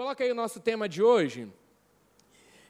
Coloca 0.00 0.24
aí 0.24 0.32
o 0.32 0.34
nosso 0.34 0.58
tema 0.60 0.88
de 0.88 1.02
hoje. 1.02 1.46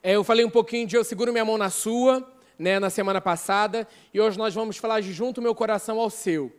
É, 0.02 0.17
eu 0.17 0.25
falei 0.25 0.44
um 0.44 0.50
pouquinho 0.50 0.84
de 0.84 0.96
Eu 0.96 1.04
Seguro 1.04 1.30
Minha 1.30 1.45
Mão 1.45 1.56
na 1.56 1.71
Sua, 1.71 2.29
né, 2.58 2.80
na 2.80 2.91
semana 2.91 3.21
passada, 3.21 3.87
e 4.12 4.21
hoje 4.21 4.37
nós 4.37 4.53
vamos 4.53 4.79
falar 4.79 4.99
de 4.99 5.13
Junto 5.13 5.41
Meu 5.41 5.55
Coração 5.55 6.01
ao 6.01 6.11
Seu. 6.11 6.53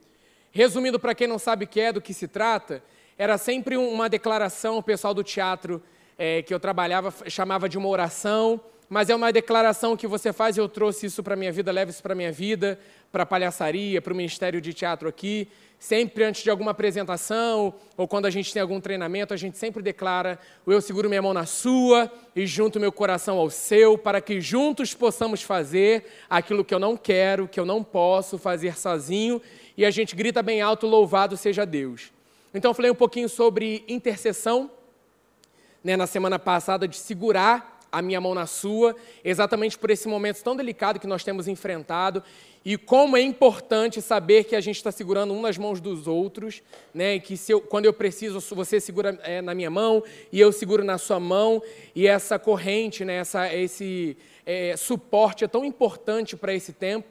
Resumindo, 0.50 0.98
para 0.98 1.14
quem 1.14 1.28
não 1.28 1.38
sabe 1.38 1.66
o 1.66 1.68
que 1.68 1.82
é, 1.82 1.92
do 1.92 2.00
que 2.00 2.14
se 2.14 2.26
trata, 2.26 2.82
era 3.18 3.38
sempre 3.38 3.76
uma 3.76 4.08
declaração, 4.08 4.78
o 4.78 4.82
pessoal 4.82 5.14
do 5.14 5.26
teatro 5.26 5.84
é, 6.18 6.42
que 6.42 6.54
eu 6.54 6.60
trabalhava 6.60 7.14
chamava 7.30 7.68
de 7.68 7.78
uma 7.78 7.90
oração, 7.90 8.58
mas 8.92 9.10
é 9.10 9.16
uma 9.16 9.32
declaração 9.32 9.96
que 9.96 10.06
você 10.06 10.34
faz, 10.34 10.58
eu 10.58 10.68
trouxe 10.68 11.06
isso 11.06 11.24
para 11.24 11.34
a 11.34 11.38
minha 11.38 11.50
vida, 11.50 11.72
levo 11.72 11.92
isso 11.92 12.04
para 12.04 12.12
a 12.12 12.16
minha 12.16 12.30
vida, 12.30 12.78
para 13.10 13.24
a 13.24 13.26
palhaçaria, 13.26 14.02
para 14.02 14.12
o 14.12 14.16
Ministério 14.16 14.60
de 14.60 14.74
Teatro 14.74 15.08
aqui, 15.08 15.48
sempre 15.80 16.26
antes 16.26 16.44
de 16.44 16.50
alguma 16.50 16.72
apresentação 16.72 17.74
ou 17.96 18.06
quando 18.06 18.26
a 18.26 18.30
gente 18.30 18.52
tem 18.52 18.62
algum 18.62 18.82
treinamento, 18.82 19.34
a 19.34 19.38
gente 19.38 19.58
sempre 19.58 19.82
declara: 19.82 20.38
eu 20.68 20.82
seguro 20.82 21.08
minha 21.08 21.22
mão 21.22 21.34
na 21.34 21.46
sua 21.46 22.12
e 22.36 22.46
junto 22.46 22.82
meu 22.82 22.92
coração 22.92 23.38
ao 23.38 23.50
seu, 23.50 23.98
para 23.98 24.20
que 24.20 24.42
juntos 24.42 24.94
possamos 24.94 25.42
fazer 25.42 26.04
aquilo 26.30 26.66
que 26.66 26.74
eu 26.74 26.80
não 26.80 26.98
quero, 26.98 27.48
que 27.48 27.62
eu 27.62 27.66
não 27.66 27.82
posso 27.82 28.38
fazer 28.38 28.78
sozinho, 28.78 29.42
e 29.78 29.86
a 29.86 29.90
gente 29.90 30.18
grita 30.18 30.44
bem 30.44 30.62
alto: 30.62 30.86
louvado 30.86 31.38
seja 31.38 31.66
Deus. 31.66 32.12
Então, 32.54 32.72
eu 32.72 32.76
falei 32.76 32.92
um 32.92 32.96
pouquinho 32.96 33.30
sobre 33.30 33.86
intercessão, 33.88 34.70
né, 35.82 35.96
na 35.96 36.06
semana 36.06 36.38
passada, 36.38 36.90
de 36.90 36.98
segurar 36.98 37.80
a 37.92 38.02
minha 38.02 38.22
mão 38.22 38.34
na 38.34 38.46
sua, 38.46 38.96
exatamente 39.24 39.78
por 39.78 39.90
esse 39.90 40.08
momento 40.08 40.42
tão 40.44 40.56
delicado 40.56 41.00
que 41.00 41.08
nós 41.08 41.24
temos 41.24 41.48
enfrentado 41.48 42.24
e 42.64 42.78
como 42.78 43.18
é 43.18 43.22
importante 43.22 44.02
saber 44.04 44.44
que 44.44 44.56
a 44.56 44.62
gente 44.62 44.76
está 44.76 44.92
segurando 44.92 45.34
um 45.34 45.42
nas 45.42 45.58
mãos 45.58 45.82
dos 45.82 46.08
outros, 46.08 46.62
né? 46.94 47.20
que 47.20 47.36
eu, 47.50 47.60
quando 47.60 47.86
eu 47.86 47.94
preciso, 47.94 48.40
você 48.56 48.80
segura 48.80 49.20
é, 49.24 49.42
na 49.42 49.56
minha 49.56 49.72
mão 49.72 50.04
e 50.32 50.40
eu 50.40 50.52
seguro 50.52 50.84
na 50.84 51.00
sua 51.00 51.20
mão, 51.20 51.62
e 51.96 52.08
essa 52.08 52.38
corrente, 52.38 53.04
né? 53.04 53.16
essa, 53.16 53.52
esse 53.52 54.16
é, 54.46 54.78
suporte 54.78 55.44
é 55.44 55.48
tão 55.48 55.66
importante 55.66 56.38
para 56.38 56.54
esse 56.54 56.72
tempo. 56.72 57.08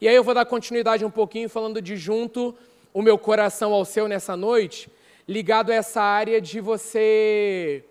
E 0.00 0.08
aí 0.08 0.14
eu 0.14 0.24
vou 0.24 0.32
dar 0.32 0.46
continuidade 0.46 1.04
um 1.04 1.10
pouquinho 1.10 1.50
falando 1.50 1.82
de 1.82 1.96
junto 1.96 2.54
o 2.94 3.02
meu 3.02 3.18
coração 3.18 3.74
ao 3.74 3.84
seu 3.84 4.08
nessa 4.08 4.34
noite, 4.34 4.88
ligado 5.28 5.70
a 5.70 5.74
essa 5.74 6.00
área 6.00 6.40
de 6.40 6.60
você 6.60 7.84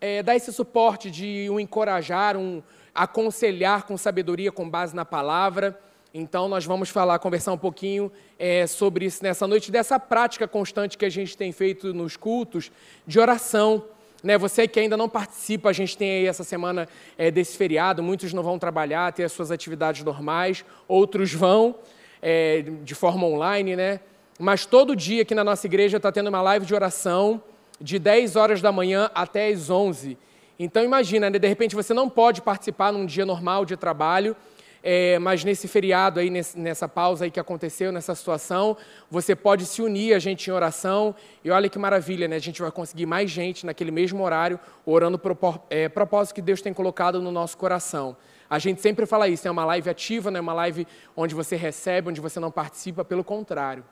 é, 0.00 0.22
dar 0.22 0.34
esse 0.34 0.52
suporte, 0.52 1.10
de 1.10 1.48
um 1.50 1.60
encorajar, 1.60 2.36
um 2.36 2.62
aconselhar 2.94 3.84
com 3.84 3.96
sabedoria, 3.96 4.50
com 4.50 4.68
base 4.68 4.94
na 4.94 5.04
palavra. 5.04 5.78
Então, 6.12 6.48
nós 6.48 6.64
vamos 6.64 6.88
falar, 6.88 7.18
conversar 7.18 7.52
um 7.52 7.58
pouquinho 7.58 8.10
é, 8.38 8.66
sobre 8.66 9.04
isso 9.04 9.22
nessa 9.22 9.46
noite, 9.46 9.70
dessa 9.70 9.98
prática 10.00 10.48
constante 10.48 10.98
que 10.98 11.04
a 11.04 11.10
gente 11.10 11.36
tem 11.36 11.52
feito 11.52 11.94
nos 11.94 12.16
cultos 12.16 12.72
de 13.06 13.20
oração. 13.20 13.84
Né, 14.22 14.36
você 14.36 14.68
que 14.68 14.78
ainda 14.78 14.98
não 14.98 15.08
participa, 15.08 15.70
a 15.70 15.72
gente 15.72 15.96
tem 15.96 16.10
aí 16.10 16.26
essa 16.26 16.44
semana 16.44 16.86
é, 17.16 17.30
desse 17.30 17.56
feriado, 17.56 18.02
muitos 18.02 18.34
não 18.34 18.42
vão 18.42 18.58
trabalhar, 18.58 19.10
ter 19.14 19.24
as 19.24 19.32
suas 19.32 19.50
atividades 19.50 20.04
normais, 20.04 20.62
outros 20.86 21.32
vão 21.32 21.74
é, 22.20 22.62
de 22.82 22.94
forma 22.94 23.26
online, 23.26 23.76
né? 23.76 24.00
Mas 24.38 24.66
todo 24.66 24.94
dia 24.94 25.22
aqui 25.22 25.34
na 25.34 25.42
nossa 25.42 25.66
igreja 25.66 25.96
está 25.96 26.12
tendo 26.12 26.28
uma 26.28 26.42
live 26.42 26.66
de 26.66 26.74
oração 26.74 27.42
de 27.80 27.98
10 27.98 28.36
horas 28.36 28.60
da 28.60 28.70
manhã 28.70 29.10
até 29.14 29.48
as 29.48 29.70
11. 29.70 30.18
Então 30.58 30.84
imagina, 30.84 31.30
né, 31.30 31.38
de 31.38 31.48
repente 31.48 31.74
você 31.74 31.94
não 31.94 32.08
pode 32.08 32.42
participar 32.42 32.92
num 32.92 33.06
dia 33.06 33.24
normal 33.24 33.64
de 33.64 33.76
trabalho, 33.76 34.36
é, 34.82 35.18
mas 35.18 35.44
nesse 35.44 35.68
feriado 35.68 36.20
aí, 36.20 36.30
nesse, 36.30 36.58
nessa 36.58 36.88
pausa 36.88 37.24
aí 37.24 37.30
que 37.30 37.40
aconteceu, 37.40 37.92
nessa 37.92 38.14
situação, 38.14 38.76
você 39.10 39.36
pode 39.36 39.66
se 39.66 39.82
unir 39.82 40.14
a 40.14 40.18
gente 40.18 40.48
em 40.48 40.52
oração. 40.52 41.14
E 41.44 41.50
olha 41.50 41.68
que 41.68 41.78
maravilha, 41.78 42.26
né? 42.26 42.36
A 42.36 42.40
gente 42.40 42.62
vai 42.62 42.70
conseguir 42.70 43.06
mais 43.06 43.30
gente 43.30 43.66
naquele 43.66 43.90
mesmo 43.90 44.22
horário, 44.22 44.58
orando 44.86 45.18
para 45.18 45.32
o 45.32 45.60
é, 45.68 45.88
propósito 45.88 46.34
que 46.34 46.42
Deus 46.42 46.62
tem 46.62 46.72
colocado 46.72 47.20
no 47.20 47.30
nosso 47.30 47.58
coração. 47.58 48.16
A 48.48 48.58
gente 48.58 48.80
sempre 48.80 49.06
fala 49.06 49.28
isso, 49.28 49.46
é 49.46 49.50
uma 49.50 49.64
live 49.64 49.88
ativa, 49.88 50.30
não 50.30 50.38
é 50.38 50.40
uma 50.40 50.54
live 50.54 50.86
onde 51.16 51.34
você 51.34 51.56
recebe, 51.56 52.08
onde 52.08 52.20
você 52.20 52.40
não 52.40 52.50
participa, 52.50 53.04
pelo 53.04 53.22
contrário. 53.22 53.84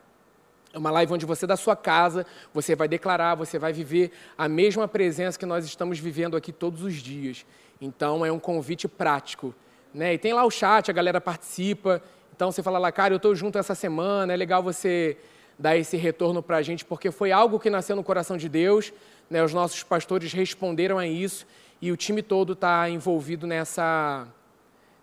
É 0.73 0.77
uma 0.77 0.91
live 0.91 1.13
onde 1.13 1.25
você, 1.25 1.47
da 1.47 1.57
sua 1.57 1.75
casa, 1.75 2.25
você 2.53 2.75
vai 2.75 2.87
declarar, 2.87 3.35
você 3.35 3.57
vai 3.57 3.73
viver 3.73 4.11
a 4.37 4.47
mesma 4.47 4.87
presença 4.87 5.37
que 5.37 5.45
nós 5.45 5.65
estamos 5.65 5.97
vivendo 5.97 6.37
aqui 6.37 6.51
todos 6.51 6.83
os 6.83 6.95
dias. 6.95 7.45
Então, 7.81 8.25
é 8.25 8.31
um 8.31 8.39
convite 8.39 8.87
prático. 8.87 9.55
Né? 9.93 10.13
E 10.13 10.17
tem 10.17 10.33
lá 10.33 10.45
o 10.45 10.51
chat, 10.51 10.89
a 10.89 10.93
galera 10.93 11.19
participa. 11.19 12.01
Então, 12.35 12.51
você 12.51 12.61
fala 12.61 12.77
lá, 12.77 12.91
cara, 12.91 13.13
eu 13.13 13.17
estou 13.17 13.33
junto 13.33 13.57
essa 13.57 13.73
semana, 13.73 14.31
é 14.31 14.37
legal 14.37 14.61
você 14.61 15.17
dar 15.57 15.75
esse 15.75 15.97
retorno 15.97 16.41
para 16.41 16.57
a 16.57 16.61
gente, 16.61 16.85
porque 16.85 17.11
foi 17.11 17.31
algo 17.31 17.59
que 17.59 17.69
nasceu 17.69 17.95
no 17.95 18.03
coração 18.03 18.37
de 18.37 18.47
Deus. 18.47 18.93
Né? 19.29 19.43
Os 19.43 19.53
nossos 19.53 19.83
pastores 19.83 20.31
responderam 20.31 20.97
a 20.97 21.07
isso 21.07 21.47
e 21.81 21.91
o 21.91 21.97
time 21.97 22.21
todo 22.21 22.53
está 22.53 22.89
envolvido 22.89 23.47
nessa, 23.47 24.27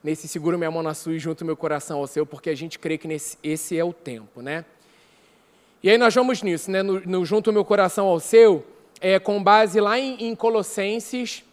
nesse 0.03 0.29
seguro 0.29 0.57
minha 0.57 0.71
mão 0.71 0.83
na 0.83 0.95
sua 0.95 1.15
e 1.15 1.19
junto 1.19 1.45
meu 1.45 1.57
coração 1.57 1.99
ao 1.99 2.07
seu, 2.07 2.25
porque 2.25 2.51
a 2.51 2.55
gente 2.55 2.79
crê 2.79 2.97
que 2.97 3.09
nesse, 3.09 3.37
esse 3.43 3.79
é 3.79 3.85
o 3.85 3.93
tempo, 3.93 4.41
né? 4.41 4.65
E 5.87 5.91
aí 5.91 5.97
nós 5.97 6.13
vamos 6.13 6.43
nisso, 6.43 6.69
né? 6.69 6.83
no, 6.83 6.99
no 6.99 7.25
Junto 7.25 7.53
Meu 7.53 7.65
Coração 7.65 8.09
ao 8.09 8.19
Seu, 8.19 8.67
é, 9.01 9.21
com 9.21 9.41
base 9.41 9.81
lá 9.81 9.97
em, 9.97 10.31
em 10.31 10.35
Colossenses 10.35 11.45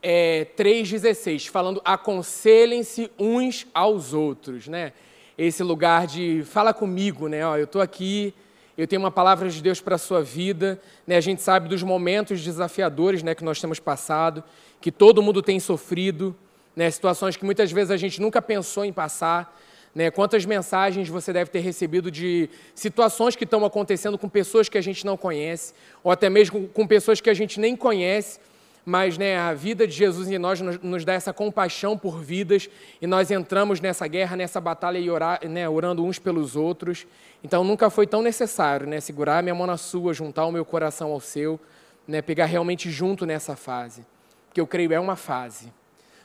é, 0.00 0.46
3,16, 0.56 1.50
falando 1.50 1.82
aconselhem-se 1.84 3.10
uns 3.18 3.66
aos 3.74 4.14
outros, 4.14 4.68
né? 4.68 4.92
Esse 5.36 5.64
lugar 5.64 6.06
de 6.06 6.44
fala 6.44 6.72
comigo, 6.72 7.26
né? 7.26 7.44
Ó, 7.44 7.56
eu 7.56 7.64
estou 7.64 7.82
aqui, 7.82 8.32
eu 8.76 8.86
tenho 8.86 9.02
uma 9.02 9.10
palavra 9.10 9.50
de 9.50 9.60
Deus 9.60 9.80
para 9.80 9.96
a 9.96 9.98
sua 9.98 10.22
vida, 10.22 10.80
né? 11.04 11.16
A 11.16 11.20
gente 11.20 11.42
sabe 11.42 11.68
dos 11.68 11.82
momentos 11.82 12.44
desafiadores, 12.44 13.24
né, 13.24 13.34
que 13.34 13.42
nós 13.42 13.60
temos 13.60 13.80
passado, 13.80 14.44
que 14.80 14.92
todo 14.92 15.20
mundo 15.20 15.42
tem 15.42 15.58
sofrido, 15.58 16.32
né? 16.76 16.88
Situações 16.92 17.36
que 17.36 17.44
muitas 17.44 17.72
vezes 17.72 17.90
a 17.90 17.96
gente 17.96 18.20
nunca 18.20 18.40
pensou 18.40 18.84
em 18.84 18.92
passar, 18.92 19.52
né? 19.98 20.12
Quantas 20.12 20.46
mensagens 20.46 21.08
você 21.08 21.32
deve 21.32 21.50
ter 21.50 21.58
recebido 21.58 22.08
de 22.08 22.48
situações 22.72 23.34
que 23.34 23.42
estão 23.42 23.64
acontecendo 23.64 24.16
com 24.16 24.28
pessoas 24.28 24.68
que 24.68 24.78
a 24.78 24.80
gente 24.80 25.04
não 25.04 25.16
conhece, 25.16 25.74
ou 26.04 26.12
até 26.12 26.30
mesmo 26.30 26.68
com 26.68 26.86
pessoas 26.86 27.20
que 27.20 27.28
a 27.28 27.34
gente 27.34 27.58
nem 27.58 27.74
conhece, 27.74 28.38
mas 28.84 29.18
né, 29.18 29.36
a 29.36 29.52
vida 29.52 29.88
de 29.88 29.92
Jesus 29.92 30.30
em 30.30 30.38
nós 30.38 30.60
nos 30.60 31.04
dá 31.04 31.14
essa 31.14 31.32
compaixão 31.32 31.98
por 31.98 32.22
vidas, 32.22 32.70
e 33.02 33.08
nós 33.08 33.32
entramos 33.32 33.80
nessa 33.80 34.06
guerra, 34.06 34.36
nessa 34.36 34.60
batalha, 34.60 34.98
e 34.98 35.10
orar, 35.10 35.40
né, 35.48 35.68
orando 35.68 36.04
uns 36.04 36.20
pelos 36.20 36.54
outros. 36.54 37.04
Então 37.42 37.64
nunca 37.64 37.90
foi 37.90 38.06
tão 38.06 38.22
necessário 38.22 38.86
né, 38.86 39.00
segurar 39.00 39.38
a 39.38 39.42
minha 39.42 39.54
mão 39.56 39.66
na 39.66 39.76
sua, 39.76 40.14
juntar 40.14 40.46
o 40.46 40.52
meu 40.52 40.64
coração 40.64 41.10
ao 41.10 41.18
seu, 41.18 41.58
né, 42.06 42.22
pegar 42.22 42.46
realmente 42.46 42.88
junto 42.88 43.26
nessa 43.26 43.56
fase. 43.56 44.06
Porque 44.46 44.60
eu 44.60 44.66
creio 44.66 44.92
é 44.92 45.00
uma 45.00 45.16
fase. 45.16 45.72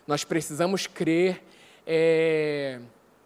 Nós 0.05 0.23
precisamos 0.23 0.85
crer. 0.85 1.41
É 1.87 2.77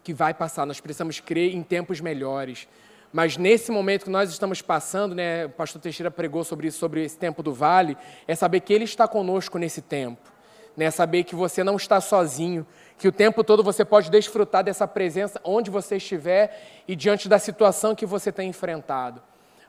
que 0.08 0.14
vai 0.14 0.32
passar, 0.32 0.64
nós 0.64 0.80
precisamos 0.80 1.20
crer 1.20 1.54
em 1.54 1.62
tempos 1.62 2.00
melhores. 2.00 2.66
Mas 3.12 3.36
nesse 3.36 3.70
momento 3.70 4.04
que 4.04 4.10
nós 4.10 4.30
estamos 4.30 4.62
passando, 4.62 5.14
né, 5.14 5.44
o 5.44 5.50
pastor 5.50 5.82
Teixeira 5.82 6.10
pregou 6.10 6.42
sobre 6.44 6.66
isso, 6.66 6.78
sobre 6.78 7.04
esse 7.04 7.18
tempo 7.18 7.42
do 7.42 7.52
vale, 7.52 7.94
é 8.26 8.34
saber 8.34 8.60
que 8.60 8.72
Ele 8.72 8.84
está 8.84 9.06
conosco 9.06 9.58
nesse 9.58 9.82
tempo. 9.82 10.32
Né, 10.74 10.90
saber 10.90 11.24
que 11.24 11.34
você 11.34 11.62
não 11.62 11.76
está 11.76 12.00
sozinho, 12.00 12.66
que 12.96 13.06
o 13.06 13.12
tempo 13.12 13.44
todo 13.44 13.62
você 13.62 13.84
pode 13.84 14.10
desfrutar 14.10 14.64
dessa 14.64 14.88
presença 14.88 15.38
onde 15.44 15.70
você 15.70 15.96
estiver 15.96 16.58
e 16.88 16.96
diante 16.96 17.28
da 17.28 17.38
situação 17.38 17.94
que 17.94 18.06
você 18.06 18.32
tem 18.32 18.48
enfrentado. 18.48 19.20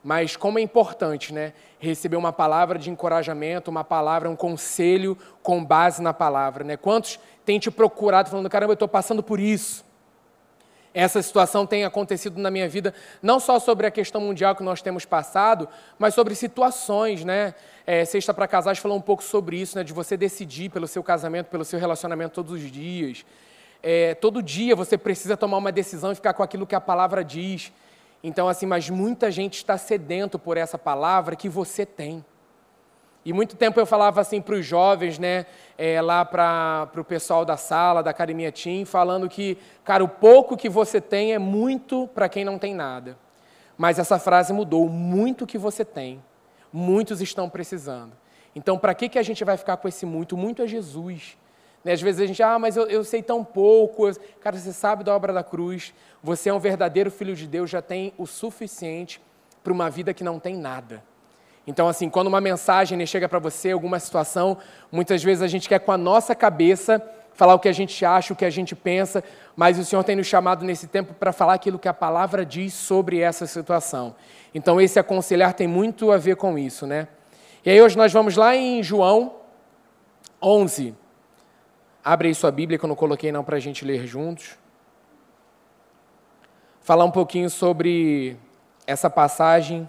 Mas 0.01 0.37
como 0.37 0.57
é 0.57 0.61
importante, 0.61 1.33
né, 1.33 1.51
receber 1.79 2.15
uma 2.15 2.31
palavra 2.31 2.79
de 2.79 2.89
encorajamento, 2.89 3.69
uma 3.69 3.83
palavra, 3.83 4.29
um 4.29 4.37
conselho 4.37 5.17
com 5.43 5.65
base 5.65 6.01
na 6.01 6.13
palavra, 6.13 6.63
né? 6.63 6.77
Quantos 6.77 7.19
têm 7.43 7.59
te 7.59 7.69
procurado 7.69 8.29
falando, 8.29 8.49
caramba, 8.49 8.71
eu 8.71 8.75
estou 8.75 8.87
passando 8.87 9.21
por 9.21 9.37
isso 9.37 9.88
essa 10.99 11.21
situação 11.21 11.65
tem 11.65 11.85
acontecido 11.85 12.39
na 12.39 12.51
minha 12.51 12.67
vida, 12.67 12.93
não 13.21 13.39
só 13.39 13.59
sobre 13.59 13.87
a 13.87 13.91
questão 13.91 14.21
mundial 14.21 14.55
que 14.55 14.63
nós 14.63 14.81
temos 14.81 15.05
passado, 15.05 15.67
mas 15.97 16.13
sobre 16.13 16.35
situações, 16.35 17.23
né? 17.23 17.53
É, 17.87 18.05
Sexta 18.05 18.33
para 18.33 18.47
Casais 18.47 18.77
falou 18.77 18.97
um 18.97 19.01
pouco 19.01 19.23
sobre 19.23 19.59
isso, 19.59 19.77
né? 19.77 19.83
De 19.83 19.93
você 19.93 20.17
decidir 20.17 20.69
pelo 20.69 20.87
seu 20.87 21.01
casamento, 21.01 21.47
pelo 21.47 21.63
seu 21.63 21.79
relacionamento 21.79 22.33
todos 22.33 22.51
os 22.51 22.71
dias. 22.71 23.25
É, 23.81 24.13
todo 24.15 24.43
dia 24.43 24.75
você 24.75 24.97
precisa 24.97 25.37
tomar 25.37 25.57
uma 25.57 25.71
decisão 25.71 26.11
e 26.11 26.15
ficar 26.15 26.33
com 26.33 26.43
aquilo 26.43 26.67
que 26.67 26.75
a 26.75 26.81
palavra 26.81 27.23
diz. 27.23 27.71
Então, 28.23 28.49
assim, 28.49 28.65
mas 28.65 28.89
muita 28.89 29.31
gente 29.31 29.55
está 29.55 29.77
sedento 29.77 30.37
por 30.37 30.57
essa 30.57 30.77
palavra 30.77 31.35
que 31.35 31.47
você 31.47 31.85
tem. 31.85 32.23
E 33.29 33.33
muito 33.33 33.55
tempo 33.55 33.79
eu 33.79 33.85
falava 33.85 34.19
assim 34.19 34.41
para 34.41 34.55
os 34.55 34.65
jovens, 34.65 35.19
né, 35.19 35.45
é, 35.77 36.01
lá 36.01 36.25
para 36.25 36.89
o 36.97 37.03
pessoal 37.03 37.45
da 37.45 37.57
sala, 37.57 38.01
da 38.01 38.09
Academia 38.09 38.51
Team, 38.51 38.87
falando 38.87 39.29
que, 39.29 39.55
cara, 39.83 40.03
o 40.03 40.07
pouco 40.07 40.57
que 40.57 40.67
você 40.67 40.99
tem 40.99 41.35
é 41.35 41.37
muito 41.37 42.07
para 42.07 42.27
quem 42.27 42.43
não 42.43 42.57
tem 42.57 42.73
nada. 42.73 43.15
Mas 43.77 43.99
essa 43.99 44.17
frase 44.17 44.51
mudou, 44.51 44.89
muito 44.89 45.45
que 45.45 45.59
você 45.59 45.85
tem, 45.85 46.19
muitos 46.73 47.21
estão 47.21 47.47
precisando. 47.47 48.13
Então, 48.55 48.79
para 48.79 48.95
que, 48.95 49.07
que 49.07 49.19
a 49.19 49.23
gente 49.23 49.45
vai 49.45 49.57
ficar 49.57 49.77
com 49.77 49.87
esse 49.87 50.07
muito? 50.07 50.35
Muito 50.35 50.63
é 50.63 50.67
Jesus. 50.67 51.37
Né? 51.83 51.91
Às 51.91 52.01
vezes 52.01 52.21
a 52.21 52.25
gente, 52.25 52.41
ah, 52.41 52.57
mas 52.57 52.75
eu, 52.75 52.87
eu 52.87 53.03
sei 53.03 53.21
tão 53.21 53.45
pouco. 53.45 54.11
Cara, 54.41 54.57
você 54.57 54.73
sabe 54.73 55.03
da 55.03 55.15
obra 55.15 55.31
da 55.31 55.43
cruz, 55.43 55.93
você 56.23 56.49
é 56.49 56.53
um 56.53 56.59
verdadeiro 56.59 57.11
filho 57.11 57.35
de 57.35 57.45
Deus, 57.45 57.69
já 57.69 57.79
tem 57.79 58.11
o 58.17 58.25
suficiente 58.25 59.21
para 59.63 59.71
uma 59.71 59.87
vida 59.87 60.15
que 60.15 60.23
não 60.23 60.39
tem 60.39 60.57
nada. 60.57 61.03
Então, 61.69 61.87
assim, 61.87 62.09
quando 62.09 62.25
uma 62.25 62.41
mensagem 62.41 63.05
chega 63.05 63.29
para 63.29 63.37
você, 63.37 63.69
alguma 63.69 63.99
situação, 63.99 64.57
muitas 64.91 65.23
vezes 65.23 65.43
a 65.43 65.47
gente 65.47 65.69
quer 65.69 65.77
com 65.77 65.91
a 65.91 65.97
nossa 65.99 66.33
cabeça 66.33 66.99
falar 67.35 67.53
o 67.53 67.59
que 67.59 67.69
a 67.69 67.71
gente 67.71 68.03
acha, 68.03 68.33
o 68.33 68.35
que 68.35 68.43
a 68.43 68.49
gente 68.49 68.75
pensa, 68.75 69.23
mas 69.55 69.77
o 69.77 69.85
Senhor 69.85 70.03
tem 70.03 70.15
nos 70.15 70.25
chamado 70.25 70.65
nesse 70.65 70.87
tempo 70.87 71.13
para 71.13 71.31
falar 71.31 71.53
aquilo 71.53 71.77
que 71.77 71.87
a 71.87 71.93
palavra 71.93 72.43
diz 72.43 72.73
sobre 72.73 73.19
essa 73.19 73.45
situação. 73.45 74.15
Então, 74.51 74.81
esse 74.81 74.97
aconselhar 74.97 75.53
tem 75.53 75.67
muito 75.67 76.11
a 76.11 76.17
ver 76.17 76.37
com 76.37 76.57
isso, 76.57 76.87
né? 76.87 77.07
E 77.63 77.69
aí, 77.69 77.79
hoje 77.79 77.95
nós 77.95 78.11
vamos 78.11 78.35
lá 78.35 78.55
em 78.55 78.81
João 78.81 79.35
11. 80.41 80.95
Abre 82.03 82.29
aí 82.29 82.33
sua 82.33 82.49
Bíblia, 82.49 82.79
que 82.79 82.85
eu 82.85 82.89
não 82.89 82.95
coloquei 82.95 83.31
não 83.31 83.43
para 83.43 83.57
a 83.57 83.59
gente 83.59 83.85
ler 83.85 84.07
juntos. 84.07 84.57
Falar 86.81 87.05
um 87.05 87.11
pouquinho 87.11 87.47
sobre 87.47 88.37
essa 88.87 89.07
passagem 89.07 89.87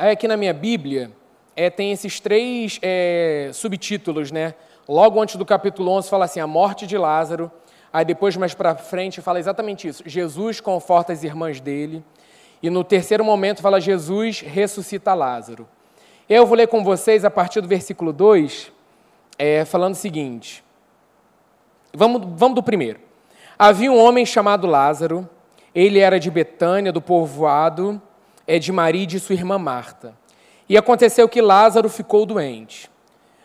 Aí 0.00 0.12
aqui 0.12 0.28
na 0.28 0.36
minha 0.36 0.54
Bíblia 0.54 1.10
é, 1.56 1.68
tem 1.68 1.90
esses 1.90 2.20
três 2.20 2.78
é, 2.80 3.50
subtítulos, 3.52 4.30
né? 4.30 4.54
Logo 4.88 5.20
antes 5.20 5.34
do 5.34 5.44
capítulo 5.44 5.90
11 5.90 6.08
fala 6.08 6.24
assim, 6.24 6.38
a 6.38 6.46
morte 6.46 6.86
de 6.86 6.96
Lázaro. 6.96 7.50
Aí 7.92 8.04
depois, 8.04 8.36
mais 8.36 8.54
para 8.54 8.76
frente, 8.76 9.20
fala 9.20 9.40
exatamente 9.40 9.88
isso. 9.88 10.04
Jesus 10.06 10.60
conforta 10.60 11.12
as 11.12 11.24
irmãs 11.24 11.58
dele. 11.58 12.04
E 12.62 12.70
no 12.70 12.84
terceiro 12.84 13.24
momento 13.24 13.60
fala, 13.60 13.80
Jesus 13.80 14.40
ressuscita 14.40 15.14
Lázaro. 15.14 15.66
Eu 16.28 16.46
vou 16.46 16.56
ler 16.56 16.68
com 16.68 16.84
vocês 16.84 17.24
a 17.24 17.30
partir 17.30 17.60
do 17.60 17.66
versículo 17.66 18.12
2, 18.12 18.70
é, 19.36 19.64
falando 19.64 19.94
o 19.94 19.96
seguinte. 19.96 20.62
Vamos, 21.92 22.22
vamos 22.36 22.54
do 22.54 22.62
primeiro. 22.62 23.00
Havia 23.58 23.90
um 23.90 23.98
homem 23.98 24.24
chamado 24.24 24.68
Lázaro. 24.68 25.28
Ele 25.74 25.98
era 25.98 26.20
de 26.20 26.30
Betânia, 26.30 26.92
do 26.92 27.02
povoado 27.02 28.00
é 28.48 28.58
de 28.58 28.72
Maria 28.72 29.02
e 29.02 29.06
de 29.06 29.20
sua 29.20 29.34
irmã 29.34 29.58
Marta. 29.58 30.16
E 30.66 30.76
aconteceu 30.78 31.28
que 31.28 31.42
Lázaro 31.42 31.88
ficou 31.90 32.24
doente. 32.24 32.90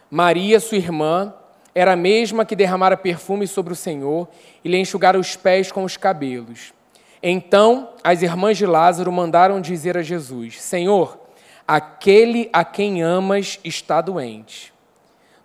Maria, 0.09 0.61
sua 0.61 0.77
irmã, 0.77 1.33
era 1.75 1.91
a 1.91 1.97
mesma 1.97 2.45
que 2.45 2.55
derramara 2.55 2.95
perfume 2.95 3.45
sobre 3.45 3.73
o 3.73 3.75
Senhor 3.75 4.29
e 4.63 4.69
lhe 4.69 4.77
enxugara 4.77 5.19
os 5.19 5.35
pés 5.35 5.71
com 5.71 5.83
os 5.83 5.97
cabelos. 5.97 6.73
Então 7.21 7.89
as 8.01 8.21
irmãs 8.21 8.57
de 8.57 8.65
Lázaro 8.65 9.11
mandaram 9.11 9.59
dizer 9.59 9.97
a 9.97 10.01
Jesus: 10.01 10.61
Senhor, 10.61 11.19
aquele 11.67 12.49
a 12.53 12.63
quem 12.63 13.01
amas 13.01 13.59
está 13.63 13.99
doente. 13.99 14.73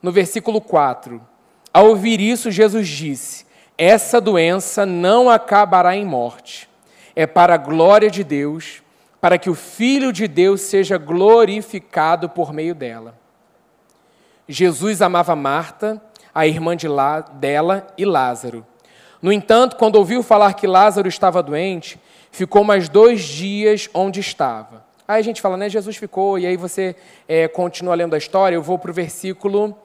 No 0.00 0.12
versículo 0.12 0.60
4, 0.60 1.20
ao 1.72 1.86
ouvir 1.88 2.20
isso, 2.20 2.50
Jesus 2.50 2.86
disse: 2.86 3.44
Essa 3.76 4.20
doença 4.20 4.86
não 4.86 5.28
acabará 5.28 5.96
em 5.96 6.04
morte, 6.04 6.68
é 7.16 7.26
para 7.26 7.54
a 7.54 7.58
glória 7.58 8.10
de 8.10 8.22
Deus 8.22 8.82
para 9.20 9.38
que 9.38 9.50
o 9.50 9.54
Filho 9.54 10.12
de 10.12 10.28
Deus 10.28 10.60
seja 10.60 10.96
glorificado 10.96 12.28
por 12.28 12.52
meio 12.52 12.74
dela. 12.74 13.18
Jesus 14.48 15.02
amava 15.02 15.34
Marta, 15.34 16.00
a 16.34 16.46
irmã 16.46 16.76
de 16.76 16.88
lá, 16.88 17.20
dela, 17.20 17.86
e 17.98 18.04
Lázaro. 18.04 18.64
No 19.20 19.32
entanto, 19.32 19.76
quando 19.76 19.96
ouviu 19.96 20.22
falar 20.22 20.54
que 20.54 20.66
Lázaro 20.66 21.08
estava 21.08 21.42
doente, 21.42 22.00
ficou 22.30 22.62
mais 22.62 22.88
dois 22.88 23.22
dias 23.22 23.90
onde 23.92 24.20
estava. 24.20 24.86
Aí 25.06 25.18
a 25.18 25.24
gente 25.24 25.40
fala, 25.40 25.56
né? 25.56 25.68
Jesus 25.68 25.96
ficou, 25.96 26.38
e 26.38 26.46
aí 26.46 26.56
você 26.56 26.94
é, 27.26 27.48
continua 27.48 27.94
lendo 27.94 28.14
a 28.14 28.18
história. 28.18 28.54
Eu 28.54 28.62
vou 28.62 28.78
para 28.78 28.90
o 28.90 28.94
versículo. 28.94 29.76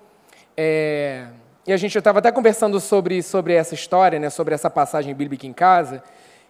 É, 0.56 1.26
e 1.66 1.74
a 1.74 1.78
gente 1.78 1.98
estava 1.98 2.20
até 2.20 2.32
conversando 2.32 2.80
sobre, 2.80 3.24
sobre 3.24 3.54
essa 3.54 3.74
história, 3.74 4.20
né, 4.20 4.30
sobre 4.30 4.54
essa 4.54 4.70
passagem 4.70 5.16
bíblica 5.16 5.48
em 5.48 5.54
casa, 5.54 6.04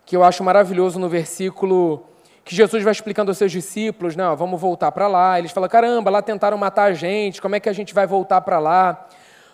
que 0.06 0.16
eu 0.16 0.24
acho 0.24 0.44
maravilhoso 0.44 1.00
no 1.00 1.08
versículo 1.08 2.04
que 2.44 2.56
Jesus 2.56 2.84
vai 2.84 2.92
explicando 2.92 3.32
aos 3.32 3.38
seus 3.38 3.52
discípulos, 3.52 4.16
né, 4.16 4.28
ó, 4.28 4.36
vamos 4.36 4.60
voltar 4.60 4.92
para 4.92 5.08
lá. 5.08 5.40
Eles 5.40 5.52
falam, 5.52 5.70
caramba, 5.70 6.12
lá 6.12 6.22
tentaram 6.22 6.58
matar 6.58 6.86
a 6.86 6.94
gente, 6.94 7.42
como 7.42 7.56
é 7.56 7.60
que 7.60 7.70
a 7.70 7.74
gente 7.74 7.94
vai 7.94 8.06
voltar 8.06 8.42
para 8.42 8.60
lá? 8.60 9.08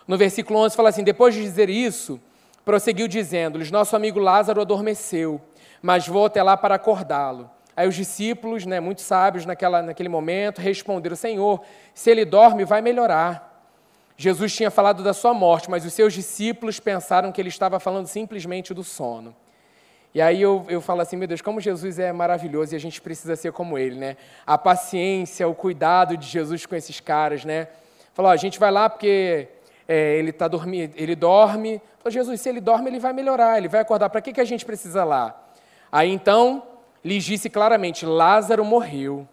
No 0.07 0.17
versículo 0.17 0.59
11 0.59 0.75
fala 0.75 0.89
assim, 0.89 1.03
depois 1.03 1.35
de 1.35 1.41
dizer 1.41 1.69
isso, 1.69 2.19
prosseguiu 2.65 3.07
dizendo-lhes, 3.07 3.69
nosso 3.69 3.95
amigo 3.95 4.19
Lázaro 4.19 4.61
adormeceu, 4.61 5.39
mas 5.81 6.07
vou 6.07 6.25
até 6.25 6.41
lá 6.41 6.57
para 6.57 6.75
acordá-lo. 6.75 7.49
Aí 7.77 7.87
os 7.87 7.95
discípulos, 7.95 8.65
né, 8.65 8.79
muito 8.79 9.01
sábios 9.01 9.45
naquela, 9.45 9.81
naquele 9.81 10.09
momento, 10.09 10.59
responderam, 10.59 11.15
Senhor, 11.15 11.61
se 11.93 12.09
ele 12.09 12.25
dorme, 12.25 12.65
vai 12.65 12.81
melhorar. 12.81 13.63
Jesus 14.17 14.53
tinha 14.53 14.69
falado 14.69 15.01
da 15.01 15.13
sua 15.13 15.33
morte, 15.33 15.69
mas 15.69 15.85
os 15.85 15.93
seus 15.93 16.13
discípulos 16.13 16.77
pensaram 16.77 17.31
que 17.31 17.39
ele 17.39 17.47
estava 17.47 17.79
falando 17.79 18.07
simplesmente 18.07 18.73
do 18.73 18.83
sono. 18.83 19.33
E 20.13 20.21
aí 20.21 20.41
eu, 20.41 20.65
eu 20.67 20.81
falo 20.81 21.01
assim, 21.01 21.15
meu 21.15 21.27
Deus, 21.27 21.41
como 21.41 21.61
Jesus 21.61 21.99
é 21.99 22.11
maravilhoso 22.11 22.73
e 22.73 22.75
a 22.75 22.79
gente 22.79 22.99
precisa 22.99 23.35
ser 23.35 23.51
como 23.51 23.77
ele, 23.77 23.95
né? 23.95 24.17
A 24.45 24.57
paciência, 24.57 25.47
o 25.47 25.53
cuidado 25.53 26.17
de 26.17 26.25
Jesus 26.25 26.65
com 26.65 26.75
esses 26.75 26.99
caras, 26.99 27.45
né? 27.45 27.67
Falou, 28.13 28.31
a 28.31 28.37
gente 28.37 28.59
vai 28.59 28.71
lá 28.71 28.89
porque 28.89 29.47
é, 29.87 30.17
ele 30.17 30.31
tá 30.31 30.47
dormindo, 30.47 30.93
ele 30.95 31.15
dorme. 31.15 31.79
Falou, 31.99 32.11
Jesus, 32.11 32.41
se 32.41 32.49
ele 32.49 32.59
dorme, 32.59 32.89
ele 32.89 32.99
vai 32.99 33.13
melhorar, 33.13 33.57
ele 33.57 33.67
vai 33.67 33.81
acordar. 33.81 34.09
Para 34.09 34.21
que, 34.21 34.33
que 34.33 34.41
a 34.41 34.45
gente 34.45 34.65
precisa 34.65 35.03
lá? 35.03 35.39
Aí 35.91 36.09
então 36.09 36.63
lhes 37.03 37.23
disse 37.23 37.49
claramente: 37.49 38.05
Lázaro 38.05 38.65
morreu. 38.65 39.27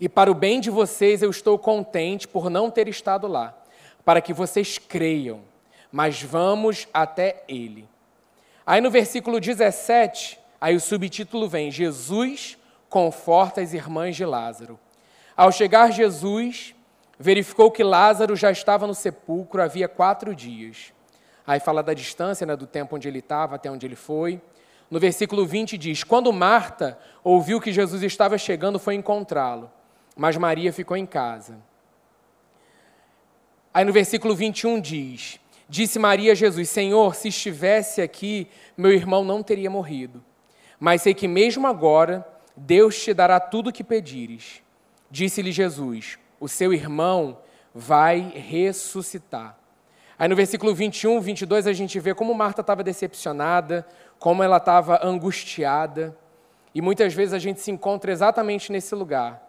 E 0.00 0.08
para 0.08 0.30
o 0.30 0.34
bem 0.34 0.60
de 0.60 0.70
vocês 0.70 1.22
eu 1.22 1.30
estou 1.30 1.58
contente 1.58 2.28
por 2.28 2.48
não 2.48 2.70
ter 2.70 2.88
estado 2.88 3.26
lá, 3.26 3.56
para 4.04 4.20
que 4.20 4.32
vocês 4.32 4.78
creiam. 4.78 5.40
Mas 5.90 6.22
vamos 6.22 6.88
até 6.92 7.42
ele. 7.48 7.88
Aí 8.66 8.80
no 8.80 8.90
versículo 8.90 9.40
17, 9.40 10.38
aí 10.60 10.74
o 10.74 10.80
subtítulo 10.80 11.48
vem: 11.48 11.70
Jesus 11.70 12.56
conforta 12.88 13.60
as 13.60 13.74
irmãs 13.74 14.16
de 14.16 14.24
Lázaro. 14.24 14.78
Ao 15.36 15.50
chegar 15.50 15.92
Jesus, 15.92 16.74
verificou 17.18 17.70
que 17.70 17.82
Lázaro 17.82 18.36
já 18.36 18.50
estava 18.50 18.86
no 18.86 18.94
sepulcro 18.94 19.62
havia 19.62 19.88
quatro 19.88 20.34
dias. 20.34 20.92
Aí 21.46 21.60
fala 21.60 21.82
da 21.82 21.92
distância, 21.92 22.46
né, 22.46 22.56
do 22.56 22.66
tempo 22.66 22.96
onde 22.96 23.06
ele 23.06 23.18
estava 23.18 23.56
até 23.56 23.70
onde 23.70 23.84
ele 23.84 23.96
foi. 23.96 24.40
No 24.90 24.98
versículo 24.98 25.44
20 25.44 25.76
diz: 25.76 26.04
Quando 26.04 26.32
Marta 26.32 26.98
ouviu 27.22 27.60
que 27.60 27.72
Jesus 27.72 28.02
estava 28.02 28.38
chegando, 28.38 28.78
foi 28.78 28.94
encontrá-lo, 28.94 29.70
mas 30.16 30.36
Maria 30.36 30.72
ficou 30.72 30.96
em 30.96 31.06
casa. 31.06 31.58
Aí 33.72 33.84
no 33.84 33.92
versículo 33.92 34.34
21 34.34 34.80
diz: 34.80 35.40
Disse 35.68 35.98
Maria 35.98 36.32
a 36.32 36.34
Jesus: 36.34 36.68
Senhor, 36.68 37.14
se 37.14 37.28
estivesse 37.28 38.02
aqui, 38.02 38.48
meu 38.76 38.92
irmão 38.92 39.24
não 39.24 39.42
teria 39.42 39.70
morrido. 39.70 40.22
Mas 40.78 41.02
sei 41.02 41.14
que 41.14 41.26
mesmo 41.26 41.66
agora 41.66 42.26
Deus 42.56 43.02
te 43.02 43.14
dará 43.14 43.40
tudo 43.40 43.70
o 43.70 43.72
que 43.72 43.82
pedires. 43.82 44.62
Disse-lhe 45.10 45.52
Jesus: 45.52 46.18
O 46.38 46.48
seu 46.48 46.72
irmão 46.72 47.38
vai 47.74 48.20
ressuscitar. 48.20 49.58
Aí 50.18 50.28
no 50.28 50.36
versículo 50.36 50.74
21, 50.74 51.20
22, 51.20 51.66
a 51.66 51.72
gente 51.72 51.98
vê 51.98 52.14
como 52.14 52.34
Marta 52.34 52.60
estava 52.60 52.84
decepcionada, 52.84 53.86
como 54.18 54.42
ela 54.42 54.58
estava 54.58 55.04
angustiada. 55.04 56.16
E 56.74 56.80
muitas 56.80 57.14
vezes 57.14 57.32
a 57.32 57.38
gente 57.38 57.60
se 57.60 57.70
encontra 57.70 58.12
exatamente 58.12 58.70
nesse 58.70 58.94
lugar. 58.94 59.42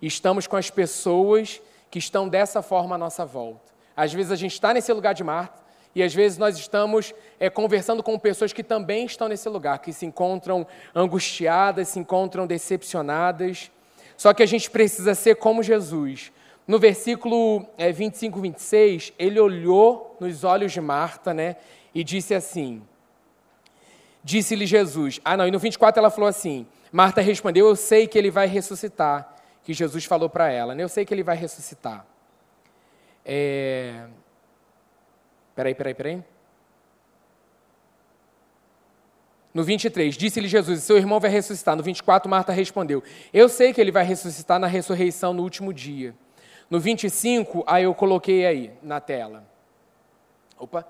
Estamos 0.00 0.46
com 0.46 0.56
as 0.56 0.70
pessoas 0.70 1.60
que 1.90 1.98
estão 1.98 2.28
dessa 2.28 2.62
forma 2.62 2.94
à 2.94 2.98
nossa 2.98 3.24
volta. 3.24 3.72
Às 3.96 4.12
vezes 4.12 4.32
a 4.32 4.36
gente 4.36 4.52
está 4.52 4.72
nesse 4.72 4.92
lugar 4.92 5.12
de 5.12 5.24
Marta, 5.24 5.59
e 5.94 6.02
às 6.02 6.14
vezes 6.14 6.38
nós 6.38 6.56
estamos 6.56 7.12
é, 7.38 7.50
conversando 7.50 8.02
com 8.02 8.18
pessoas 8.18 8.52
que 8.52 8.62
também 8.62 9.06
estão 9.06 9.28
nesse 9.28 9.48
lugar, 9.48 9.78
que 9.80 9.92
se 9.92 10.06
encontram 10.06 10.66
angustiadas, 10.94 11.88
se 11.88 11.98
encontram 11.98 12.46
decepcionadas. 12.46 13.70
Só 14.16 14.32
que 14.32 14.42
a 14.42 14.46
gente 14.46 14.70
precisa 14.70 15.14
ser 15.14 15.36
como 15.36 15.62
Jesus. 15.62 16.30
No 16.66 16.78
versículo 16.78 17.66
é, 17.76 17.90
25, 17.90 18.40
26, 18.40 19.12
ele 19.18 19.40
olhou 19.40 20.16
nos 20.20 20.44
olhos 20.44 20.70
de 20.70 20.80
Marta 20.80 21.34
né, 21.34 21.56
e 21.92 22.04
disse 22.04 22.34
assim: 22.34 22.82
Disse-lhe 24.22 24.66
Jesus. 24.66 25.20
Ah, 25.24 25.36
não, 25.36 25.48
e 25.48 25.50
no 25.50 25.58
24 25.58 25.98
ela 25.98 26.10
falou 26.10 26.28
assim: 26.28 26.66
Marta 26.92 27.20
respondeu: 27.20 27.66
Eu 27.66 27.74
sei 27.74 28.06
que 28.06 28.16
ele 28.16 28.30
vai 28.30 28.46
ressuscitar. 28.46 29.36
Que 29.64 29.74
Jesus 29.74 30.04
falou 30.04 30.28
para 30.28 30.50
ela, 30.50 30.74
né? 30.74 30.82
Eu 30.82 30.88
sei 30.88 31.04
que 31.04 31.12
ele 31.12 31.22
vai 31.22 31.36
ressuscitar. 31.36 32.06
É, 33.24 34.06
Peraí, 35.60 35.74
peraí, 35.74 35.92
peraí. 35.92 36.24
No 39.52 39.62
23, 39.62 40.16
disse-lhe 40.16 40.48
Jesus: 40.48 40.82
Seu 40.82 40.96
irmão 40.96 41.20
vai 41.20 41.30
ressuscitar. 41.30 41.76
No 41.76 41.82
24, 41.82 42.30
Marta 42.30 42.50
respondeu: 42.50 43.04
Eu 43.30 43.46
sei 43.46 43.74
que 43.74 43.78
ele 43.78 43.92
vai 43.92 44.02
ressuscitar 44.02 44.58
na 44.58 44.66
ressurreição 44.66 45.34
no 45.34 45.42
último 45.42 45.74
dia. 45.74 46.14
No 46.70 46.80
25, 46.80 47.62
aí 47.66 47.84
eu 47.84 47.94
coloquei 47.94 48.46
aí 48.46 48.72
na 48.82 49.02
tela. 49.02 49.44
Opa. 50.58 50.88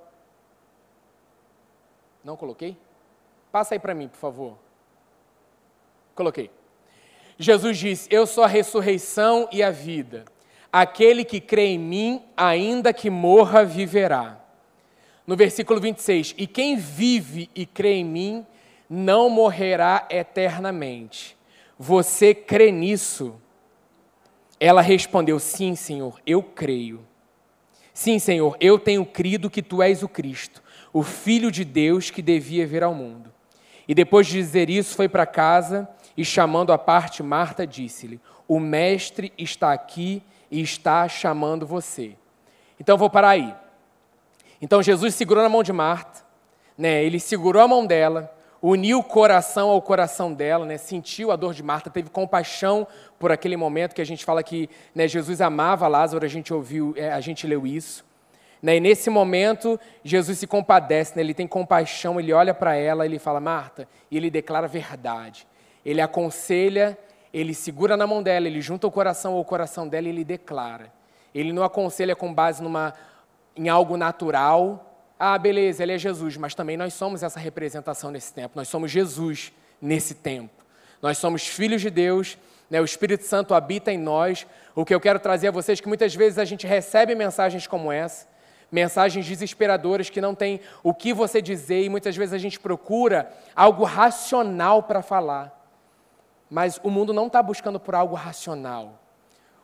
Não 2.23 2.37
coloquei? 2.37 2.77
Passa 3.51 3.75
aí 3.75 3.81
para 3.81 3.93
mim, 3.93 4.07
por 4.07 4.19
favor. 4.19 4.57
Coloquei. 6.15 6.49
Jesus 7.37 7.77
disse: 7.77 8.09
Eu 8.09 8.25
sou 8.25 8.45
a 8.45 8.47
ressurreição 8.47 9.49
e 9.51 9.65
a 9.65 9.73
vida. 9.73 10.27
Aquele 10.73 11.25
que 11.25 11.41
crê 11.41 11.71
em 11.71 11.79
mim, 11.79 12.25
ainda 12.37 12.93
que 12.93 13.11
morra, 13.11 13.65
viverá. 13.65 14.40
No 15.31 15.37
versículo 15.37 15.81
26, 15.81 16.35
e 16.37 16.45
quem 16.45 16.77
vive 16.77 17.49
e 17.55 17.65
crê 17.65 17.93
em 17.93 18.05
mim, 18.05 18.45
não 18.89 19.31
morrerá 19.31 20.05
eternamente. 20.11 21.37
Você 21.79 22.35
crê 22.35 22.73
nisso? 22.73 23.41
Ela 24.59 24.81
respondeu: 24.81 25.39
Sim, 25.39 25.77
Senhor, 25.77 26.21
eu 26.27 26.43
creio. 26.43 27.07
Sim, 27.95 28.19
Senhor, 28.19 28.57
eu 28.61 28.77
tenho 28.77 29.07
crido 29.07 29.49
que 29.49 29.63
tu 29.63 29.81
és 29.81 30.03
o 30.03 30.09
Cristo, 30.09 30.61
o 30.93 31.05
Filho 31.05 31.53
de 31.53 31.65
Deus 31.65 32.11
que 32.11 32.23
devia 32.23 32.67
vir 32.67 32.83
ao 32.83 32.93
mundo. 32.93 33.33
E 33.87 33.95
depois 33.95 34.27
de 34.27 34.33
dizer 34.33 34.69
isso, 34.69 34.97
foi 34.97 35.09
para 35.09 35.27
casa 35.27 35.89
e, 36.17 36.25
chamando 36.25 36.73
a 36.73 36.77
parte, 36.77 37.23
Marta 37.23 37.65
disse-lhe: 37.65 38.21
O 38.49 38.59
Mestre 38.59 39.33
está 39.39 39.73
aqui 39.73 40.25
e 40.51 40.61
está 40.61 41.07
chamando 41.09 41.65
você. 41.65 42.17
Então 42.81 42.99
vou 42.99 43.09
parar 43.09 43.29
aí. 43.29 43.60
Então 44.61 44.83
Jesus 44.83 45.15
segurou 45.15 45.43
na 45.43 45.49
mão 45.49 45.63
de 45.63 45.73
Marta, 45.73 46.21
né? 46.77 47.03
Ele 47.03 47.19
segurou 47.19 47.63
a 47.63 47.69
mão 47.69 47.87
dela, 47.87 48.35
uniu 48.61 48.99
o 48.99 49.05
coração 49.05 49.71
ao 49.71 49.81
coração 49.81 50.33
dela, 50.33 50.67
né? 50.67 50.77
Sentiu 50.77 51.31
a 51.31 51.37
dor 51.37 51.55
de 51.55 51.63
Marta, 51.63 51.91
teve 51.91 52.11
compaixão 52.11 52.87
por 53.19 53.33
aquele 53.33 53.57
momento 53.57 53.95
que 53.95 54.03
a 54.03 54.07
gente 54.07 54.25
fala 54.25 54.43
que 54.43 54.69
né, 54.95 55.09
Jesus 55.09 55.41
amava 55.41 55.89
Lázaro, 55.89 56.25
a 56.25 56.29
gente 56.29 56.53
ouviu, 56.53 56.95
é, 56.97 57.13
a 57.13 57.21
gente 57.21 57.47
leu 57.47 57.67
isso. 57.67 58.05
Né? 58.63 58.77
E 58.77 58.81
nesse 58.81 59.09
momento, 59.09 59.81
Jesus 60.05 60.39
se 60.39 60.47
compadece, 60.47 61.17
né? 61.17 61.23
ele 61.23 61.33
tem 61.33 61.47
compaixão, 61.47 62.21
ele 62.21 62.33
olha 62.33 62.53
para 62.53 62.77
ela, 62.77 63.07
ele 63.07 63.19
fala, 63.19 63.41
Marta, 63.41 63.89
e 64.11 64.17
ele 64.17 64.31
declara 64.31 64.69
verdade. 64.69 65.47
Ele 65.85 66.01
aconselha 66.03 66.99
ele 67.33 67.55
segura 67.55 67.97
na 67.97 68.07
mão 68.07 68.23
dela, 68.23 68.47
ele 68.47 68.61
junta 68.61 68.87
o 68.87 68.91
coração 68.91 69.35
ao 69.35 69.45
coração 69.45 69.87
dela 69.87 70.09
e 70.09 70.11
ele 70.11 70.25
declara. 70.25 70.93
Ele 71.33 71.53
não 71.53 71.63
aconselha 71.63 72.17
com 72.17 72.35
base 72.35 72.63
numa, 72.63 72.93
em 73.61 73.69
algo 73.69 73.99
natural. 73.99 74.87
Ah, 75.19 75.37
beleza, 75.37 75.83
ele 75.83 75.93
é 75.93 75.99
Jesus, 75.99 76.39
mas 76.39 76.55
também 76.55 76.79
nós 76.79 76.95
somos 76.95 77.23
essa 77.23 77.39
representação 77.39 78.11
nesse 78.11 78.33
tempo. 78.33 78.53
Nós 78.55 78.69
somos 78.69 78.91
Jesus 78.91 79.53
nesse 79.83 80.15
tempo. 80.15 80.65
Nós 81.03 81.19
somos 81.19 81.47
filhos 81.47 81.83
de 81.83 81.91
Deus, 81.91 82.39
né? 82.71 82.81
o 82.81 82.85
Espírito 82.87 83.25
Santo 83.25 83.53
habita 83.53 83.93
em 83.93 83.99
nós. 83.99 84.47
O 84.75 84.83
que 84.83 84.95
eu 84.95 85.01
quero 85.01 85.21
trazer 85.21 85.49
a 85.49 85.51
vocês 85.51 85.79
é 85.79 85.83
que 85.83 85.89
muitas 85.89 86.15
vezes 86.15 86.39
a 86.39 86.45
gente 86.47 86.67
recebe 86.67 87.15
mensagens 87.15 87.67
como 87.67 87.93
essa, 87.93 88.27
mensagens 88.73 89.27
desesperadoras 89.27 90.09
que 90.09 90.23
não 90.23 90.35
tem 90.35 90.61
o 90.83 90.95
que 90.95 91.13
você 91.13 91.43
dizer 91.43 91.85
e 91.85 91.91
muitas 91.91 92.17
vezes 92.17 92.33
a 92.33 92.39
gente 92.39 92.59
procura 92.59 93.31
algo 93.55 93.85
racional 93.85 94.85
para 94.85 95.03
falar. 95.03 95.55
Mas 96.49 96.81
o 96.83 96.89
mundo 96.89 97.13
não 97.13 97.27
está 97.27 97.43
buscando 97.43 97.79
por 97.79 97.95
algo 97.95 98.15
racional. 98.15 98.99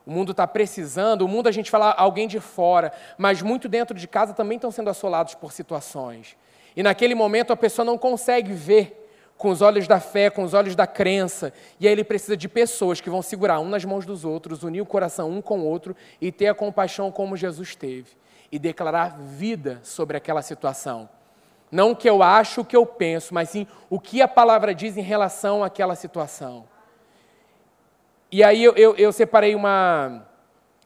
O 0.06 0.10
mundo 0.12 0.30
está 0.30 0.46
precisando, 0.46 1.22
o 1.22 1.28
mundo 1.28 1.48
a 1.48 1.52
gente 1.52 1.68
fala 1.68 1.90
alguém 1.90 2.28
de 2.28 2.38
fora, 2.38 2.92
mas 3.18 3.42
muito 3.42 3.68
dentro 3.68 3.98
de 3.98 4.06
casa 4.06 4.32
também 4.32 4.54
estão 4.54 4.70
sendo 4.70 4.88
assolados 4.88 5.34
por 5.34 5.50
situações. 5.50 6.36
E 6.76 6.82
naquele 6.82 7.14
momento 7.14 7.52
a 7.52 7.56
pessoa 7.56 7.84
não 7.84 7.98
consegue 7.98 8.52
ver 8.52 9.02
com 9.36 9.50
os 9.50 9.60
olhos 9.60 9.88
da 9.88 9.98
fé, 9.98 10.30
com 10.30 10.44
os 10.44 10.54
olhos 10.54 10.76
da 10.76 10.86
crença. 10.86 11.52
E 11.80 11.86
aí 11.86 11.92
ele 11.92 12.04
precisa 12.04 12.36
de 12.36 12.48
pessoas 12.48 13.00
que 13.00 13.10
vão 13.10 13.20
segurar 13.20 13.58
um 13.58 13.68
nas 13.68 13.84
mãos 13.84 14.06
dos 14.06 14.24
outros, 14.24 14.62
unir 14.62 14.80
o 14.80 14.86
coração 14.86 15.28
um 15.28 15.42
com 15.42 15.58
o 15.58 15.64
outro 15.64 15.96
e 16.20 16.30
ter 16.30 16.46
a 16.46 16.54
compaixão 16.54 17.10
como 17.10 17.36
Jesus 17.36 17.74
teve. 17.74 18.10
E 18.52 18.60
declarar 18.60 19.18
vida 19.18 19.80
sobre 19.82 20.16
aquela 20.16 20.40
situação. 20.40 21.08
Não 21.70 21.90
o 21.90 21.96
que 21.96 22.08
eu 22.08 22.22
acho, 22.22 22.60
o 22.60 22.64
que 22.64 22.76
eu 22.76 22.86
penso, 22.86 23.34
mas 23.34 23.48
sim 23.48 23.66
o 23.90 23.98
que 23.98 24.22
a 24.22 24.28
palavra 24.28 24.72
diz 24.72 24.96
em 24.96 25.02
relação 25.02 25.64
àquela 25.64 25.96
situação. 25.96 26.64
E 28.30 28.42
aí 28.42 28.64
eu, 28.64 28.74
eu, 28.74 28.96
eu 28.96 29.12
separei 29.12 29.54
uma. 29.54 30.24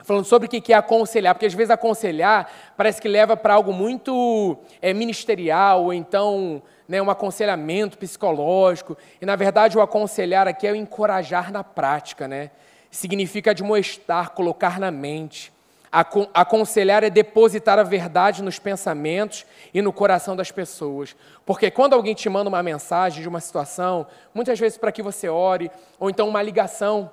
Falando 0.02 0.24
sobre 0.24 0.46
o 0.46 0.50
que 0.50 0.72
é 0.72 0.76
aconselhar, 0.76 1.34
porque 1.34 1.46
às 1.46 1.52
vezes 1.52 1.70
aconselhar 1.70 2.50
parece 2.76 3.00
que 3.00 3.08
leva 3.08 3.36
para 3.36 3.54
algo 3.54 3.72
muito 3.72 4.56
é, 4.80 4.94
ministerial, 4.94 5.84
ou 5.84 5.92
então 5.92 6.62
né, 6.88 7.00
um 7.00 7.10
aconselhamento 7.10 7.98
psicológico. 7.98 8.96
E 9.20 9.26
na 9.26 9.36
verdade 9.36 9.78
o 9.78 9.80
aconselhar 9.80 10.48
aqui 10.48 10.66
é 10.66 10.72
o 10.72 10.76
encorajar 10.76 11.52
na 11.52 11.62
prática, 11.62 12.26
né? 12.26 12.50
Significa 12.90 13.52
admoestar, 13.52 14.30
colocar 14.30 14.80
na 14.80 14.90
mente. 14.90 15.52
Aconselhar 15.92 17.02
é 17.02 17.10
depositar 17.10 17.78
a 17.78 17.82
verdade 17.82 18.42
nos 18.42 18.58
pensamentos 18.58 19.44
e 19.74 19.82
no 19.82 19.92
coração 19.92 20.34
das 20.34 20.50
pessoas. 20.50 21.16
Porque 21.44 21.70
quando 21.70 21.94
alguém 21.94 22.14
te 22.14 22.28
manda 22.28 22.48
uma 22.48 22.62
mensagem 22.62 23.22
de 23.22 23.28
uma 23.28 23.40
situação, 23.40 24.06
muitas 24.32 24.58
vezes 24.58 24.78
para 24.78 24.92
que 24.92 25.02
você 25.02 25.28
ore, 25.28 25.70
ou 25.98 26.08
então 26.08 26.28
uma 26.28 26.42
ligação 26.42 27.10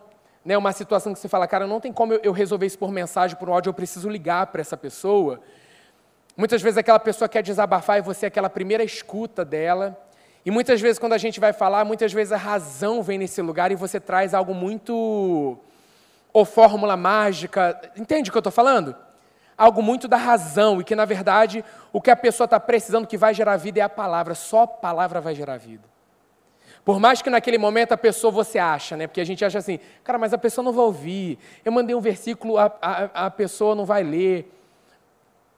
né, 0.47 0.57
uma 0.57 0.71
situação 0.71 1.13
que 1.13 1.19
você 1.19 1.27
fala, 1.27 1.45
cara, 1.45 1.67
não 1.67 1.81
tem 1.81 1.91
como 1.91 2.13
eu, 2.13 2.31
resolver 2.31 2.65
isso 2.65 2.79
por 2.79 2.89
mensagem, 2.89 3.35
por 3.35 3.49
áudio, 3.49 3.69
eu 3.69 3.73
preciso 3.73 4.07
ligar 4.07 4.47
para 4.47 4.61
essa 4.61 4.77
pessoa. 4.77 5.41
Muitas 6.37 6.61
vezes 6.61 6.77
aquela 6.77 6.99
pessoa 6.99 7.27
quer 7.27 7.43
desabafar 7.43 7.97
e 7.97 8.01
você 8.01 8.27
é 8.27 8.29
aquela 8.29 8.49
primeira 8.49 8.81
escuta 8.81 9.43
dela. 9.43 10.01
E 10.45 10.49
muitas 10.49 10.79
vezes, 10.79 10.97
quando 10.97 11.11
a 11.11 11.17
gente 11.17 11.37
vai 11.37 11.51
falar, 11.51 11.83
muitas 11.83 12.13
vezes 12.13 12.31
a 12.31 12.37
razão 12.37 13.03
vem 13.03 13.17
nesse 13.17 13.41
lugar 13.41 13.73
e 13.73 13.75
você 13.75 13.99
traz 13.99 14.33
algo 14.33 14.53
muito. 14.53 15.59
ou 16.31 16.45
fórmula 16.45 16.95
mágica. 16.95 17.77
Entende 17.97 18.29
o 18.29 18.31
que 18.31 18.37
eu 18.37 18.39
estou 18.39 18.53
falando? 18.53 18.95
Algo 19.57 19.81
muito 19.81 20.07
da 20.07 20.15
razão 20.15 20.79
e 20.79 20.83
que, 20.85 20.95
na 20.95 21.03
verdade, 21.03 21.61
o 21.91 21.99
que 21.99 22.09
a 22.09 22.15
pessoa 22.15 22.45
está 22.45 22.57
precisando 22.57 23.05
que 23.05 23.17
vai 23.17 23.33
gerar 23.33 23.57
vida 23.57 23.81
é 23.81 23.83
a 23.83 23.89
palavra. 23.89 24.33
Só 24.33 24.61
a 24.61 24.67
palavra 24.67 25.19
vai 25.19 25.35
gerar 25.35 25.57
vida. 25.57 25.96
Por 26.87 27.01
mais 27.01 27.21
que 27.21 27.29
naquele 27.29 27.57
momento 27.57 27.91
a 27.91 27.97
pessoa 27.97 28.31
você 28.31 28.57
acha, 28.57 28.95
né? 28.95 29.07
Porque 29.07 29.19
a 29.19 29.25
gente 29.25 29.43
acha 29.43 29.57
assim, 29.57 29.77
cara, 30.05 30.17
mas 30.17 30.33
a 30.33 30.37
pessoa 30.37 30.63
não 30.63 30.71
vai 30.71 30.85
ouvir. 30.85 31.37
Eu 31.65 31.69
mandei 31.69 31.93
um 31.93 31.99
versículo, 31.99 32.57
a, 32.57 32.71
a, 32.81 33.25
a 33.25 33.29
pessoa 33.29 33.75
não 33.75 33.83
vai 33.83 34.03
ler. 34.03 34.49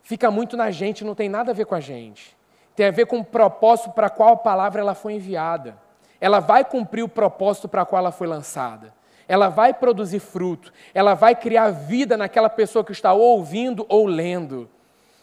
Fica 0.02 0.32
muito 0.32 0.58
na 0.58 0.72
gente, 0.72 1.06
não 1.06 1.14
tem 1.14 1.30
nada 1.30 1.52
a 1.52 1.54
ver 1.54 1.68
com 1.68 1.76
a 1.76 1.80
gente. 1.80 2.36
Tem 2.76 2.88
a 2.88 2.92
ver 2.92 3.06
com 3.06 3.20
o 3.20 3.24
propósito 3.24 3.92
para 3.92 4.10
qual 4.10 4.34
a 4.34 4.38
palavra 4.38 4.82
ela 4.82 4.96
foi 4.96 5.14
enviada. 5.14 5.78
Ela 6.20 6.40
vai 6.40 6.66
cumprir 6.66 7.04
o 7.04 7.08
propósito 7.08 7.70
para 7.70 7.86
qual 7.86 8.00
ela 8.00 8.12
foi 8.12 8.26
lançada. 8.26 8.92
Ela 9.28 9.50
vai 9.50 9.72
produzir 9.72 10.22
fruto. 10.22 10.74
Ela 10.96 11.14
vai 11.14 11.36
criar 11.36 11.70
vida 11.70 12.18
naquela 12.18 12.50
pessoa 12.50 12.84
que 12.84 12.92
está 12.92 13.14
ouvindo 13.14 13.86
ou 13.88 14.08
lendo. 14.08 14.68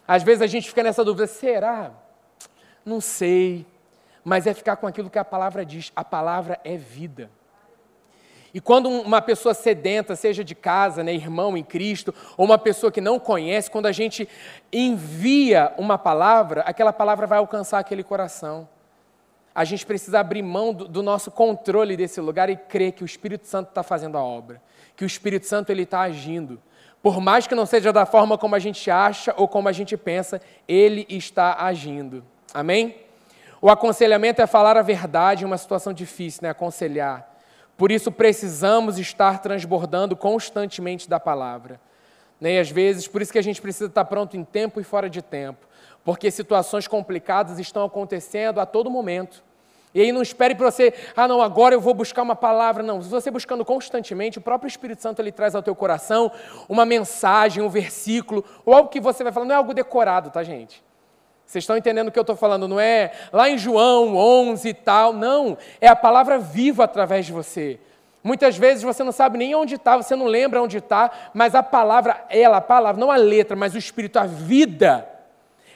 Às 0.06 0.22
vezes 0.22 0.40
a 0.40 0.46
gente 0.46 0.68
fica 0.68 0.84
nessa 0.84 1.04
dúvida: 1.04 1.26
será? 1.26 1.90
Não 2.84 3.00
sei 3.00 3.66
mas 4.26 4.44
é 4.44 4.52
ficar 4.52 4.74
com 4.74 4.88
aquilo 4.88 5.08
que 5.08 5.20
a 5.20 5.24
palavra 5.24 5.64
diz. 5.64 5.92
A 5.94 6.02
palavra 6.02 6.58
é 6.64 6.76
vida. 6.76 7.30
E 8.52 8.60
quando 8.60 8.88
uma 8.88 9.22
pessoa 9.22 9.54
sedenta, 9.54 10.16
seja 10.16 10.42
de 10.42 10.52
casa, 10.52 11.04
né, 11.04 11.14
irmão 11.14 11.56
em 11.56 11.62
Cristo, 11.62 12.12
ou 12.36 12.44
uma 12.44 12.58
pessoa 12.58 12.90
que 12.90 13.00
não 13.00 13.20
conhece, 13.20 13.70
quando 13.70 13.86
a 13.86 13.92
gente 13.92 14.28
envia 14.72 15.72
uma 15.78 15.96
palavra, 15.96 16.62
aquela 16.62 16.92
palavra 16.92 17.24
vai 17.24 17.38
alcançar 17.38 17.78
aquele 17.78 18.02
coração. 18.02 18.68
A 19.54 19.62
gente 19.62 19.86
precisa 19.86 20.18
abrir 20.18 20.42
mão 20.42 20.74
do, 20.74 20.88
do 20.88 21.04
nosso 21.04 21.30
controle 21.30 21.96
desse 21.96 22.20
lugar 22.20 22.50
e 22.50 22.56
crer 22.56 22.94
que 22.94 23.04
o 23.04 23.06
Espírito 23.06 23.46
Santo 23.46 23.68
está 23.68 23.84
fazendo 23.84 24.18
a 24.18 24.24
obra, 24.24 24.60
que 24.96 25.04
o 25.04 25.06
Espírito 25.06 25.46
Santo 25.46 25.70
ele 25.70 25.84
está 25.84 26.00
agindo. 26.00 26.60
Por 27.00 27.20
mais 27.20 27.46
que 27.46 27.54
não 27.54 27.64
seja 27.64 27.92
da 27.92 28.04
forma 28.04 28.36
como 28.36 28.56
a 28.56 28.58
gente 28.58 28.90
acha 28.90 29.32
ou 29.36 29.46
como 29.46 29.68
a 29.68 29.72
gente 29.72 29.96
pensa, 29.96 30.42
ele 30.66 31.06
está 31.08 31.62
agindo. 31.64 32.24
Amém? 32.52 33.05
O 33.60 33.70
aconselhamento 33.70 34.42
é 34.42 34.46
falar 34.46 34.76
a 34.76 34.82
verdade 34.82 35.44
em 35.44 35.46
uma 35.46 35.58
situação 35.58 35.92
difícil, 35.92 36.40
né? 36.42 36.50
aconselhar. 36.50 37.34
Por 37.76 37.90
isso 37.90 38.10
precisamos 38.10 38.98
estar 38.98 39.40
transbordando 39.40 40.16
constantemente 40.16 41.08
da 41.08 41.20
palavra. 41.20 41.80
Né? 42.40 42.54
E 42.54 42.58
às 42.58 42.70
vezes, 42.70 43.08
por 43.08 43.22
isso 43.22 43.32
que 43.32 43.38
a 43.38 43.42
gente 43.42 43.60
precisa 43.60 43.86
estar 43.86 44.04
pronto 44.04 44.36
em 44.36 44.44
tempo 44.44 44.80
e 44.80 44.84
fora 44.84 45.08
de 45.08 45.22
tempo. 45.22 45.66
Porque 46.04 46.30
situações 46.30 46.86
complicadas 46.86 47.58
estão 47.58 47.84
acontecendo 47.84 48.60
a 48.60 48.66
todo 48.66 48.90
momento. 48.90 49.42
E 49.94 50.00
aí 50.00 50.12
não 50.12 50.20
espere 50.20 50.54
para 50.54 50.70
você, 50.70 50.92
ah 51.16 51.26
não, 51.26 51.40
agora 51.40 51.74
eu 51.74 51.80
vou 51.80 51.94
buscar 51.94 52.22
uma 52.22 52.36
palavra. 52.36 52.82
Não, 52.82 53.00
se 53.00 53.08
você 53.08 53.30
buscando 53.30 53.64
constantemente, 53.64 54.38
o 54.38 54.42
próprio 54.42 54.68
Espírito 54.68 55.00
Santo 55.00 55.22
ele 55.22 55.32
traz 55.32 55.54
ao 55.54 55.62
teu 55.62 55.74
coração 55.74 56.30
uma 56.68 56.84
mensagem, 56.84 57.62
um 57.62 57.68
versículo, 57.68 58.44
ou 58.64 58.74
algo 58.74 58.90
que 58.90 59.00
você 59.00 59.24
vai 59.24 59.32
falar, 59.32 59.46
não 59.46 59.54
é 59.54 59.58
algo 59.58 59.72
decorado, 59.72 60.30
tá 60.30 60.42
gente? 60.42 60.84
Vocês 61.46 61.62
estão 61.62 61.76
entendendo 61.76 62.08
o 62.08 62.12
que 62.12 62.18
eu 62.18 62.22
estou 62.22 62.34
falando? 62.34 62.66
Não 62.66 62.80
é 62.80 63.12
lá 63.32 63.48
em 63.48 63.56
João 63.56 64.16
11 64.16 64.68
e 64.68 64.74
tal. 64.74 65.12
Não. 65.12 65.56
É 65.80 65.86
a 65.86 65.94
palavra 65.94 66.38
viva 66.38 66.84
através 66.84 67.24
de 67.24 67.32
você. 67.32 67.78
Muitas 68.22 68.58
vezes 68.58 68.82
você 68.82 69.04
não 69.04 69.12
sabe 69.12 69.38
nem 69.38 69.54
onde 69.54 69.76
está, 69.76 69.96
você 69.96 70.16
não 70.16 70.26
lembra 70.26 70.60
onde 70.60 70.78
está, 70.78 71.12
mas 71.32 71.54
a 71.54 71.62
palavra, 71.62 72.24
ela, 72.28 72.56
a 72.56 72.60
palavra, 72.60 73.00
não 73.00 73.08
a 73.08 73.16
letra, 73.16 73.54
mas 73.54 73.72
o 73.72 73.78
Espírito, 73.78 74.18
a 74.18 74.26
vida, 74.26 75.08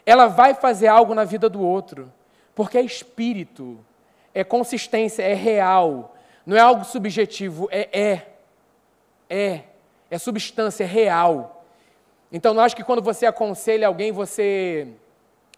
ela 0.05 0.27
vai 0.27 0.53
fazer 0.53 0.89
algo 0.89 1.15
na 1.15 1.23
vida 1.23 1.49
do 1.49 1.63
outro. 1.63 2.13
Porque 2.53 2.77
é 2.77 2.83
Espírito, 2.83 3.79
é 4.35 4.43
consistência, 4.43 5.23
é 5.23 5.33
real. 5.33 6.17
Não 6.45 6.57
é 6.57 6.61
algo 6.61 6.85
subjetivo, 6.85 7.69
é 7.71 7.89
é. 7.93 8.27
É. 9.29 9.61
É 10.11 10.19
substância, 10.19 10.83
é 10.83 10.87
real. 10.89 11.65
Então, 12.33 12.53
não 12.53 12.65
acho 12.65 12.75
que 12.75 12.83
quando 12.83 13.01
você 13.01 13.27
aconselha 13.27 13.87
alguém, 13.87 14.11
você 14.11 14.89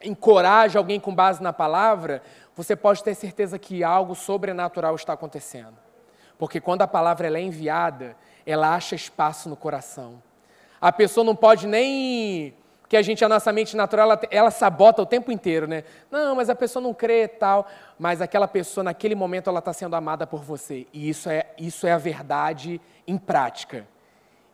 encoraja 0.04 0.78
alguém 0.78 1.00
com 1.00 1.14
base 1.14 1.42
na 1.42 1.52
palavra, 1.52 2.22
você 2.54 2.76
pode 2.76 3.02
ter 3.02 3.14
certeza 3.14 3.58
que 3.58 3.82
algo 3.82 4.14
sobrenatural 4.14 4.94
está 4.94 5.12
acontecendo. 5.12 5.76
Porque 6.38 6.60
quando 6.60 6.82
a 6.82 6.88
palavra 6.88 7.28
é 7.28 7.40
enviada, 7.40 8.16
ela 8.44 8.74
acha 8.74 8.94
espaço 8.94 9.48
no 9.48 9.56
coração. 9.56 10.22
A 10.80 10.90
pessoa 10.90 11.24
não 11.24 11.36
pode 11.36 11.66
nem 11.66 12.54
que 12.88 12.96
a 12.96 13.00
gente, 13.00 13.24
a 13.24 13.28
nossa 13.28 13.50
mente 13.52 13.74
natural, 13.74 14.10
ela, 14.10 14.20
ela, 14.30 14.50
sabota 14.50 15.00
o 15.00 15.06
tempo 15.06 15.32
inteiro, 15.32 15.66
né? 15.66 15.82
Não, 16.10 16.34
mas 16.34 16.50
a 16.50 16.54
pessoa 16.54 16.82
não 16.82 16.92
crê 16.92 17.26
tal. 17.26 17.66
Mas 17.98 18.20
aquela 18.20 18.46
pessoa, 18.46 18.84
naquele 18.84 19.14
momento, 19.14 19.48
ela 19.48 19.60
está 19.60 19.72
sendo 19.72 19.96
amada 19.96 20.26
por 20.26 20.42
você. 20.42 20.86
E 20.92 21.08
isso 21.08 21.30
é, 21.30 21.46
isso 21.56 21.86
é 21.86 21.92
a 21.92 21.96
verdade 21.96 22.78
em 23.06 23.16
prática. 23.16 23.86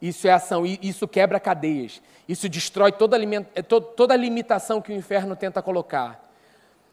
Isso 0.00 0.28
é 0.28 0.31
ação, 0.31 0.64
isso 0.64 1.09
quebra 1.09 1.40
cadeias. 1.40 2.00
Isso 2.28 2.49
destrói 2.49 2.93
toda, 2.93 3.17
é, 3.55 3.62
toda 3.62 4.14
limitação 4.14 4.81
que 4.81 4.93
o 4.93 4.95
inferno 4.95 5.35
tenta 5.35 5.61
colocar. 5.61 6.28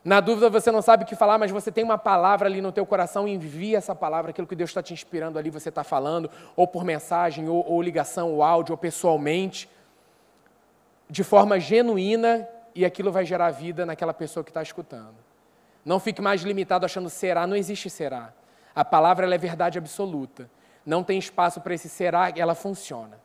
Na 0.04 0.20
dúvida, 0.20 0.50
você 0.50 0.72
não 0.72 0.84
sabe 0.84 1.04
o 1.04 1.08
que 1.08 1.16
falar, 1.16 1.40
mas 1.40 1.50
você 1.50 1.72
tem 1.72 1.84
uma 1.84 1.98
palavra 1.98 2.48
ali 2.48 2.62
no 2.62 2.72
teu 2.72 2.86
coração, 2.86 3.28
envia 3.28 3.80
essa 3.80 3.96
palavra, 3.96 4.30
aquilo 4.30 4.46
que 4.46 4.56
Deus 4.56 4.70
está 4.70 4.82
te 4.82 4.94
inspirando 4.94 5.40
ali, 5.40 5.50
você 5.50 5.70
está 5.70 5.84
falando, 5.84 6.30
ou 6.56 6.68
por 6.68 6.84
mensagem, 6.84 7.50
ou, 7.50 7.66
ou 7.68 7.82
ligação, 7.82 8.32
ou 8.32 8.44
áudio, 8.44 8.74
ou 8.74 8.78
pessoalmente, 8.78 9.68
de 11.10 11.24
forma 11.24 11.60
genuína, 11.60 12.48
e 12.76 12.86
aquilo 12.86 13.12
vai 13.12 13.26
gerar 13.26 13.50
vida 13.50 13.84
naquela 13.84 14.14
pessoa 14.14 14.44
que 14.44 14.52
está 14.52 14.62
escutando. 14.62 15.16
Não 15.84 16.00
fique 16.00 16.22
mais 16.22 16.42
limitado 16.42 16.86
achando 16.86 17.10
será, 17.10 17.48
não 17.48 17.56
existe 17.56 17.90
será. 17.90 18.32
A 18.76 18.86
palavra 18.86 19.34
é 19.34 19.38
verdade 19.38 19.78
absoluta. 19.78 20.50
Não 20.86 21.04
tem 21.04 21.18
espaço 21.18 21.60
para 21.62 21.74
esse 21.74 21.90
será, 21.90 22.32
ela 22.36 22.54
funciona. 22.54 23.20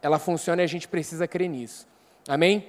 Ela 0.00 0.18
funciona 0.18 0.62
e 0.62 0.64
a 0.64 0.68
gente 0.68 0.88
precisa 0.88 1.28
crer 1.28 1.48
nisso. 1.48 1.86
Amém? 2.28 2.66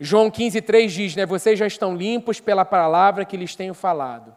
João 0.00 0.30
15, 0.30 0.60
3 0.60 0.92
diz, 0.92 1.16
né? 1.16 1.24
Vocês 1.24 1.58
já 1.58 1.66
estão 1.66 1.96
limpos 1.96 2.40
pela 2.40 2.64
palavra 2.64 3.24
que 3.24 3.36
lhes 3.36 3.54
tenho 3.54 3.74
falado. 3.74 4.34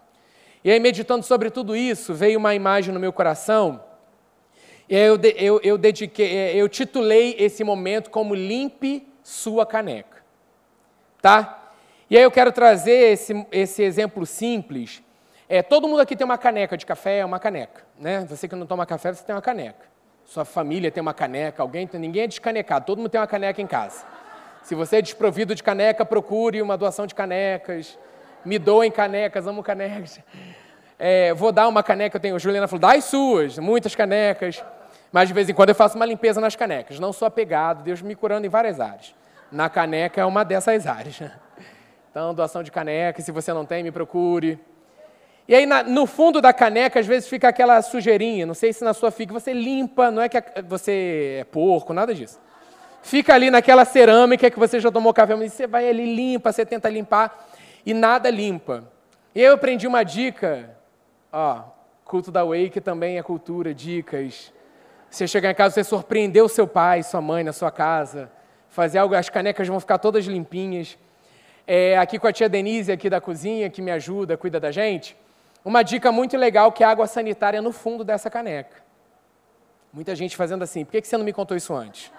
E 0.63 0.71
aí, 0.71 0.79
meditando 0.79 1.23
sobre 1.23 1.49
tudo 1.49 1.75
isso, 1.75 2.13
veio 2.13 2.37
uma 2.37 2.53
imagem 2.53 2.93
no 2.93 2.99
meu 2.99 3.11
coração. 3.11 3.83
E 4.89 4.95
aí 4.95 5.03
eu, 5.03 5.19
eu, 5.35 5.61
eu 5.63 5.77
dediquei, 5.77 6.35
é, 6.35 6.55
eu 6.55 6.69
titulei 6.69 7.35
esse 7.39 7.63
momento 7.63 8.09
como 8.09 8.35
Limpe 8.35 9.07
Sua 9.23 9.65
Caneca. 9.65 10.23
Tá? 11.21 11.71
E 12.09 12.17
aí 12.17 12.23
eu 12.23 12.31
quero 12.31 12.51
trazer 12.51 13.11
esse, 13.13 13.45
esse 13.51 13.83
exemplo 13.83 14.25
simples. 14.25 15.01
É, 15.49 15.61
todo 15.61 15.87
mundo 15.87 16.01
aqui 16.01 16.15
tem 16.15 16.25
uma 16.25 16.37
caneca 16.37 16.75
de 16.75 16.85
café, 16.85 17.19
é 17.19 17.25
uma 17.25 17.39
caneca. 17.39 17.83
Né? 17.97 18.25
Você 18.29 18.47
que 18.47 18.55
não 18.55 18.65
toma 18.65 18.85
café, 18.85 19.13
você 19.13 19.23
tem 19.23 19.33
uma 19.33 19.41
caneca. 19.41 19.85
Sua 20.25 20.43
família 20.43 20.91
tem 20.91 21.01
uma 21.01 21.13
caneca, 21.13 21.61
alguém 21.63 21.87
tem, 21.87 21.99
ninguém 21.99 22.23
é 22.23 22.27
descanecado, 22.27 22.85
todo 22.85 22.97
mundo 22.97 23.09
tem 23.09 23.19
uma 23.19 23.27
caneca 23.27 23.61
em 23.61 23.67
casa. 23.67 24.05
Se 24.61 24.75
você 24.75 24.97
é 24.97 25.01
desprovido 25.01 25.55
de 25.55 25.63
caneca, 25.63 26.03
procure 26.03 26.61
uma 26.61 26.77
doação 26.77 27.07
de 27.07 27.15
canecas. 27.15 27.97
Me 28.43 28.59
doem 28.59 28.91
canecas, 28.91 29.47
amo 29.47 29.63
canecas. 29.63 30.19
É, 30.99 31.33
vou 31.33 31.53
dar 31.53 31.69
uma 31.69 31.81
caneca, 31.81 32.17
eu 32.17 32.21
tenho. 32.21 32.37
Juliana 32.37 32.67
falou, 32.67 32.81
dá 32.81 32.95
as 32.95 33.05
suas, 33.05 33.57
muitas 33.57 33.95
canecas. 33.95 34.61
Mas 35.13 35.29
de 35.29 35.33
vez 35.33 35.47
em 35.47 35.53
quando 35.53 35.69
eu 35.69 35.75
faço 35.75 35.95
uma 35.95 36.05
limpeza 36.05 36.41
nas 36.41 36.57
canecas. 36.57 36.99
Não 36.99 37.13
sou 37.13 37.25
apegado, 37.25 37.83
Deus 37.83 38.01
me 38.01 38.13
curando 38.13 38.45
em 38.45 38.49
várias 38.49 38.81
áreas. 38.81 39.15
Na 39.49 39.69
caneca 39.69 40.19
é 40.19 40.25
uma 40.25 40.43
dessas 40.43 40.85
áreas. 40.85 41.21
Então, 42.09 42.33
doação 42.33 42.63
de 42.63 42.71
caneca, 42.71 43.21
se 43.21 43.31
você 43.31 43.53
não 43.53 43.63
tem, 43.63 43.83
me 43.83 43.91
procure. 43.91 44.59
E 45.47 45.55
aí, 45.55 45.65
na, 45.65 45.83
no 45.83 46.05
fundo 46.05 46.41
da 46.41 46.51
caneca, 46.51 46.99
às 46.99 47.07
vezes 47.07 47.29
fica 47.29 47.47
aquela 47.47 47.81
sujeirinha. 47.81 48.45
Não 48.45 48.53
sei 48.53 48.73
se 48.73 48.83
na 48.83 48.93
sua 48.93 49.11
fica, 49.11 49.33
você 49.33 49.53
limpa, 49.53 50.11
não 50.11 50.21
é 50.21 50.27
que 50.27 50.41
você 50.67 51.37
é 51.41 51.43
porco, 51.45 51.93
nada 51.93 52.13
disso 52.13 52.39
fica 53.07 53.33
ali 53.33 53.49
naquela 53.49 53.85
cerâmica 53.85 54.51
que 54.51 54.59
você 54.59 54.81
já 54.81 54.91
tomou 54.91 55.13
café, 55.13 55.33
mas 55.33 55.53
você 55.53 55.65
vai 55.65 55.89
ali 55.89 56.13
limpa, 56.13 56.51
você 56.51 56.65
tenta 56.65 56.89
limpar 56.89 57.47
e 57.85 57.93
nada 57.93 58.29
limpa. 58.29 58.83
E 59.33 59.41
eu 59.41 59.53
aprendi 59.53 59.87
uma 59.87 60.03
dica, 60.03 60.75
ó, 61.31 61.63
culto 62.03 62.31
da 62.31 62.43
Wake 62.43 62.81
também 62.81 63.17
é 63.17 63.23
cultura, 63.23 63.73
dicas. 63.73 64.51
Você 65.09 65.25
chegar 65.25 65.51
em 65.51 65.55
casa, 65.55 65.75
você 65.75 65.85
surpreender 65.85 66.43
o 66.43 66.49
seu 66.49 66.67
pai, 66.67 67.01
sua 67.01 67.21
mãe 67.21 67.45
na 67.45 67.53
sua 67.53 67.71
casa, 67.71 68.29
fazer 68.69 68.97
algo, 68.97 69.15
as 69.15 69.29
canecas 69.29 69.65
vão 69.67 69.79
ficar 69.79 69.99
todas 69.99 70.25
limpinhas. 70.25 70.97
É, 71.65 71.97
aqui 71.97 72.19
com 72.19 72.27
a 72.27 72.33
tia 72.33 72.49
Denise, 72.49 72.91
aqui 72.91 73.09
da 73.09 73.21
cozinha, 73.21 73.69
que 73.69 73.81
me 73.81 73.91
ajuda, 73.91 74.35
cuida 74.35 74.59
da 74.59 74.69
gente, 74.69 75.15
uma 75.67 75.83
dica 75.83 76.11
muito 76.11 76.37
legal 76.37 76.71
que 76.71 76.83
é 76.83 76.87
a 76.87 76.89
água 76.89 77.07
sanitária 77.07 77.61
no 77.61 77.71
fundo 77.71 78.03
dessa 78.03 78.29
caneca. 78.29 78.83
Muita 79.91 80.15
gente 80.15 80.35
fazendo 80.35 80.63
assim, 80.63 80.85
por 80.85 80.91
que 80.91 81.07
você 81.07 81.17
não 81.17 81.25
me 81.25 81.33
contou 81.33 81.55
isso 81.55 81.73
antes? 81.73 82.11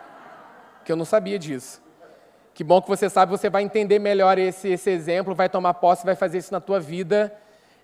que 0.88 0.92
eu 0.92 0.96
não 0.96 1.04
sabia 1.04 1.38
disso. 1.38 1.82
Que 2.54 2.64
bom 2.64 2.80
que 2.80 2.88
você 2.88 3.10
sabe, 3.10 3.30
você 3.30 3.50
vai 3.50 3.62
entender 3.62 3.98
melhor 3.98 4.38
esse, 4.38 4.68
esse 4.68 4.88
exemplo, 4.88 5.34
vai 5.34 5.46
tomar 5.46 5.74
posse, 5.74 6.02
vai 6.02 6.16
fazer 6.16 6.38
isso 6.38 6.50
na 6.50 6.62
tua 6.62 6.80
vida, 6.80 7.30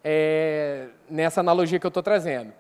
é, 0.03 0.87
nessa 1.07 1.41
analogia 1.41 1.79
que 1.79 1.85
eu 1.85 1.89
estou 1.89 2.03
trazendo. 2.03 2.51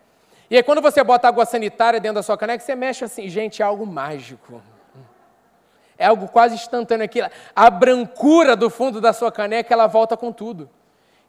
E 0.50 0.56
aí, 0.58 0.62
quando 0.62 0.82
você 0.82 1.02
bota 1.02 1.28
água 1.28 1.46
sanitária 1.46 1.98
dentro 1.98 2.16
da 2.16 2.22
sua 2.22 2.36
caneca, 2.36 2.62
você 2.62 2.74
mexe 2.74 3.06
assim, 3.06 3.26
gente, 3.26 3.62
é 3.62 3.64
algo 3.64 3.86
mágico. 3.86 4.60
É 5.96 6.04
algo 6.04 6.28
quase 6.28 6.56
instantâneo 6.56 7.06
aqui. 7.06 7.22
A 7.56 7.70
brancura 7.70 8.54
do 8.54 8.68
fundo 8.68 9.00
da 9.00 9.14
sua 9.14 9.32
caneca, 9.32 9.72
ela 9.72 9.86
volta 9.86 10.14
com 10.14 10.30
tudo. 10.30 10.68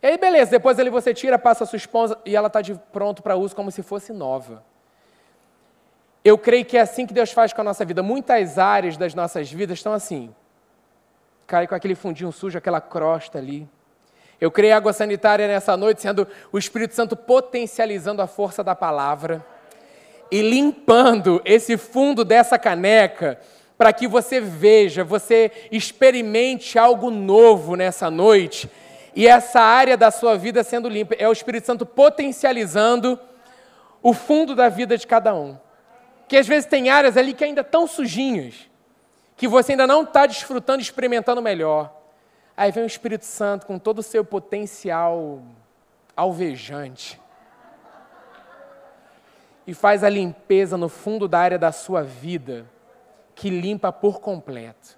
E 0.05 0.07
aí, 0.07 0.17
beleza, 0.19 0.51
depois 0.51 0.77
ali 0.77 0.91
você 0.91 1.15
tira, 1.15 1.39
passa 1.39 1.63
a 1.63 1.67
sua 1.67 1.77
esponja 1.77 2.15
e 2.23 2.35
ela 2.35 2.45
está 2.45 2.61
pronto 2.93 3.23
para 3.23 3.35
uso 3.35 3.55
como 3.55 3.71
se 3.71 3.81
fosse 3.81 4.13
nova. 4.13 4.63
Eu 6.23 6.37
creio 6.37 6.63
que 6.63 6.77
é 6.77 6.81
assim 6.81 7.07
que 7.07 7.13
Deus 7.13 7.31
faz 7.31 7.51
com 7.51 7.61
a 7.61 7.63
nossa 7.63 7.83
vida. 7.83 8.03
Muitas 8.03 8.59
áreas 8.59 8.97
das 8.97 9.15
nossas 9.15 9.51
vidas 9.51 9.79
estão 9.79 9.93
assim. 9.93 10.29
Cai 11.47 11.65
com 11.65 11.73
aquele 11.73 11.95
fundinho 11.95 12.31
sujo, 12.31 12.55
aquela 12.55 12.79
crosta 12.79 13.39
ali. 13.39 13.67
Eu 14.39 14.51
creio 14.51 14.75
água 14.75 14.93
sanitária 14.93 15.47
nessa 15.47 15.75
noite, 15.75 16.03
sendo 16.03 16.27
o 16.51 16.59
Espírito 16.59 16.93
Santo 16.93 17.15
potencializando 17.15 18.21
a 18.21 18.27
força 18.27 18.63
da 18.63 18.75
palavra 18.75 19.43
e 20.29 20.39
limpando 20.39 21.41
esse 21.43 21.77
fundo 21.77 22.23
dessa 22.23 22.59
caneca 22.59 23.39
para 23.75 23.91
que 23.91 24.07
você 24.07 24.39
veja, 24.39 25.03
você 25.03 25.51
experimente 25.71 26.77
algo 26.77 27.09
novo 27.09 27.75
nessa 27.75 28.11
noite 28.11 28.69
e 29.15 29.27
essa 29.27 29.61
área 29.61 29.95
da 29.95 30.11
sua 30.11 30.37
vida 30.37 30.63
sendo 30.63 30.89
limpa. 30.89 31.15
É 31.17 31.27
o 31.27 31.31
Espírito 31.31 31.65
Santo 31.65 31.85
potencializando 31.85 33.19
o 34.03 34.13
fundo 34.13 34.53
da 34.53 34.69
vida 34.69 34.97
de 34.97 35.07
cada 35.07 35.33
um 35.33 35.57
que 36.27 36.37
às 36.37 36.47
vezes 36.47 36.67
tem 36.67 36.89
áreas 36.89 37.17
ali 37.17 37.33
que 37.33 37.43
ainda 37.43 37.61
estão 37.61 37.87
sujinhas, 37.87 38.69
que 39.37 39.47
você 39.47 39.73
ainda 39.73 39.85
não 39.85 40.03
está 40.03 40.25
desfrutando, 40.25 40.81
experimentando 40.81 41.41
melhor. 41.41 41.93
Aí 42.57 42.71
vem 42.71 42.83
o 42.83 42.87
Espírito 42.87 43.25
Santo 43.25 43.65
com 43.65 43.77
todo 43.77 43.99
o 43.99 44.03
seu 44.03 44.23
potencial 44.23 45.41
alvejante 46.15 47.19
e 49.67 49.73
faz 49.73 50.03
a 50.03 50.09
limpeza 50.09 50.77
no 50.77 50.87
fundo 50.87 51.27
da 51.27 51.39
área 51.39 51.59
da 51.59 51.71
sua 51.71 52.01
vida, 52.01 52.65
que 53.33 53.49
limpa 53.49 53.91
por 53.91 54.19
completo. 54.19 54.97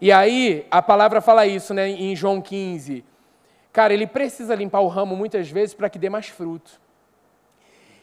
E 0.00 0.12
aí, 0.12 0.66
a 0.70 0.80
palavra 0.80 1.20
fala 1.20 1.46
isso 1.46 1.74
né, 1.74 1.88
em 1.88 2.14
João 2.14 2.40
15. 2.40 3.04
Cara, 3.72 3.92
ele 3.92 4.06
precisa 4.06 4.54
limpar 4.54 4.80
o 4.80 4.88
ramo 4.88 5.16
muitas 5.16 5.50
vezes 5.50 5.74
para 5.74 5.90
que 5.90 5.98
dê 5.98 6.08
mais 6.08 6.28
fruto. 6.28 6.80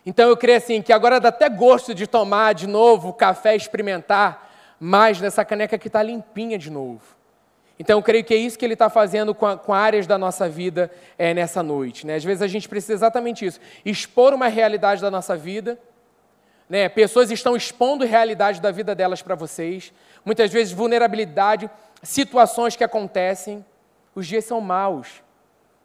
Então 0.05 0.29
eu 0.29 0.38
creio 0.38 0.58
assim 0.58 0.81
que 0.81 0.93
agora 0.93 1.19
dá 1.19 1.29
até 1.29 1.49
gosto 1.49 1.93
de 1.95 2.05
tomar 2.05 2.53
de 2.53 2.67
novo 2.67 3.10
o 3.10 3.13
café, 3.13 3.55
experimentar 3.55 4.51
mais 4.79 5.19
dessa 5.19 5.43
caneca 5.43 5.77
que 5.77 5.88
está 5.88 6.03
limpinha 6.03 6.58
de 6.58 6.69
novo. 6.69 7.01
Então 7.79 7.97
eu 7.97 8.03
creio 8.03 8.23
que 8.23 8.34
é 8.34 8.38
isso 8.38 8.58
que 8.58 8.63
ele 8.63 8.73
está 8.73 8.89
fazendo 8.89 9.34
com, 9.34 9.47
a, 9.47 9.58
com, 9.58 9.73
áreas 9.73 10.08
da 10.08 10.17
nossa 10.17 10.47
vida 10.47 10.91
é, 11.17 11.34
nessa 11.34 11.63
noite. 11.63 12.05
Né? 12.05 12.15
Às 12.15 12.23
vezes 12.23 12.41
a 12.41 12.47
gente 12.47 12.69
precisa 12.69 12.93
exatamente 12.93 13.45
isso, 13.45 13.60
expor 13.84 14.34
uma 14.34 14.47
realidade 14.47 15.01
da 15.01 15.10
nossa 15.10 15.36
vida. 15.36 15.77
Né? 16.69 16.88
Pessoas 16.88 17.31
estão 17.31 17.55
expondo 17.55 18.05
realidade 18.05 18.62
da 18.62 18.71
vida 18.71 18.95
delas 18.95 19.21
para 19.21 19.36
vocês. 19.36 19.91
Muitas 20.23 20.51
vezes 20.53 20.71
vulnerabilidade, 20.71 21.69
situações 22.03 22.75
que 22.75 22.84
acontecem. 22.84 23.65
Os 24.13 24.27
dias 24.27 24.45
são 24.45 24.62
maus. 24.62 25.23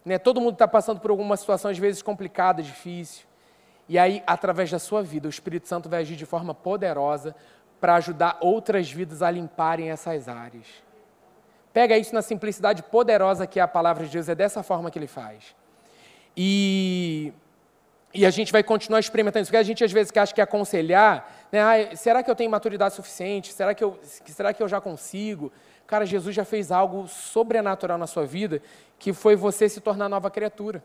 Né? 0.05 0.19
Todo 0.19 0.41
mundo 0.41 0.55
está 0.55 0.69
passando 0.69 1.01
por 1.01 1.11
alguma 1.11 1.37
situação 1.37 1.71
às 1.71 1.79
vezes 1.79 2.03
complicada, 2.03 2.63
difícil. 2.63 3.27
E 3.89 3.99
aí, 3.99 4.23
através 4.27 4.71
da 4.71 4.79
sua 4.79 5.03
vida, 5.03 5.27
o 5.27 5.31
Espírito 5.31 5.67
Santo 5.67 5.89
vai 5.89 6.03
agir 6.03 6.17
de 6.17 6.25
forma 6.25 6.55
poderosa 6.55 7.35
para 7.81 7.97
ajudar 7.97 8.39
outras 8.41 8.91
vidas 8.91 9.23
a 9.23 9.31
limparem 9.31 9.91
essas 9.91 10.29
áreas. 10.29 10.67
Pega 11.73 11.97
isso 11.97 12.15
na 12.15 12.23
simplicidade 12.23 12.83
poderosa 12.83 13.47
que 13.47 13.59
é 13.59 13.63
a 13.63 13.69
palavra 13.69 14.05
de 14.05 14.13
Deus, 14.13 14.29
é 14.29 14.35
dessa 14.35 14.63
forma 14.63 14.91
que 14.91 14.99
ele 14.99 15.07
faz. 15.07 15.57
E, 16.37 17.33
e 18.13 18.27
a 18.27 18.31
gente 18.31 18.53
vai 18.53 18.63
continuar 18.63 19.01
experimentando 19.01 19.43
isso, 19.43 19.51
porque 19.51 19.57
a 19.57 19.63
gente 19.63 19.83
às 19.83 19.93
vezes 19.93 20.13
acha 20.17 20.35
que 20.35 20.41
aconselhar, 20.41 21.29
né, 21.51 21.61
ah, 21.61 21.97
será 21.97 22.23
que 22.23 22.31
eu 22.31 22.35
tenho 22.35 22.51
maturidade 22.51 22.95
suficiente? 22.95 23.53
Será 23.53 23.75
que, 23.75 23.83
eu, 23.83 23.99
será 24.03 24.53
que 24.53 24.63
eu 24.63 24.69
já 24.69 24.81
consigo? 24.81 25.53
Cara, 25.91 26.07
Jesus 26.07 26.35
já 26.35 26.45
fez 26.45 26.71
algo 26.71 27.09
sobrenatural 27.09 27.99
na 27.99 28.07
sua 28.07 28.25
vida, 28.25 28.63
que 28.99 29.13
foi 29.13 29.37
você 29.37 29.69
se 29.69 29.81
tornar 29.81 30.09
nova 30.09 30.31
criatura 30.31 30.83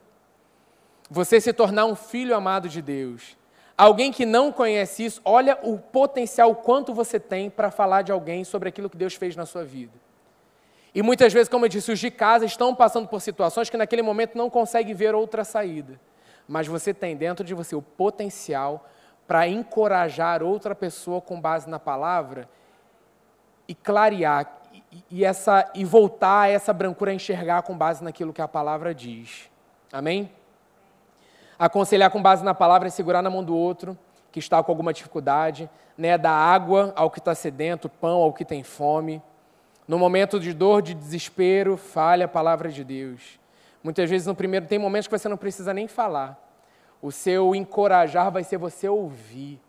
você 1.10 1.40
se 1.40 1.54
tornar 1.54 1.86
um 1.86 1.96
filho 1.96 2.36
amado 2.36 2.68
de 2.68 2.82
Deus. 2.82 3.38
Alguém 3.78 4.12
que 4.12 4.26
não 4.26 4.52
conhece 4.52 5.06
isso, 5.06 5.22
olha 5.26 5.58
o 5.62 5.78
potencial 5.78 6.56
quanto 6.56 6.94
você 6.94 7.20
tem 7.20 7.50
para 7.50 7.70
falar 7.70 8.02
de 8.02 8.12
alguém 8.12 8.44
sobre 8.44 8.70
aquilo 8.70 8.90
que 8.90 8.98
Deus 8.98 9.16
fez 9.16 9.36
na 9.36 9.46
sua 9.46 9.64
vida. 9.64 9.94
E 10.94 11.02
muitas 11.02 11.34
vezes, 11.34 11.50
como 11.50 11.66
eu 11.66 11.70
disse, 11.70 11.92
os 11.92 12.00
de 12.00 12.10
casa 12.10 12.46
estão 12.46 12.74
passando 12.74 13.08
por 13.08 13.20
situações 13.20 13.70
que 13.70 13.76
naquele 13.76 14.02
momento 14.02 14.38
não 14.38 14.50
conseguem 14.50 14.96
ver 14.96 15.14
outra 15.14 15.44
saída. 15.44 16.00
Mas 16.48 16.68
você 16.68 16.94
tem 16.94 17.18
dentro 17.18 17.44
de 17.44 17.54
você 17.54 17.76
o 17.76 17.82
potencial 17.82 18.88
para 19.28 19.48
encorajar 19.48 20.42
outra 20.42 20.74
pessoa 20.74 21.20
com 21.20 21.42
base 21.42 21.70
na 21.70 21.80
palavra 21.80 22.48
e 23.68 23.76
clarear 23.76 24.62
e, 25.10 25.26
essa, 25.26 25.70
e 25.74 25.84
voltar 25.84 26.42
a 26.42 26.48
essa 26.48 26.72
brancura 26.72 27.12
a 27.12 27.14
enxergar 27.14 27.62
com 27.64 27.78
base 27.78 28.04
naquilo 28.04 28.34
que 28.34 28.42
a 28.42 28.48
palavra 28.48 28.94
diz. 28.94 29.50
Amém? 29.92 30.32
Aconselhar 31.58 32.12
com 32.12 32.22
base 32.22 32.44
na 32.44 32.54
palavra 32.54 32.88
é 32.88 32.92
segurar 32.92 33.22
na 33.22 33.30
mão 33.30 33.44
do 33.44 33.56
outro 33.56 33.98
que 34.32 34.40
está 34.40 34.62
com 34.62 34.70
alguma 34.70 34.92
dificuldade, 34.92 35.70
né? 35.98 36.18
dar 36.18 36.34
água 36.34 36.92
ao 36.98 37.10
que 37.10 37.20
está 37.20 37.34
sedento, 37.34 37.88
pão 37.88 38.18
ao 38.18 38.34
que 38.34 38.44
tem 38.44 38.64
fome. 38.64 39.22
No 39.88 39.98
momento 39.98 40.42
de 40.42 40.52
dor, 40.52 40.82
de 40.82 40.94
desespero, 40.94 41.78
fale 41.78 42.22
a 42.22 42.28
palavra 42.28 42.70
de 42.70 42.84
Deus. 42.84 43.40
Muitas 43.82 44.10
vezes 44.10 44.28
no 44.28 44.36
primeiro 44.36 44.66
tem 44.66 44.78
momentos 44.78 45.08
que 45.08 45.18
você 45.18 45.30
não 45.30 45.38
precisa 45.38 45.74
nem 45.74 45.88
falar. 45.88 46.38
O 47.02 47.14
seu 47.14 47.56
encorajar 47.56 48.30
vai 48.30 48.44
ser 48.44 48.58
você 48.58 48.90
ouvir. 48.90 49.62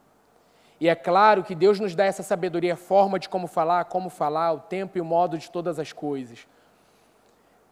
E 0.79 0.89
é 0.89 0.95
claro 0.95 1.43
que 1.43 1.55
Deus 1.55 1.81
nos 1.81 1.95
dá 1.95 2.05
essa 2.05 2.23
sabedoria, 2.23 2.75
a 2.75 2.77
forma 2.77 3.19
de 3.19 3.29
como 3.29 3.47
falar, 3.47 3.85
como 3.87 4.11
falar, 4.11 4.53
o 4.53 4.61
tempo 4.61 4.99
e 4.99 5.01
o 5.01 5.05
modo 5.05 5.39
de 5.39 5.51
todas 5.51 5.79
as 5.79 5.93
coisas. 5.93 6.47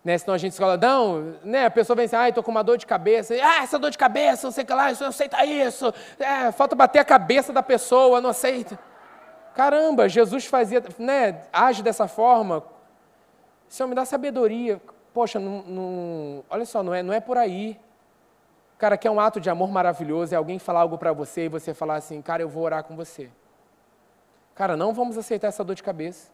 Né? 0.03 0.19
Senão 0.19 0.35
a 0.35 0.39
gente 0.39 0.57
fala, 0.57 0.77
não, 0.77 1.35
né? 1.43 1.67
a 1.67 1.71
pessoa 1.71 1.97
vem 1.97 2.05
assim, 2.07 2.17
ah, 2.17 2.29
estou 2.29 2.43
com 2.43 2.51
uma 2.51 2.63
dor 2.63 2.77
de 2.77 2.87
cabeça, 2.87 3.35
ah, 3.35 3.63
essa 3.63 3.79
dor 3.79 3.91
de 3.91 3.99
cabeça, 3.99 4.47
não 4.47 4.53
sei 4.53 4.65
o 4.65 4.67
que 4.67 4.73
lá, 4.75 4.91
isso 4.91 5.03
não 5.03 5.09
aceita 5.09 5.45
isso, 5.45 5.93
é, 6.19 6.53
falta 6.53 6.77
bater 6.77 6.99
a 6.99 7.05
cabeça 7.05 7.53
da 7.53 7.63
pessoa, 7.63 8.21
não 8.21 8.31
aceita. 8.31 8.79
Caramba, 9.55 10.09
Jesus 10.09 10.47
fazia, 10.47 10.83
né, 10.99 11.43
age 11.53 11.83
dessa 11.83 12.09
forma. 12.09 12.65
Senhor, 13.69 13.89
me 13.89 13.95
dá 13.95 14.05
sabedoria. 14.05 14.81
Poxa, 15.13 15.39
não, 15.39 15.63
não, 15.63 16.45
olha 16.51 16.65
só, 16.65 16.83
não 16.83 16.93
é, 16.93 17.03
não 17.03 17.15
é 17.15 17.21
por 17.21 17.39
aí. 17.39 17.79
Cara, 18.85 18.99
que 18.99 19.09
é 19.09 19.11
um 19.11 19.19
ato 19.19 19.41
de 19.41 19.49
amor 19.49 19.71
maravilhoso, 19.71 20.35
é 20.35 20.37
alguém 20.37 20.59
falar 20.59 20.81
algo 20.81 20.99
para 20.99 21.11
você 21.11 21.47
e 21.47 21.49
você 21.49 21.73
falar 21.73 21.95
assim, 21.95 22.21
cara, 22.21 22.43
eu 22.43 22.51
vou 22.51 22.65
orar 22.65 22.85
com 22.85 22.95
você. 22.95 23.31
Cara, 24.55 24.77
não 24.77 24.93
vamos 24.93 25.17
aceitar 25.17 25.49
essa 25.49 25.65
dor 25.65 25.75
de 25.75 25.83
cabeça, 25.83 26.31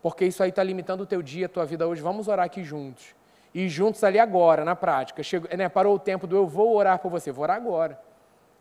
porque 0.00 0.24
isso 0.24 0.40
aí 0.40 0.50
está 0.50 0.62
limitando 0.62 1.02
o 1.02 1.06
teu 1.06 1.20
dia, 1.20 1.46
a 1.46 1.48
tua 1.48 1.66
vida 1.66 1.88
hoje. 1.88 2.00
Vamos 2.00 2.28
orar 2.28 2.46
aqui 2.46 2.62
juntos. 2.62 3.16
E 3.52 3.68
juntos 3.68 4.04
ali 4.04 4.16
agora, 4.16 4.64
na 4.64 4.76
prática. 4.76 5.22
Né, 5.56 5.68
parou 5.68 5.96
o 5.96 5.98
tempo 5.98 6.24
do 6.28 6.36
eu 6.36 6.46
vou 6.46 6.76
orar 6.76 7.00
por 7.00 7.10
você, 7.10 7.32
vou 7.32 7.42
orar 7.42 7.56
agora. 7.56 8.00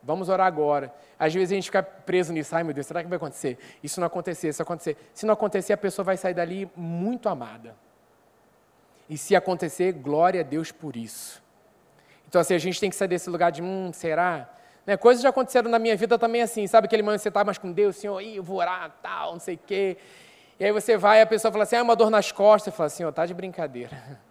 Vamos 0.02 0.30
orar 0.30 0.48
agora. 0.48 0.92
Às 1.20 1.32
vezes 1.32 1.52
a 1.52 1.54
gente 1.54 1.66
fica 1.66 1.84
preso 1.84 2.34
nisso. 2.34 2.56
Ai, 2.56 2.64
meu 2.64 2.74
Deus, 2.74 2.88
será 2.88 3.04
que 3.04 3.08
vai 3.08 3.18
acontecer? 3.18 3.60
Isso 3.84 4.00
não 4.00 4.08
acontecer, 4.08 4.50
isso 4.50 4.64
acontecer. 4.64 4.98
Se 5.14 5.28
não 5.28 5.36
acontecer, 5.36 5.74
a 5.74 5.78
pessoa 5.78 6.04
vai 6.04 6.18
sair 6.18 6.34
dali 6.34 6.68
muito 6.76 7.30
amada. 7.30 7.76
E 9.08 9.16
se 9.16 9.36
acontecer, 9.36 9.92
glória 9.92 10.42
a 10.42 10.44
Deus 10.44 10.72
por 10.72 10.96
isso. 10.96 11.46
Então, 12.28 12.42
assim, 12.42 12.54
a 12.54 12.58
gente 12.58 12.80
tem 12.80 12.90
que 12.90 12.96
sair 12.96 13.08
desse 13.08 13.30
lugar 13.30 13.52
de, 13.52 13.62
hum, 13.62 13.92
será? 13.94 14.50
Né? 14.86 14.98
Coisas 14.98 15.24
já 15.24 15.30
aconteceram 15.30 15.70
na 15.70 15.80
minha 15.80 15.96
vida 15.96 16.18
também 16.18 16.42
assim, 16.42 16.68
sabe 16.68 16.86
aquele 16.86 17.02
momento 17.02 17.20
que 17.20 17.24
você 17.24 17.30
está 17.30 17.44
mais 17.44 17.58
com 17.58 17.72
Deus, 17.72 17.96
Senhor, 17.96 18.22
eu 18.22 18.44
vou 18.44 18.58
orar, 18.58 18.92
tal, 19.02 19.34
não 19.34 19.40
sei 19.40 19.56
o 19.56 19.60
quê. 19.66 19.98
E 20.60 20.66
aí 20.66 20.72
você 20.72 20.98
vai 20.98 21.20
e 21.20 21.22
a 21.22 21.26
pessoa 21.26 21.52
fala 21.52 21.64
assim, 21.64 21.76
ah, 21.76 21.84
uma 21.84 21.96
dor 21.96 22.10
nas 22.10 22.32
costas. 22.32 22.74
Você 22.74 22.78
fala 22.78 22.88
assim, 22.88 23.04
ó, 23.04 23.12
tá 23.12 23.26
de 23.26 23.34
brincadeira. 23.34 23.96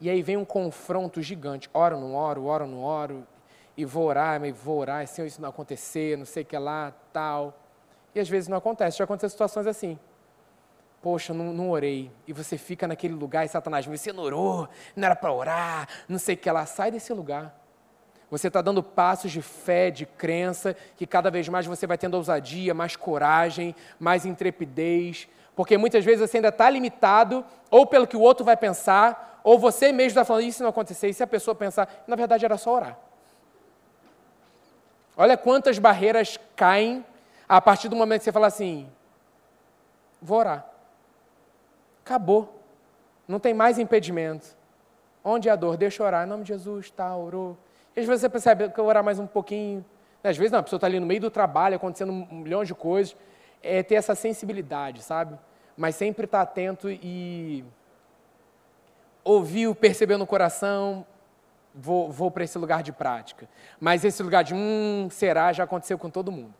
E 0.00 0.10
aí 0.10 0.20
vem 0.20 0.36
um 0.36 0.44
confronto 0.44 1.22
gigante. 1.22 1.70
Oro, 1.72 1.98
não 1.98 2.14
oro, 2.14 2.44
oro, 2.44 2.66
não 2.66 2.82
oro. 2.82 3.26
E 3.74 3.86
vou 3.86 4.04
orar, 4.04 4.38
mas 4.38 4.54
vou 4.54 4.78
orar, 4.78 5.06
Senhor, 5.06 5.26
isso 5.26 5.40
não 5.40 5.48
acontecer, 5.48 6.18
não 6.18 6.26
sei 6.26 6.42
o 6.42 6.46
que 6.46 6.58
lá, 6.58 6.92
tal. 7.10 7.56
E 8.14 8.20
às 8.20 8.28
vezes 8.28 8.46
não 8.48 8.58
acontece. 8.58 8.98
Já 8.98 9.04
acontecem 9.04 9.30
situações 9.30 9.66
assim 9.66 9.98
poxa, 11.04 11.34
não, 11.34 11.52
não, 11.52 11.68
orei. 11.68 12.10
E 12.26 12.32
você 12.32 12.56
fica 12.56 12.88
naquele 12.88 13.12
lugar 13.12 13.44
e 13.44 13.48
Satanás, 13.48 13.84
você 13.84 14.10
não 14.10 14.22
orou, 14.22 14.66
não 14.96 15.04
era 15.04 15.14
para 15.14 15.30
orar, 15.30 15.86
não 16.08 16.18
sei 16.18 16.34
o 16.34 16.38
que 16.38 16.50
lá. 16.50 16.64
Sai 16.64 16.90
desse 16.90 17.12
lugar. 17.12 17.54
Você 18.30 18.48
está 18.48 18.62
dando 18.62 18.82
passos 18.82 19.30
de 19.30 19.42
fé, 19.42 19.90
de 19.90 20.06
crença, 20.06 20.74
que 20.96 21.06
cada 21.06 21.30
vez 21.30 21.46
mais 21.46 21.66
você 21.66 21.86
vai 21.86 21.98
tendo 21.98 22.14
ousadia, 22.14 22.72
mais 22.72 22.96
coragem, 22.96 23.76
mais 24.00 24.24
intrepidez. 24.24 25.28
Porque 25.54 25.76
muitas 25.76 26.06
vezes 26.06 26.20
você 26.26 26.38
ainda 26.38 26.48
está 26.48 26.70
limitado, 26.70 27.44
ou 27.70 27.86
pelo 27.86 28.06
que 28.06 28.16
o 28.16 28.20
outro 28.22 28.42
vai 28.42 28.56
pensar, 28.56 29.42
ou 29.44 29.58
você 29.58 29.92
mesmo 29.92 30.08
está 30.08 30.24
falando, 30.24 30.44
isso 30.44 30.62
não 30.62 30.70
acontecer, 30.70 31.10
e 31.10 31.12
se 31.12 31.22
a 31.22 31.26
pessoa 31.26 31.54
pensar, 31.54 32.02
na 32.06 32.16
verdade 32.16 32.46
era 32.46 32.56
só 32.56 32.76
orar. 32.76 32.98
Olha 35.18 35.36
quantas 35.36 35.78
barreiras 35.78 36.38
caem 36.56 37.04
a 37.46 37.60
partir 37.60 37.90
do 37.90 37.94
momento 37.94 38.20
que 38.20 38.24
você 38.24 38.32
fala 38.32 38.46
assim: 38.46 38.88
vou 40.22 40.38
orar. 40.38 40.73
Acabou. 42.04 42.62
Não 43.26 43.40
tem 43.40 43.54
mais 43.54 43.78
impedimento. 43.78 44.54
Onde 45.24 45.48
é 45.48 45.52
a 45.52 45.56
dor? 45.56 45.78
Deixa 45.78 46.04
orar. 46.04 46.26
Em 46.26 46.28
nome 46.28 46.42
de 46.42 46.48
Jesus, 46.48 46.90
tá, 46.90 47.16
orou. 47.16 47.56
E 47.96 48.00
às 48.00 48.06
vezes 48.06 48.20
você 48.20 48.28
percebe 48.28 48.68
que 48.68 48.78
eu 48.78 48.84
orar 48.84 49.02
mais 49.02 49.18
um 49.18 49.26
pouquinho. 49.26 49.82
Às 50.22 50.36
vezes 50.36 50.52
não, 50.52 50.58
a 50.58 50.62
pessoa 50.62 50.76
está 50.76 50.86
ali 50.86 51.00
no 51.00 51.06
meio 51.06 51.22
do 51.22 51.30
trabalho, 51.30 51.76
acontecendo 51.76 52.12
um 52.12 52.40
milhão 52.40 52.62
de 52.62 52.74
coisas. 52.74 53.16
É 53.62 53.82
ter 53.82 53.94
essa 53.94 54.14
sensibilidade, 54.14 55.02
sabe? 55.02 55.38
Mas 55.76 55.96
sempre 55.96 56.26
estar 56.26 56.44
tá 56.44 56.50
atento 56.50 56.90
e 56.90 57.64
ouvir, 59.24 59.74
perceber 59.74 60.18
no 60.18 60.26
coração, 60.26 61.06
vou, 61.74 62.12
vou 62.12 62.30
para 62.30 62.44
esse 62.44 62.58
lugar 62.58 62.82
de 62.82 62.92
prática. 62.92 63.48
Mas 63.80 64.04
esse 64.04 64.22
lugar 64.22 64.44
de, 64.44 64.54
hum, 64.54 65.08
será, 65.10 65.52
já 65.54 65.64
aconteceu 65.64 65.98
com 65.98 66.10
todo 66.10 66.30
mundo. 66.30 66.54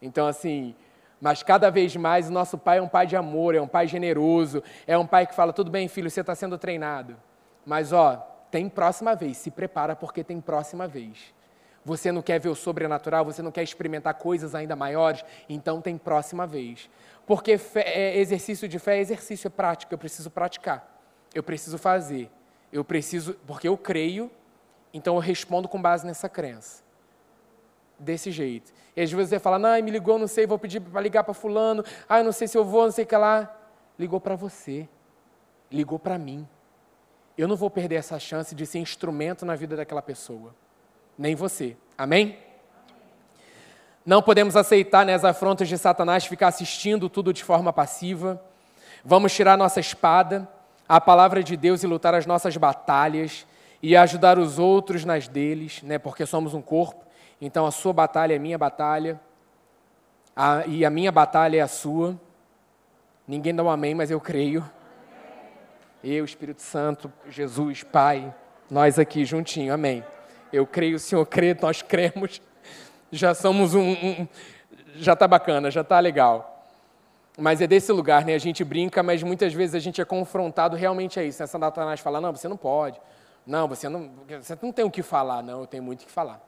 Então, 0.00 0.26
assim, 0.26 0.74
mas 1.20 1.42
cada 1.42 1.70
vez 1.70 1.94
mais 1.96 2.28
o 2.28 2.32
nosso 2.32 2.56
pai 2.56 2.78
é 2.78 2.82
um 2.82 2.88
pai 2.88 3.06
de 3.06 3.16
amor, 3.16 3.54
é 3.54 3.60
um 3.60 3.66
pai 3.66 3.86
generoso, 3.88 4.62
é 4.86 4.96
um 4.96 5.06
pai 5.06 5.26
que 5.26 5.34
fala: 5.34 5.52
tudo 5.52 5.70
bem, 5.70 5.88
filho, 5.88 6.10
você 6.10 6.20
está 6.20 6.34
sendo 6.34 6.56
treinado. 6.56 7.16
Mas, 7.66 7.92
ó, 7.92 8.16
tem 8.50 8.68
próxima 8.68 9.14
vez, 9.14 9.36
se 9.36 9.50
prepara 9.50 9.96
porque 9.96 10.22
tem 10.22 10.40
próxima 10.40 10.86
vez. 10.86 11.34
Você 11.84 12.12
não 12.12 12.22
quer 12.22 12.38
ver 12.38 12.48
o 12.48 12.54
sobrenatural, 12.54 13.24
você 13.24 13.42
não 13.42 13.50
quer 13.50 13.62
experimentar 13.62 14.14
coisas 14.14 14.54
ainda 14.54 14.76
maiores, 14.76 15.24
então 15.48 15.80
tem 15.80 15.96
próxima 15.96 16.46
vez. 16.46 16.88
Porque 17.26 17.58
fé, 17.58 17.80
é, 17.80 18.18
exercício 18.18 18.68
de 18.68 18.78
fé 18.78 18.96
é 18.98 19.00
exercício, 19.00 19.48
é 19.48 19.50
prática, 19.50 19.94
eu 19.94 19.98
preciso 19.98 20.30
praticar, 20.30 21.00
eu 21.34 21.42
preciso 21.42 21.78
fazer, 21.78 22.30
eu 22.72 22.84
preciso, 22.84 23.34
porque 23.46 23.68
eu 23.68 23.76
creio, 23.76 24.30
então 24.92 25.14
eu 25.14 25.20
respondo 25.20 25.68
com 25.68 25.80
base 25.80 26.06
nessa 26.06 26.28
crença 26.28 26.87
desse 27.98 28.30
jeito. 28.30 28.72
E 28.96 29.00
às 29.00 29.10
vezes 29.10 29.30
você 29.30 29.38
fala, 29.38 29.58
não, 29.58 29.82
me 29.82 29.90
ligou, 29.90 30.18
não 30.18 30.26
sei, 30.26 30.46
vou 30.46 30.58
pedir 30.58 30.80
para 30.80 31.00
ligar 31.00 31.24
para 31.24 31.34
fulano, 31.34 31.84
ah, 32.08 32.22
não 32.22 32.32
sei 32.32 32.48
se 32.48 32.56
eu 32.56 32.64
vou, 32.64 32.84
não 32.84 32.92
sei 32.92 33.04
o 33.04 33.06
que 33.06 33.16
lá. 33.16 33.54
Ligou 33.98 34.20
para 34.20 34.36
você, 34.36 34.88
ligou 35.70 35.98
para 35.98 36.18
mim. 36.18 36.46
Eu 37.36 37.46
não 37.46 37.56
vou 37.56 37.70
perder 37.70 37.96
essa 37.96 38.18
chance 38.18 38.54
de 38.54 38.66
ser 38.66 38.78
instrumento 38.78 39.46
na 39.46 39.54
vida 39.54 39.76
daquela 39.76 40.02
pessoa, 40.02 40.54
nem 41.16 41.34
você. 41.34 41.76
Amém? 41.96 42.38
Não 44.04 44.22
podemos 44.22 44.56
aceitar 44.56 45.04
né, 45.04 45.14
afrontas 45.14 45.68
de 45.68 45.76
Satanás 45.76 46.24
ficar 46.24 46.48
assistindo 46.48 47.08
tudo 47.08 47.32
de 47.32 47.44
forma 47.44 47.72
passiva. 47.72 48.42
Vamos 49.04 49.32
tirar 49.34 49.56
nossa 49.56 49.80
espada, 49.80 50.48
a 50.88 51.00
palavra 51.00 51.42
de 51.42 51.56
Deus 51.56 51.82
e 51.82 51.86
lutar 51.86 52.14
as 52.14 52.24
nossas 52.24 52.56
batalhas 52.56 53.46
e 53.82 53.94
ajudar 53.94 54.38
os 54.38 54.58
outros 54.58 55.04
nas 55.04 55.28
deles, 55.28 55.82
né, 55.82 55.98
porque 55.98 56.24
somos 56.24 56.54
um 56.54 56.62
corpo. 56.62 57.07
Então 57.40 57.66
a 57.66 57.70
sua 57.70 57.92
batalha 57.92 58.34
é 58.34 58.38
minha 58.38 58.58
batalha, 58.58 59.20
a, 60.34 60.64
e 60.66 60.84
a 60.84 60.90
minha 60.90 61.10
batalha 61.10 61.58
é 61.58 61.60
a 61.60 61.68
sua. 61.68 62.18
Ninguém 63.26 63.54
dá 63.54 63.62
um 63.62 63.70
amém, 63.70 63.94
mas 63.94 64.10
eu 64.10 64.20
creio. 64.20 64.64
Eu, 66.02 66.24
Espírito 66.24 66.62
Santo, 66.62 67.12
Jesus, 67.28 67.82
Pai, 67.82 68.32
nós 68.70 68.98
aqui 68.98 69.24
juntinho, 69.24 69.74
amém. 69.74 70.04
Eu 70.52 70.66
creio, 70.66 70.96
o 70.96 70.98
Senhor 70.98 71.26
crê, 71.26 71.56
nós 71.60 71.82
cremos. 71.82 72.40
Já 73.10 73.34
somos 73.34 73.74
um. 73.74 73.92
um 73.92 74.28
já 74.94 75.12
está 75.12 75.26
bacana, 75.28 75.70
já 75.70 75.80
está 75.82 75.98
legal. 76.00 76.66
Mas 77.38 77.60
é 77.60 77.66
desse 77.66 77.92
lugar, 77.92 78.24
né? 78.24 78.34
A 78.34 78.38
gente 78.38 78.64
brinca, 78.64 79.02
mas 79.02 79.22
muitas 79.22 79.54
vezes 79.54 79.74
a 79.74 79.78
gente 79.78 80.00
é 80.00 80.04
confrontado 80.04 80.76
realmente 80.76 81.20
a 81.20 81.24
isso. 81.24 81.42
Essa 81.42 81.58
Satanás 81.58 82.00
fala: 82.00 82.20
não, 82.20 82.32
você 82.32 82.48
não 82.48 82.56
pode. 82.56 83.00
Não, 83.46 83.68
você 83.68 83.88
não, 83.88 84.10
você 84.40 84.58
não 84.60 84.72
tem 84.72 84.84
o 84.84 84.90
que 84.90 85.02
falar. 85.02 85.42
Não, 85.42 85.60
eu 85.60 85.66
tenho 85.66 85.82
muito 85.82 86.02
o 86.02 86.06
que 86.06 86.10
falar. 86.10 86.47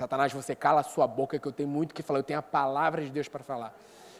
Satanás, 0.00 0.32
você 0.32 0.54
cala 0.54 0.80
a 0.80 0.82
sua 0.82 1.06
boca, 1.06 1.38
que 1.38 1.46
eu 1.46 1.52
tenho 1.52 1.68
muito 1.68 1.94
que 1.94 2.02
falar, 2.02 2.20
eu 2.20 2.24
tenho 2.24 2.38
a 2.38 2.42
palavra 2.42 3.04
de 3.04 3.10
Deus 3.10 3.28
para 3.28 3.44
falar. 3.44 3.74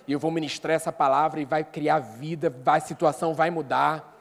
E 0.07 0.13
eu 0.13 0.19
vou 0.19 0.31
ministrar 0.31 0.77
essa 0.77 0.93
palavra 0.93 1.41
e 1.41 1.47
vai 1.47 1.65
criar 1.65 2.01
vida, 2.01 2.51
vai, 2.51 2.77
a 2.77 2.83
situação 2.83 3.33
vai 3.33 3.49
mudar. 3.49 4.15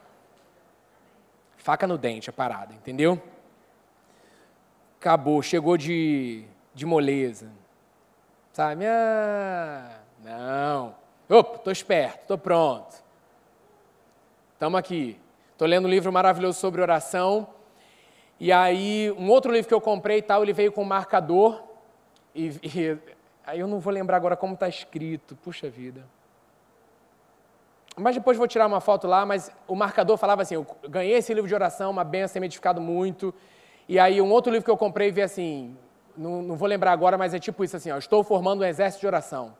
Faca 1.58 1.86
no 1.86 1.98
dente 1.98 2.30
a 2.30 2.32
parada, 2.32 2.72
entendeu? 2.72 3.22
Acabou, 4.98 5.42
chegou 5.42 5.76
de, 5.76 6.46
de 6.74 6.86
moleza. 6.86 7.50
Sabe? 8.54 8.86
Ah, 8.86 9.98
não. 10.24 10.94
Opa, 11.28 11.56
estou 11.56 11.72
esperto, 11.74 12.22
estou 12.22 12.38
pronto. 12.38 12.96
Estamos 14.54 14.78
aqui. 14.78 15.20
Estou 15.52 15.68
lendo 15.68 15.84
um 15.84 15.90
livro 15.90 16.10
maravilhoso 16.10 16.58
sobre 16.58 16.80
oração 16.80 17.46
e 18.40 18.50
aí, 18.50 19.14
um 19.18 19.28
outro 19.28 19.52
livro 19.52 19.68
que 19.68 19.74
eu 19.74 19.82
comprei 19.82 20.18
e 20.18 20.22
tal, 20.22 20.42
ele 20.42 20.54
veio 20.54 20.72
com 20.72 20.82
marcador. 20.82 21.62
E, 22.34 22.48
e 22.62 22.98
aí 23.46 23.60
eu 23.60 23.68
não 23.68 23.78
vou 23.78 23.92
lembrar 23.92 24.16
agora 24.16 24.34
como 24.34 24.54
está 24.54 24.66
escrito. 24.66 25.36
Puxa 25.36 25.68
vida. 25.68 26.06
Mas 27.98 28.14
depois 28.14 28.38
vou 28.38 28.48
tirar 28.48 28.66
uma 28.66 28.80
foto 28.80 29.06
lá, 29.06 29.26
mas 29.26 29.52
o 29.68 29.74
marcador 29.74 30.16
falava 30.16 30.40
assim, 30.40 30.54
eu 30.54 30.66
ganhei 30.88 31.16
esse 31.16 31.34
livro 31.34 31.46
de 31.46 31.54
oração, 31.54 31.90
uma 31.90 32.02
benção, 32.02 32.34
tem 32.34 32.40
me 32.40 32.46
edificado 32.46 32.80
muito. 32.80 33.34
E 33.86 33.98
aí 33.98 34.22
um 34.22 34.30
outro 34.30 34.50
livro 34.50 34.64
que 34.64 34.70
eu 34.70 34.76
comprei 34.76 35.10
veio 35.10 35.26
assim, 35.26 35.76
não, 36.16 36.40
não 36.40 36.56
vou 36.56 36.66
lembrar 36.66 36.92
agora, 36.92 37.18
mas 37.18 37.34
é 37.34 37.38
tipo 37.38 37.62
isso 37.62 37.76
assim, 37.76 37.90
ó, 37.90 37.98
estou 37.98 38.24
formando 38.24 38.62
um 38.62 38.64
exército 38.64 39.02
de 39.02 39.06
oração. 39.06 39.54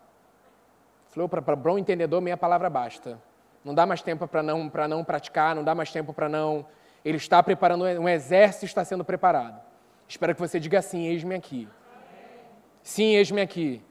Falou 1.09 1.29
para 1.29 1.55
bom 1.55 1.77
entendedor, 1.77 2.19
meia 2.19 2.37
palavra 2.37 2.67
basta. 2.67 3.21
Não 3.63 3.75
dá 3.75 3.85
mais 3.85 4.01
tempo 4.01 4.27
para 4.27 4.41
não, 4.41 4.71
não 4.89 5.03
praticar, 5.03 5.53
não 5.53 5.63
dá 5.63 5.75
mais 5.75 5.91
tempo 5.91 6.11
para 6.11 6.27
não. 6.27 6.65
Ele 7.03 7.17
está 7.17 7.41
preparando, 7.41 7.83
um 7.83 8.07
exército 8.07 8.65
está 8.65 8.85
sendo 8.85 9.03
preparado. 9.03 9.59
Espero 10.07 10.35
que 10.35 10.41
você 10.41 10.59
diga 10.59 10.81
sim, 10.81 11.07
eis-me 11.07 11.35
aqui. 11.35 11.67
Sim, 12.83 13.15
eis-me 13.15 13.41
aqui. 13.41 13.81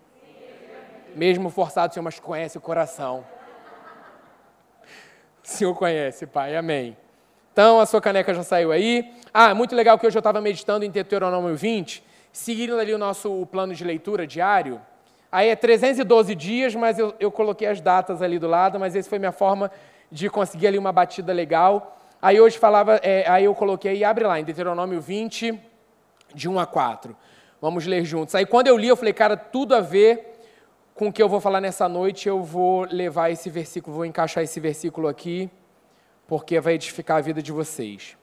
Mesmo 1.15 1.51
forçado, 1.51 1.93
Senhor, 1.93 2.05
mas 2.05 2.21
conhece 2.21 2.59
o 2.59 2.61
coração. 2.61 3.25
O 5.43 5.49
Senhor 5.53 5.75
conhece, 5.75 6.27
Pai. 6.27 6.55
Amém. 6.55 6.97
Então, 7.53 7.81
a 7.81 7.87
sua 7.87 8.01
caneca 8.01 8.33
já 8.33 8.45
saiu 8.45 8.71
aí. 8.71 9.13
Ah, 9.35 9.55
muito 9.55 9.75
legal 9.75 9.99
que 9.99 10.07
hoje 10.07 10.17
eu 10.17 10.21
estava 10.21 10.41
meditando 10.41 10.85
em 10.85 10.91
Deuteronômio 10.91 11.57
20, 11.57 12.05
seguindo 12.33 12.79
ali 12.79 12.95
o 12.95 12.99
nosso 12.99 13.47
plano 13.47 13.75
de 13.75 13.83
leitura 13.83 14.27
diário. 14.27 14.81
Aí 15.33 15.49
é 15.49 15.57
312 15.57 16.35
dias, 16.35 16.75
mas 16.75 16.99
eu, 16.99 17.15
eu 17.19 17.31
coloquei 17.31 17.67
as 17.67 17.81
datas 17.81 18.23
ali 18.23 18.39
do 18.39 18.47
lado, 18.47 18.79
mas 18.79 18.95
essa 18.95 19.09
foi 19.09 19.19
minha 19.19 19.33
forma 19.33 19.71
de 20.11 20.29
conseguir 20.29 20.69
ali 20.69 20.79
uma 20.79 20.93
batida 20.93 21.33
legal. 21.33 22.00
Aí 22.21 22.41
hoje 22.41 22.59
falava, 22.59 22.97
é, 23.03 23.29
aí 23.29 23.45
eu 23.45 23.55
coloquei, 23.55 24.05
abre 24.05 24.27
lá, 24.27 24.39
em 24.39 24.45
Deuteronômio 24.45 25.01
20, 25.01 25.59
de 26.35 26.49
1 26.49 26.59
a 26.59 26.67
4. 26.67 27.17
Vamos 27.61 27.87
ler 27.87 28.05
juntos. 28.05 28.35
Aí 28.35 28.45
quando 28.47 28.67
eu 28.67 28.77
li, 28.77 28.89
eu 28.89 28.97
falei, 28.97 29.13
cara, 29.13 29.37
tudo 29.37 29.75
a 29.75 29.81
ver 29.81 30.39
com 30.95 31.09
o 31.09 31.13
que 31.13 31.23
eu 31.23 31.29
vou 31.29 31.41
falar 31.41 31.61
nessa 31.61 31.89
noite, 31.89 32.29
eu 32.29 32.43
vou 32.43 32.85
levar 32.91 33.31
esse 33.31 33.49
versículo, 33.49 33.97
vou 33.97 34.05
encaixar 34.05 34.45
esse 34.45 34.61
versículo 34.61 35.09
aqui, 35.09 35.51
porque 36.27 36.61
vai 36.61 36.75
edificar 36.75 37.17
a 37.17 37.21
vida 37.21 37.43
de 37.43 37.53
vocês. 37.53 38.17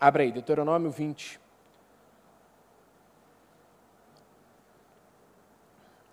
Abre 0.00 0.24
aí, 0.24 0.32
Deuteronômio 0.32 0.90
20, 0.90 1.40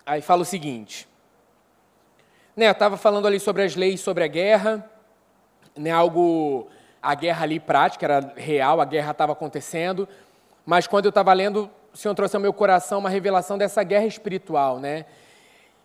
Aí 0.04 0.20
fala 0.20 0.42
o 0.42 0.44
seguinte. 0.44 1.08
Né, 2.56 2.66
eu 2.66 2.72
estava 2.72 2.96
falando 2.96 3.26
ali 3.26 3.40
sobre 3.40 3.62
as 3.62 3.76
leis 3.76 4.00
sobre 4.00 4.24
a 4.24 4.26
guerra, 4.26 4.90
né, 5.76 5.90
algo, 5.90 6.68
a 7.02 7.14
guerra 7.14 7.44
ali 7.44 7.60
prática, 7.60 8.06
era 8.06 8.32
real, 8.36 8.80
a 8.80 8.84
guerra 8.84 9.12
estava 9.12 9.32
acontecendo, 9.32 10.08
mas 10.64 10.86
quando 10.86 11.06
eu 11.06 11.10
estava 11.10 11.32
lendo, 11.32 11.70
o 11.92 11.96
Senhor 11.96 12.14
trouxe 12.14 12.36
ao 12.36 12.42
meu 12.42 12.52
coração 12.52 12.98
uma 12.98 13.10
revelação 13.10 13.58
dessa 13.58 13.82
guerra 13.82 14.06
espiritual, 14.06 14.78
né? 14.78 15.04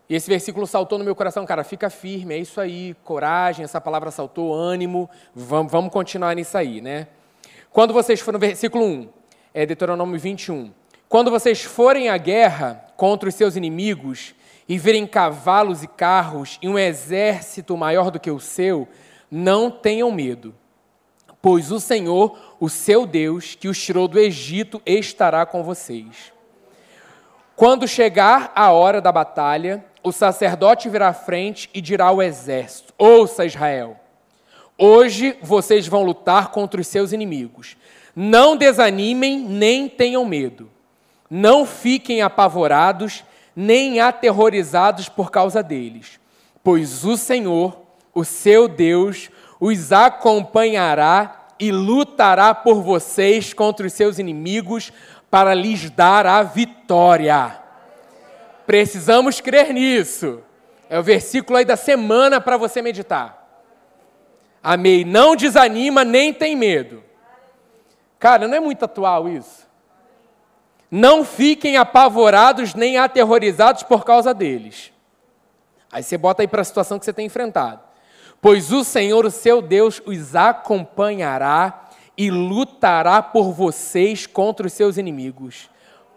E 0.09 0.15
esse 0.15 0.29
versículo 0.29 0.65
saltou 0.65 0.97
no 0.97 1.03
meu 1.03 1.15
coração, 1.15 1.45
cara, 1.45 1.63
fica 1.63 1.89
firme, 1.89 2.33
é 2.33 2.37
isso 2.37 2.61
aí, 2.61 2.95
coragem, 3.03 3.65
essa 3.65 3.81
palavra 3.81 4.09
saltou, 4.09 4.53
ânimo, 4.53 5.09
vamos, 5.35 5.71
vamos 5.71 5.91
continuar 5.91 6.33
nisso 6.33 6.57
aí, 6.57 6.79
né? 6.79 7.07
Quando 7.71 7.93
vocês 7.93 8.21
forem, 8.21 8.39
versículo 8.39 8.85
1, 8.85 9.09
é 9.53 9.65
Deuteronômio 9.65 10.17
21, 10.17 10.71
quando 11.09 11.29
vocês 11.29 11.61
forem 11.61 12.09
à 12.09 12.17
guerra 12.17 12.85
contra 12.95 13.27
os 13.27 13.35
seus 13.35 13.55
inimigos 13.55 14.33
e 14.67 14.77
verem 14.77 15.05
cavalos 15.05 15.83
e 15.83 15.87
carros 15.87 16.57
e 16.61 16.67
um 16.69 16.77
exército 16.77 17.75
maior 17.75 18.09
do 18.09 18.19
que 18.19 18.31
o 18.31 18.39
seu, 18.39 18.87
não 19.29 19.69
tenham 19.69 20.11
medo, 20.11 20.53
pois 21.41 21.71
o 21.71 21.79
Senhor, 21.79 22.37
o 22.59 22.69
seu 22.69 23.05
Deus, 23.05 23.55
que 23.55 23.67
os 23.67 23.81
tirou 23.81 24.07
do 24.07 24.19
Egito, 24.19 24.81
estará 24.85 25.45
com 25.45 25.63
vocês. 25.63 26.31
Quando 27.55 27.87
chegar 27.87 28.51
a 28.55 28.71
hora 28.71 29.01
da 29.01 29.11
batalha, 29.11 29.83
o 30.03 30.11
sacerdote 30.11 30.89
virá 30.89 31.09
à 31.09 31.13
frente 31.13 31.69
e 31.73 31.81
dirá 31.81 32.05
ao 32.05 32.21
exército: 32.21 32.93
Ouça, 32.97 33.45
Israel, 33.45 33.99
hoje 34.77 35.37
vocês 35.41 35.87
vão 35.87 36.03
lutar 36.03 36.49
contra 36.49 36.79
os 36.79 36.87
seus 36.87 37.11
inimigos. 37.11 37.75
Não 38.15 38.55
desanimem 38.55 39.39
nem 39.39 39.89
tenham 39.89 40.23
medo 40.25 40.69
não 41.29 41.65
fiquem 41.65 42.21
apavorados 42.21 43.23
nem 43.55 43.99
aterrorizados 43.99 45.09
por 45.09 45.31
causa 45.31 45.63
deles, 45.63 46.19
pois 46.63 47.03
o 47.03 47.17
Senhor, 47.17 47.86
o 48.17 48.25
seu 48.25 48.67
Deus, 48.67 49.29
os 49.59 49.91
acompanhará 49.91 51.49
e 51.59 51.71
lutará 51.71 52.55
por 52.55 52.81
vocês 52.81 53.53
contra 53.53 53.85
os 53.85 53.93
seus 53.93 54.17
inimigos 54.17 54.91
para 55.29 55.53
lhes 55.53 55.91
dar 55.91 56.25
a 56.25 56.41
vitória. 56.41 57.59
Precisamos 58.65 59.39
crer 59.39 59.71
nisso. 59.71 60.41
É 60.89 60.97
o 60.97 61.03
versículo 61.03 61.59
aí 61.59 61.65
da 61.65 61.75
semana 61.75 62.41
para 62.41 62.57
você 62.57 62.81
meditar. 62.81 63.47
Amei, 64.63 65.05
não 65.05 65.35
desanima 65.35 66.03
nem 66.03 66.33
tem 66.33 66.55
medo. 66.55 67.03
Cara, 68.17 68.47
não 68.47 68.57
é 68.57 68.59
muito 68.59 68.83
atual 68.83 69.29
isso? 69.29 69.67
Não 70.89 71.23
fiquem 71.23 71.77
apavorados 71.77 72.73
nem 72.73 72.97
aterrorizados 72.97 73.83
por 73.83 74.03
causa 74.03 74.33
deles. 74.33 74.91
Aí 75.91 76.01
você 76.01 76.17
bota 76.17 76.41
aí 76.41 76.47
para 76.47 76.61
a 76.61 76.65
situação 76.65 76.97
que 76.97 77.05
você 77.05 77.13
tem 77.13 77.27
enfrentado. 77.27 77.86
Pois 78.41 78.71
o 78.71 78.83
Senhor, 78.83 79.25
o 79.25 79.31
seu 79.31 79.61
Deus, 79.61 80.01
os 80.05 80.35
acompanhará 80.35 81.89
e 82.17 82.29
lutará 82.31 83.21
por 83.21 83.51
vocês 83.51 84.25
contra 84.25 84.67
os 84.67 84.73
seus 84.73 84.97
inimigos, 84.97 85.69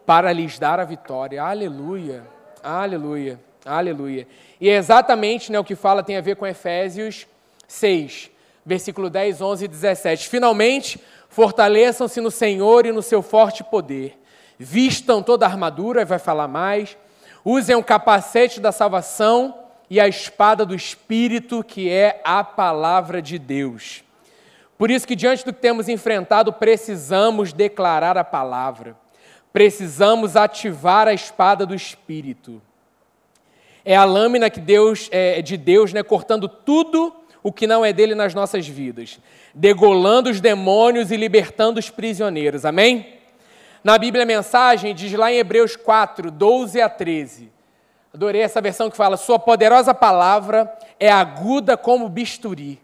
para 0.06 0.33
lhes 0.33 0.59
dar 0.59 0.80
a 0.80 0.85
vitória. 0.85 1.42
Aleluia, 1.42 2.24
aleluia, 2.62 3.40
aleluia. 3.64 4.26
E 4.61 4.68
é 4.68 4.76
exatamente 4.76 5.50
né, 5.52 5.59
o 5.59 5.64
que 5.64 5.74
fala 5.74 6.02
tem 6.02 6.16
a 6.16 6.22
ver 6.22 6.37
com 6.37 6.46
Efésios 6.46 7.26
6, 7.66 8.30
versículo 8.64 9.11
10, 9.11 9.40
11 9.40 9.64
e 9.64 9.68
17. 9.68 10.28
Finalmente, 10.28 11.00
fortaleçam-se 11.28 12.20
no 12.20 12.30
Senhor 12.30 12.87
e 12.87 12.92
no 12.92 13.02
seu 13.02 13.22
forte 13.22 13.64
poder 13.64 14.20
vistam 14.61 15.22
toda 15.22 15.46
a 15.46 15.48
armadura, 15.48 16.04
vai 16.04 16.18
falar 16.18 16.46
mais, 16.46 16.94
usem 17.42 17.74
o 17.74 17.83
capacete 17.83 18.61
da 18.61 18.70
salvação 18.70 19.54
e 19.90 19.98
a 19.98 20.07
espada 20.07 20.64
do 20.64 20.72
Espírito, 20.72 21.64
que 21.64 21.90
é 21.90 22.20
a 22.24 22.44
palavra 22.44 23.20
de 23.20 23.40
Deus. 23.40 24.05
Por 24.79 24.88
isso 24.88 25.07
que, 25.07 25.16
diante 25.16 25.44
do 25.44 25.53
que 25.53 25.61
temos 25.61 25.88
enfrentado, 25.88 26.53
precisamos 26.53 27.53
declarar 27.53 28.16
a 28.16 28.22
palavra, 28.22 28.96
precisamos 29.53 30.37
ativar 30.37 31.09
a 31.09 31.12
espada 31.12 31.66
do 31.66 31.74
Espírito. 31.74 32.62
É 33.85 33.96
a 33.96 34.05
lâmina 34.05 34.48
que 34.48 34.61
Deus, 34.61 35.09
é, 35.11 35.42
de 35.42 35.57
Deus, 35.57 35.92
né, 35.92 36.05
cortando 36.05 36.48
tudo 36.48 37.12
o 37.42 37.53
que 37.53 37.66
não 37.66 37.85
é 37.85 37.92
dele 37.92 38.14
nas 38.14 38.33
nossas 38.33 38.68
vidas, 38.68 39.18
degolando 39.53 40.31
os 40.31 40.40
demônios 40.40 41.11
e 41.11 41.16
libertando 41.16 41.81
os 41.81 41.90
prisioneiros. 41.90 42.64
Amém? 42.64 43.18
Na 43.83 43.98
Bíblia 43.98 44.22
a 44.22 44.26
mensagem 44.26 44.94
diz 44.94 45.12
lá 45.14 45.33
em 45.33 45.38
Hebreus 45.38 45.74
4, 45.74 46.31
12 46.31 46.81
a 46.81 46.88
13. 46.88 47.60
Adorei 48.12 48.42
essa 48.42 48.61
versão 48.61 48.90
que 48.90 48.96
fala: 48.96 49.16
Sua 49.16 49.38
poderosa 49.38 49.94
palavra 49.94 50.77
é 50.99 51.11
aguda 51.11 51.77
como 51.77 52.09
bisturi 52.09 52.81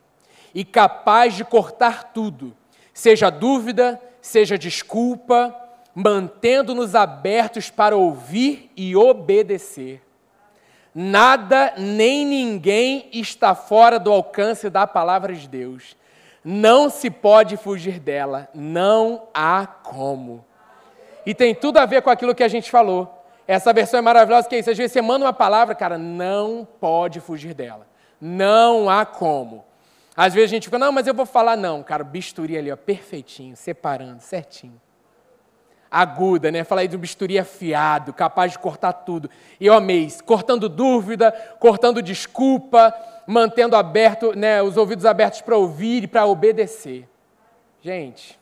e 0.55 0.65
capaz 0.65 1.35
de 1.35 1.45
cortar 1.45 2.13
tudo, 2.13 2.57
seja 2.95 3.29
dúvida, 3.29 4.01
seja 4.23 4.57
desculpa, 4.57 5.55
mantendo-nos 5.95 6.95
abertos 6.95 7.71
para 7.71 7.97
ouvir 7.97 8.71
e 8.77 8.97
obedecer. 8.97 10.03
Nada 10.95 11.75
nem 11.77 12.25
ninguém 12.25 13.11
está 13.13 13.55
fora 13.55 13.99
do 13.99 14.11
alcance 14.11 14.71
da 14.71 14.87
palavra 14.87 15.35
de 15.35 15.47
Deus. 15.47 15.95
Não 16.43 16.89
se 16.89 17.11
pode 17.11 17.57
fugir 17.57 17.99
dela, 17.99 18.49
não 18.55 19.29
há 19.35 19.67
como. 19.67 20.45
E 21.27 21.35
tem 21.35 21.55
tudo 21.55 21.79
a 21.79 21.85
ver 21.85 22.01
com 22.01 22.09
aquilo 22.09 22.35
que 22.35 22.43
a 22.43 22.49
gente 22.49 22.71
falou. 22.71 23.16
Essa 23.47 23.73
versão 23.73 23.99
é 23.99 24.03
maravilhosa, 24.03 24.49
que 24.49 24.57
é 24.57 24.59
isso. 24.59 24.71
Às 24.71 24.77
vezes 24.77 24.93
você 24.93 25.03
manda 25.03 25.25
uma 25.25 25.33
palavra, 25.33 25.75
cara, 25.75 25.97
não 25.97 26.67
pode 26.81 27.21
fugir 27.21 27.55
dela. 27.55 27.87
Não 28.21 28.91
há 28.91 29.05
como. 29.07 29.65
Às 30.17 30.33
vezes 30.33 30.51
a 30.51 30.55
gente 30.55 30.65
fica, 30.65 30.79
não, 30.79 30.91
mas 30.91 31.07
eu 31.07 31.15
vou 31.15 31.27
falar, 31.27 31.57
não, 31.57 31.83
cara, 31.83 32.03
bisturi 32.03 32.57
ali, 32.57 32.73
ó, 32.73 32.77
perfeitinho, 32.77 33.55
separando, 33.55 34.23
certinho. 34.23 34.81
Aguda, 35.91 36.51
né? 36.51 36.65
Falar 36.65 36.81
aí 36.81 36.91
um 36.95 36.99
bisturi 36.99 37.39
afiado, 37.39 38.13
capaz 38.13 38.53
de 38.53 38.59
cortar 38.59 38.93
tudo. 38.93 39.31
E 39.61 39.67
eu 39.67 39.75
amei, 39.75 40.11
cortando 40.25 40.69
dúvida, 40.69 41.31
cortando 41.61 42.03
desculpa, 42.03 42.95
mantendo 43.27 43.77
aberto, 43.77 44.35
né, 44.35 44.63
os 44.63 44.77
ouvidos 44.77 45.05
abertos 45.05 45.43
para 45.43 45.57
ouvir 45.57 46.05
e 46.05 46.07
para 46.07 46.27
obedecer. 46.27 47.09
Gente, 47.83 48.39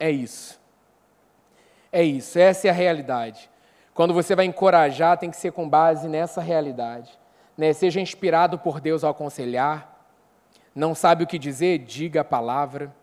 é 0.00 0.10
isso. 0.10 0.58
É 1.92 2.02
isso, 2.02 2.38
essa 2.38 2.66
é 2.66 2.70
a 2.70 2.74
realidade. 2.74 3.48
Quando 3.98 4.14
você 4.14 4.36
vai 4.36 4.44
encorajar, 4.44 5.18
tem 5.18 5.28
que 5.28 5.36
ser 5.36 5.50
com 5.50 5.68
base 5.68 6.06
nessa 6.06 6.40
realidade. 6.40 7.10
Né? 7.56 7.72
Seja 7.72 8.00
inspirado 8.00 8.56
por 8.56 8.80
Deus 8.80 9.02
ao 9.02 9.10
aconselhar. 9.10 10.06
Não 10.72 10.94
sabe 10.94 11.24
o 11.24 11.26
que 11.26 11.36
dizer? 11.36 11.78
Diga 11.80 12.20
a 12.20 12.24
palavra. 12.24 12.94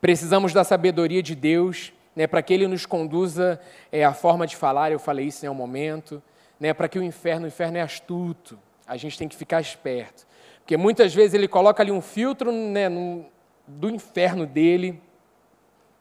Precisamos 0.00 0.54
da 0.54 0.64
sabedoria 0.64 1.22
de 1.22 1.34
Deus 1.34 1.92
né, 2.16 2.26
para 2.26 2.40
que 2.40 2.54
Ele 2.54 2.66
nos 2.66 2.86
conduza 2.86 3.60
é, 3.92 4.02
a 4.02 4.14
forma 4.14 4.46
de 4.46 4.56
falar. 4.56 4.90
Eu 4.90 4.98
falei 4.98 5.26
isso 5.26 5.44
em 5.44 5.50
um 5.50 5.54
momento. 5.54 6.22
Né, 6.58 6.72
para 6.72 6.88
que 6.88 6.98
o 6.98 7.02
inferno, 7.02 7.44
o 7.44 7.48
inferno 7.48 7.76
é 7.76 7.82
astuto. 7.82 8.58
A 8.86 8.96
gente 8.96 9.18
tem 9.18 9.28
que 9.28 9.36
ficar 9.36 9.60
esperto. 9.60 10.26
Porque 10.60 10.78
muitas 10.78 11.14
vezes 11.14 11.34
ele 11.34 11.46
coloca 11.46 11.82
ali 11.82 11.92
um 11.92 12.00
filtro 12.00 12.50
né, 12.50 12.88
no, 12.88 13.26
do 13.68 13.90
inferno 13.90 14.46
dele 14.46 14.98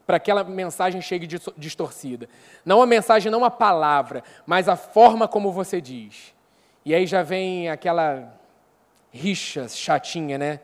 para 0.06 0.20
que 0.20 0.32
aquela 0.32 0.44
mensagem 0.44 1.02
chegue 1.02 1.28
distorcida. 1.58 2.28
Não 2.66 2.82
a 2.82 2.86
mensagem, 2.86 3.32
não 3.32 3.46
a 3.46 3.52
palavra, 3.52 4.24
mas 4.46 4.68
a 4.68 4.76
forma 4.76 5.28
como 5.28 5.52
você 5.52 5.80
diz. 5.80 6.34
E 6.86 6.94
aí 6.94 7.06
já 7.08 7.24
vem 7.24 7.70
aquela 7.70 8.34
rixa 9.12 9.68
chatinha, 9.70 10.38
né? 10.38 10.60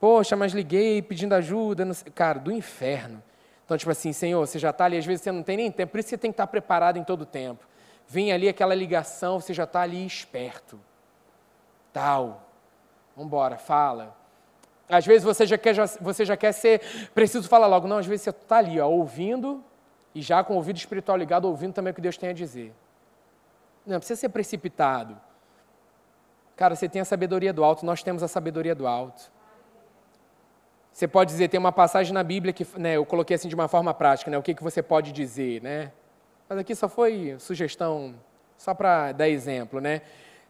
Poxa, 0.00 0.34
mas 0.36 0.52
liguei 0.52 1.00
pedindo 1.00 1.34
ajuda, 1.34 1.92
sei... 1.94 2.12
cara, 2.12 2.38
do 2.38 2.50
inferno. 2.50 3.22
Então, 3.64 3.76
tipo 3.76 3.90
assim, 3.90 4.12
Senhor, 4.12 4.46
você 4.46 4.58
já 4.58 4.70
está 4.70 4.84
ali, 4.84 4.98
às 4.98 5.06
vezes 5.06 5.22
você 5.22 5.32
não 5.32 5.42
tem 5.42 5.56
nem 5.56 5.70
tempo, 5.70 5.92
por 5.92 6.00
isso 6.00 6.10
você 6.10 6.18
tem 6.18 6.30
que 6.30 6.34
estar 6.34 6.46
preparado 6.46 6.98
em 6.98 7.04
todo 7.04 7.22
o 7.22 7.26
tempo. 7.26 7.66
Vem 8.06 8.32
ali 8.32 8.48
aquela 8.48 8.74
ligação, 8.74 9.40
você 9.40 9.54
já 9.54 9.64
está 9.64 9.80
ali 9.80 10.04
esperto. 10.04 10.78
Tal. 11.92 12.42
Vamos 13.16 13.28
embora, 13.28 13.56
fala. 13.56 14.14
Às 14.88 15.06
vezes 15.06 15.24
você 15.24 15.46
já, 15.46 15.56
quer, 15.56 15.74
já, 15.74 15.86
você 16.00 16.24
já 16.24 16.36
quer 16.36 16.52
ser, 16.52 16.80
preciso 17.14 17.48
falar 17.48 17.66
logo. 17.66 17.88
Não, 17.88 17.98
às 17.98 18.06
vezes 18.06 18.22
você 18.22 18.30
está 18.30 18.58
ali, 18.58 18.78
ó, 18.80 18.88
ouvindo, 18.88 19.64
e 20.14 20.20
já 20.20 20.44
com 20.44 20.54
o 20.54 20.56
ouvido 20.56 20.76
espiritual 20.76 21.16
ligado, 21.16 21.46
ouvindo 21.46 21.72
também 21.72 21.90
o 21.90 21.94
que 21.94 22.00
Deus 22.00 22.16
tem 22.16 22.28
a 22.28 22.32
dizer. 22.32 22.72
Não 23.86 23.98
precisa 23.98 24.20
ser 24.20 24.28
precipitado. 24.28 25.18
Cara, 26.56 26.76
você 26.76 26.88
tem 26.88 27.00
a 27.02 27.04
sabedoria 27.04 27.52
do 27.52 27.64
alto, 27.64 27.84
nós 27.84 28.02
temos 28.02 28.22
a 28.22 28.28
sabedoria 28.28 28.74
do 28.74 28.86
alto. 28.86 29.32
Você 30.92 31.08
pode 31.08 31.32
dizer, 31.32 31.48
tem 31.48 31.58
uma 31.58 31.72
passagem 31.72 32.12
na 32.12 32.22
Bíblia 32.22 32.52
que 32.52 32.64
né, 32.78 32.96
eu 32.96 33.04
coloquei 33.04 33.34
assim 33.34 33.48
de 33.48 33.54
uma 33.54 33.66
forma 33.66 33.92
prática, 33.92 34.30
né, 34.30 34.38
o 34.38 34.42
que, 34.42 34.54
que 34.54 34.62
você 34.62 34.80
pode 34.80 35.10
dizer, 35.10 35.60
né? 35.60 35.90
Mas 36.48 36.58
aqui 36.58 36.74
só 36.74 36.88
foi 36.88 37.34
sugestão, 37.40 38.14
só 38.56 38.72
para 38.74 39.10
dar 39.10 39.28
exemplo, 39.28 39.80
né? 39.80 40.02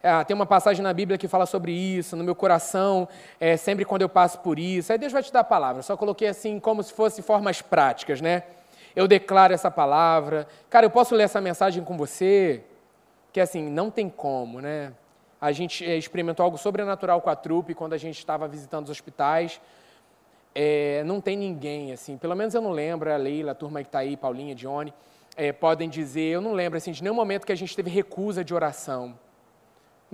Ah, 0.07 0.23
tem 0.23 0.35
uma 0.35 0.45
passagem 0.45 0.83
na 0.83 0.93
Bíblia 0.93 1.17
que 1.17 1.27
fala 1.27 1.47
sobre 1.47 1.73
isso, 1.73 2.15
no 2.15 2.23
meu 2.23 2.35
coração, 2.35 3.09
é, 3.41 3.57
sempre 3.57 3.87
quando 3.87 4.03
eu 4.03 4.09
passo 4.09 4.39
por 4.41 4.59
isso. 4.59 4.93
Aí 4.93 4.99
Deus 4.99 5.11
vai 5.11 5.23
te 5.23 5.33
dar 5.33 5.41
a 5.41 5.45
palavra. 5.45 5.81
Só 5.81 5.97
coloquei 5.97 6.29
assim 6.29 6.61
como 6.61 6.83
se 6.83 6.93
fosse 6.93 7.23
formas 7.23 7.63
práticas, 7.63 8.21
né? 8.21 8.43
Eu 8.95 9.09
declaro 9.09 9.55
essa 9.55 9.71
palavra. 9.71 10.47
Cara, 10.69 10.85
eu 10.85 10.91
posso 10.91 11.15
ler 11.15 11.23
essa 11.23 11.41
mensagem 11.41 11.83
com 11.83 11.97
você? 11.97 12.63
Que 13.33 13.41
assim, 13.41 13.71
não 13.71 13.91
tem 13.91 14.11
como, 14.11 14.61
né? 14.61 14.93
A 15.41 15.53
gente 15.53 15.83
é, 15.83 15.97
experimentou 15.97 16.45
algo 16.45 16.59
sobrenatural 16.59 17.23
com 17.23 17.31
a 17.31 17.35
trupe 17.35 17.75
quando 17.75 17.95
a 17.95 17.99
gente 17.99 18.19
estava 18.19 18.47
visitando 18.47 18.85
os 18.85 18.91
hospitais. 18.91 19.59
É, 20.55 21.03
não 21.07 21.19
tem 21.19 21.35
ninguém, 21.35 21.93
assim, 21.93 22.19
pelo 22.19 22.37
menos 22.37 22.53
eu 22.53 22.61
não 22.61 22.73
lembro, 22.73 23.11
a 23.11 23.17
Leila, 23.17 23.53
a 23.53 23.55
turma 23.55 23.81
que 23.81 23.89
está 23.89 24.01
aí, 24.01 24.19
Paulinha, 24.19 24.55
Dione, 24.55 24.93
é, 25.35 25.51
podem 25.51 25.89
dizer, 25.89 26.27
eu 26.27 26.43
não 26.43 26.53
lembro 26.53 26.77
assim, 26.77 26.93
de 26.93 27.03
nenhum 27.03 27.15
momento 27.15 27.47
que 27.47 27.53
a 27.53 27.57
gente 27.57 27.75
teve 27.75 27.89
recusa 27.89 28.45
de 28.45 28.53
oração. 28.55 29.19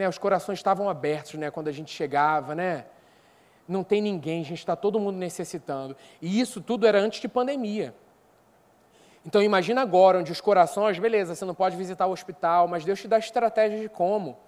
Né, 0.00 0.08
os 0.08 0.16
corações 0.16 0.58
estavam 0.58 0.88
abertos 0.88 1.34
né, 1.34 1.50
quando 1.50 1.68
a 1.68 1.72
gente 1.72 1.94
chegava, 1.94 2.54
né? 2.54 2.86
Não 3.68 3.84
tem 3.84 4.00
ninguém, 4.00 4.40
a 4.40 4.44
gente 4.44 4.60
está 4.60 4.74
todo 4.74 4.98
mundo 4.98 5.18
necessitando. 5.18 5.94
E 6.22 6.40
isso 6.40 6.58
tudo 6.58 6.86
era 6.86 6.98
antes 6.98 7.20
de 7.20 7.28
pandemia. 7.28 7.94
Então 9.26 9.42
imagina 9.42 9.82
agora, 9.82 10.18
onde 10.18 10.32
os 10.32 10.40
corações, 10.40 10.98
beleza, 10.98 11.34
você 11.34 11.44
não 11.44 11.54
pode 11.54 11.76
visitar 11.76 12.06
o 12.06 12.12
hospital, 12.12 12.66
mas 12.66 12.82
Deus 12.82 12.98
te 12.98 13.06
dá 13.08 13.18
estratégia 13.18 13.78
de 13.78 13.90
como. 13.90 14.38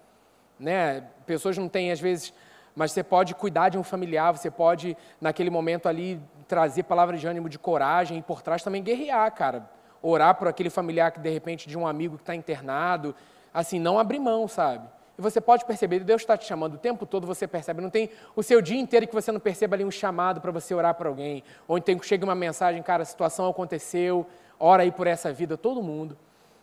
Né? 0.58 1.04
Pessoas 1.26 1.58
não 1.58 1.68
têm, 1.68 1.92
às 1.92 2.00
vezes, 2.00 2.32
mas 2.74 2.92
você 2.92 3.02
pode 3.02 3.34
cuidar 3.34 3.68
de 3.68 3.76
um 3.76 3.82
familiar, 3.82 4.32
você 4.32 4.50
pode, 4.50 4.96
naquele 5.20 5.50
momento 5.50 5.86
ali, 5.86 6.18
trazer 6.48 6.84
palavras 6.84 7.20
de 7.20 7.26
ânimo, 7.26 7.50
de 7.50 7.58
coragem, 7.58 8.20
e 8.20 8.22
por 8.22 8.40
trás 8.40 8.62
também 8.62 8.82
guerrear, 8.82 9.30
cara. 9.34 9.68
Orar 10.00 10.34
por 10.34 10.48
aquele 10.48 10.70
familiar 10.70 11.12
que, 11.12 11.20
de 11.20 11.28
repente, 11.28 11.68
de 11.68 11.76
um 11.76 11.86
amigo 11.86 12.16
que 12.16 12.22
está 12.22 12.34
internado, 12.34 13.14
assim, 13.52 13.78
não 13.78 13.98
abrir 13.98 14.18
mão, 14.18 14.48
sabe? 14.48 14.88
Você 15.22 15.40
pode 15.40 15.64
perceber, 15.64 16.00
Deus 16.00 16.22
está 16.22 16.36
te 16.36 16.44
chamando 16.44 16.74
o 16.74 16.78
tempo 16.78 17.06
todo, 17.06 17.26
você 17.26 17.46
percebe. 17.46 17.80
Não 17.80 17.90
tem 17.90 18.10
o 18.36 18.42
seu 18.42 18.60
dia 18.60 18.80
inteiro 18.80 19.06
que 19.06 19.14
você 19.14 19.32
não 19.32 19.40
perceba 19.40 19.76
ali 19.76 19.84
um 19.84 19.90
chamado 19.90 20.40
para 20.40 20.50
você 20.50 20.74
orar 20.74 20.94
por 20.94 21.06
alguém. 21.06 21.42
Ou 21.66 21.78
então 21.78 22.00
chega 22.02 22.24
uma 22.24 22.34
mensagem, 22.34 22.82
cara, 22.82 23.02
a 23.02 23.06
situação 23.06 23.48
aconteceu, 23.48 24.26
ora 24.58 24.82
aí 24.82 24.92
por 24.92 25.06
essa 25.06 25.32
vida, 25.32 25.56
todo 25.56 25.82
mundo. 25.82 26.16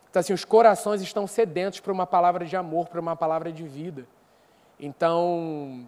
Então, 0.09 0.19
assim, 0.19 0.33
os 0.33 0.45
corações 0.45 1.01
estão 1.01 1.25
sedentos 1.25 1.79
para 1.79 1.93
uma 1.93 2.05
palavra 2.05 2.45
de 2.45 2.55
amor, 2.55 2.87
para 2.87 2.99
uma 2.99 3.15
palavra 3.15 3.51
de 3.51 3.63
vida. 3.63 4.07
Então, 4.79 5.85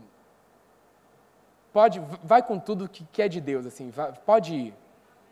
Pode, 1.73 2.01
vai 2.21 2.43
com 2.43 2.59
tudo 2.59 2.89
que, 2.89 3.05
que 3.11 3.21
é 3.21 3.29
de 3.29 3.39
Deus, 3.39 3.65
assim, 3.65 3.89
vai, 3.89 4.11
pode 4.25 4.53
ir. 4.53 4.73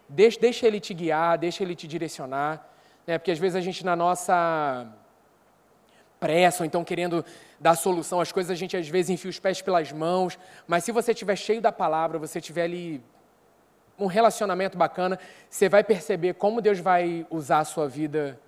Deixa, 0.08 0.40
deixa 0.40 0.66
Ele 0.66 0.80
te 0.80 0.94
guiar, 0.94 1.38
deixa 1.38 1.64
Ele 1.64 1.76
te 1.76 1.86
direcionar, 1.86 2.66
né? 3.06 3.18
porque 3.18 3.32
às 3.32 3.38
vezes 3.38 3.58
a 3.58 3.62
gente 3.62 3.84
na 3.84 3.96
nossa 3.96 4.88
pressa, 6.20 6.64
ou 6.64 6.66
então 6.66 6.84
querendo 6.84 7.24
dar 7.60 7.76
solução 7.76 8.20
às 8.20 8.32
coisas, 8.32 8.52
a 8.52 8.56
gente 8.56 8.76
às 8.76 8.88
vezes 8.88 9.10
enfia 9.10 9.30
os 9.30 9.40
pés 9.40 9.62
pelas 9.62 9.92
mãos, 9.92 10.38
mas 10.68 10.84
se 10.84 10.92
você 10.92 11.12
estiver 11.12 11.36
cheio 11.36 11.62
da 11.62 11.72
palavra, 11.72 12.20
você 12.20 12.42
tiver 12.42 12.64
ali 12.64 13.02
um 13.98 14.08
relacionamento 14.08 14.78
bacana, 14.78 15.20
você 15.50 15.68
vai 15.68 15.84
perceber 15.84 16.34
como 16.34 16.62
Deus 16.62 16.80
vai 16.80 17.26
usar 17.30 17.60
a 17.60 17.66
sua 17.66 17.88
vida. 17.88 18.40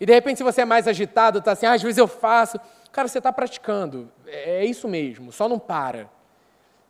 E 0.00 0.06
de 0.06 0.12
repente, 0.12 0.38
se 0.38 0.44
você 0.44 0.62
é 0.62 0.64
mais 0.64 0.86
agitado, 0.86 1.38
está 1.38 1.52
assim, 1.52 1.66
ah, 1.66 1.72
às 1.72 1.82
vezes 1.82 1.98
eu 1.98 2.06
faço. 2.06 2.58
Cara, 2.92 3.08
você 3.08 3.18
está 3.18 3.32
praticando. 3.32 4.10
É, 4.26 4.60
é 4.60 4.64
isso 4.64 4.88
mesmo, 4.88 5.32
só 5.32 5.48
não 5.48 5.58
para. 5.58 6.08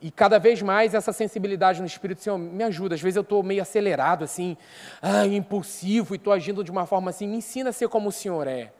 E 0.00 0.10
cada 0.10 0.38
vez 0.38 0.62
mais 0.62 0.94
essa 0.94 1.12
sensibilidade 1.12 1.80
no 1.80 1.86
Espírito 1.86 2.22
Senhor 2.22 2.38
me 2.38 2.62
ajuda. 2.62 2.94
Às 2.94 3.02
vezes 3.02 3.16
eu 3.16 3.22
estou 3.22 3.42
meio 3.42 3.62
acelerado, 3.62 4.24
assim, 4.24 4.56
ah, 5.02 5.26
impulsivo, 5.26 6.14
e 6.14 6.16
estou 6.16 6.32
agindo 6.32 6.62
de 6.62 6.70
uma 6.70 6.86
forma 6.86 7.10
assim. 7.10 7.26
Me 7.26 7.38
ensina 7.38 7.70
a 7.70 7.72
ser 7.72 7.88
como 7.88 8.08
o 8.08 8.12
Senhor 8.12 8.46
é. 8.46 8.72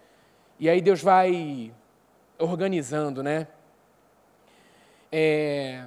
E 0.60 0.68
aí 0.68 0.80
Deus 0.80 1.00
vai 1.00 1.72
organizando, 2.38 3.22
né? 3.22 3.46
É, 5.10 5.84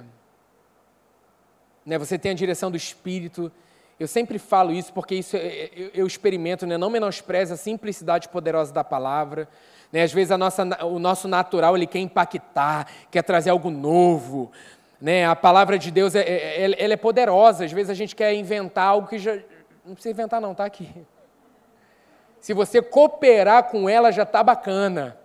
né 1.84 1.98
você 1.98 2.18
tem 2.18 2.32
a 2.32 2.34
direção 2.34 2.70
do 2.70 2.76
Espírito. 2.76 3.52
Eu 4.00 4.08
sempre 4.08 4.38
falo 4.38 4.72
isso 4.72 4.92
porque 4.92 5.14
isso 5.14 5.36
eu, 5.36 5.90
eu 5.94 6.06
experimento, 6.06 6.66
né? 6.66 6.78
Não 6.78 6.88
menospreze 6.88 7.52
a 7.52 7.56
simplicidade 7.56 8.28
poderosa 8.28 8.72
da 8.72 8.82
palavra. 8.82 9.48
Né? 9.92 10.02
Às 10.02 10.12
vezes 10.12 10.30
a 10.30 10.38
nossa, 10.38 10.64
o 10.84 10.98
nosso 10.98 11.28
natural 11.28 11.76
ele 11.76 11.86
quer 11.86 11.98
impactar, 11.98 12.88
quer 13.10 13.22
trazer 13.22 13.50
algo 13.50 13.70
novo. 13.70 14.50
Né? 14.98 15.26
A 15.26 15.36
palavra 15.36 15.78
de 15.78 15.90
Deus 15.90 16.14
é, 16.14 16.20
é, 16.20 16.64
é, 16.64 16.82
ela 16.84 16.94
é 16.94 16.96
poderosa. 16.96 17.64
Às 17.64 17.72
vezes 17.72 17.90
a 17.90 17.94
gente 17.94 18.16
quer 18.16 18.34
inventar 18.34 18.86
algo 18.86 19.06
que 19.06 19.18
já. 19.18 19.34
Não 19.84 19.94
precisa 19.94 20.12
inventar, 20.12 20.40
não, 20.40 20.52
está 20.52 20.64
aqui. 20.64 20.88
Se 22.42 22.52
você 22.52 22.82
cooperar 22.82 23.70
com 23.70 23.88
ela, 23.88 24.10
já 24.10 24.24
está 24.24 24.42
bacana. 24.42 25.16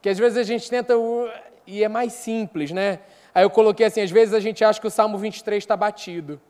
Que 0.00 0.08
às 0.08 0.18
vezes 0.18 0.38
a 0.38 0.42
gente 0.42 0.68
tenta. 0.70 0.96
Uh, 0.96 1.30
e 1.66 1.84
é 1.84 1.88
mais 1.90 2.14
simples, 2.14 2.70
né? 2.70 3.00
Aí 3.34 3.44
eu 3.44 3.50
coloquei 3.50 3.84
assim: 3.84 4.00
às 4.00 4.10
vezes 4.10 4.32
a 4.32 4.40
gente 4.40 4.64
acha 4.64 4.80
que 4.80 4.86
o 4.86 4.90
Salmo 4.90 5.18
23 5.18 5.62
está 5.62 5.76
batido. 5.76 6.40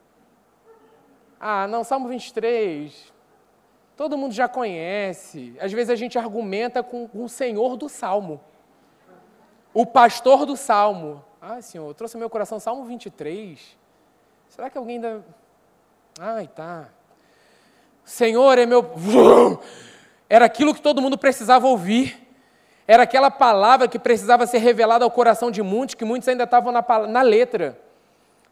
Ah, 1.40 1.66
não, 1.66 1.82
Salmo 1.82 2.06
23. 2.06 3.12
Todo 3.96 4.16
mundo 4.16 4.32
já 4.32 4.46
conhece. 4.46 5.56
Às 5.60 5.72
vezes 5.72 5.90
a 5.90 5.96
gente 5.96 6.16
argumenta 6.16 6.80
com 6.80 7.10
o 7.12 7.28
Senhor 7.28 7.76
do 7.76 7.88
Salmo, 7.88 8.40
o 9.74 9.84
pastor 9.84 10.46
do 10.46 10.56
Salmo. 10.56 11.24
Ah, 11.42 11.60
Senhor, 11.60 11.88
eu 11.88 11.94
trouxe 11.94 12.14
ao 12.14 12.20
meu 12.20 12.30
coração 12.30 12.60
Salmo 12.60 12.84
23. 12.84 13.76
Será 14.48 14.70
que 14.70 14.78
alguém 14.78 14.94
ainda. 14.94 15.24
Ai, 16.20 16.46
tá. 16.46 16.88
Senhor 18.04 18.56
é 18.58 18.64
meu. 18.64 18.84
Era 20.28 20.44
aquilo 20.44 20.74
que 20.74 20.80
todo 20.80 21.02
mundo 21.02 21.18
precisava 21.18 21.66
ouvir. 21.66 22.20
Era 22.86 23.04
aquela 23.04 23.30
palavra 23.30 23.88
que 23.88 23.98
precisava 23.98 24.46
ser 24.46 24.58
revelada 24.58 25.04
ao 25.04 25.10
coração 25.10 25.50
de 25.50 25.62
muitos, 25.62 25.94
que 25.94 26.04
muitos 26.04 26.28
ainda 26.28 26.44
estavam 26.44 26.72
na, 26.72 26.84
na 27.08 27.22
letra. 27.22 27.78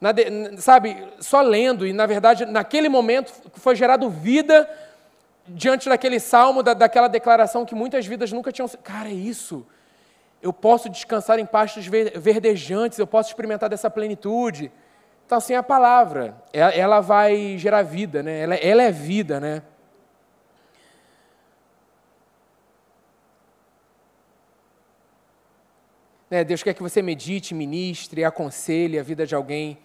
Na 0.00 0.10
sabe, 0.58 0.96
só 1.20 1.40
lendo. 1.40 1.86
E, 1.86 1.92
na 1.92 2.06
verdade, 2.06 2.44
naquele 2.46 2.88
momento 2.88 3.32
foi 3.54 3.76
gerado 3.76 4.08
vida 4.08 4.68
diante 5.46 5.88
daquele 5.88 6.20
salmo, 6.20 6.62
da, 6.62 6.74
daquela 6.74 7.08
declaração 7.08 7.64
que 7.64 7.74
muitas 7.74 8.06
vidas 8.06 8.32
nunca 8.32 8.50
tinham. 8.50 8.68
Cara, 8.82 9.08
é 9.08 9.12
isso 9.12 9.66
eu 10.42 10.52
posso 10.52 10.88
descansar 10.88 11.38
em 11.38 11.46
pastos 11.46 11.86
verdejantes, 11.86 12.98
eu 12.98 13.06
posso 13.06 13.30
experimentar 13.30 13.70
dessa 13.70 13.88
plenitude. 13.88 14.72
Então, 15.24 15.38
assim, 15.38 15.54
a 15.54 15.62
palavra, 15.62 16.34
ela 16.52 17.00
vai 17.00 17.56
gerar 17.56 17.82
vida, 17.82 18.22
né? 18.24 18.40
ela, 18.40 18.54
ela 18.56 18.82
é 18.82 18.90
vida, 18.90 19.38
né? 19.38 19.62
Né? 26.32 26.42
Deus 26.42 26.62
quer 26.62 26.72
que 26.72 26.82
você 26.82 27.02
medite, 27.02 27.54
ministre, 27.54 28.24
aconselhe 28.24 28.98
a 28.98 29.02
vida 29.02 29.26
de 29.26 29.34
alguém 29.34 29.78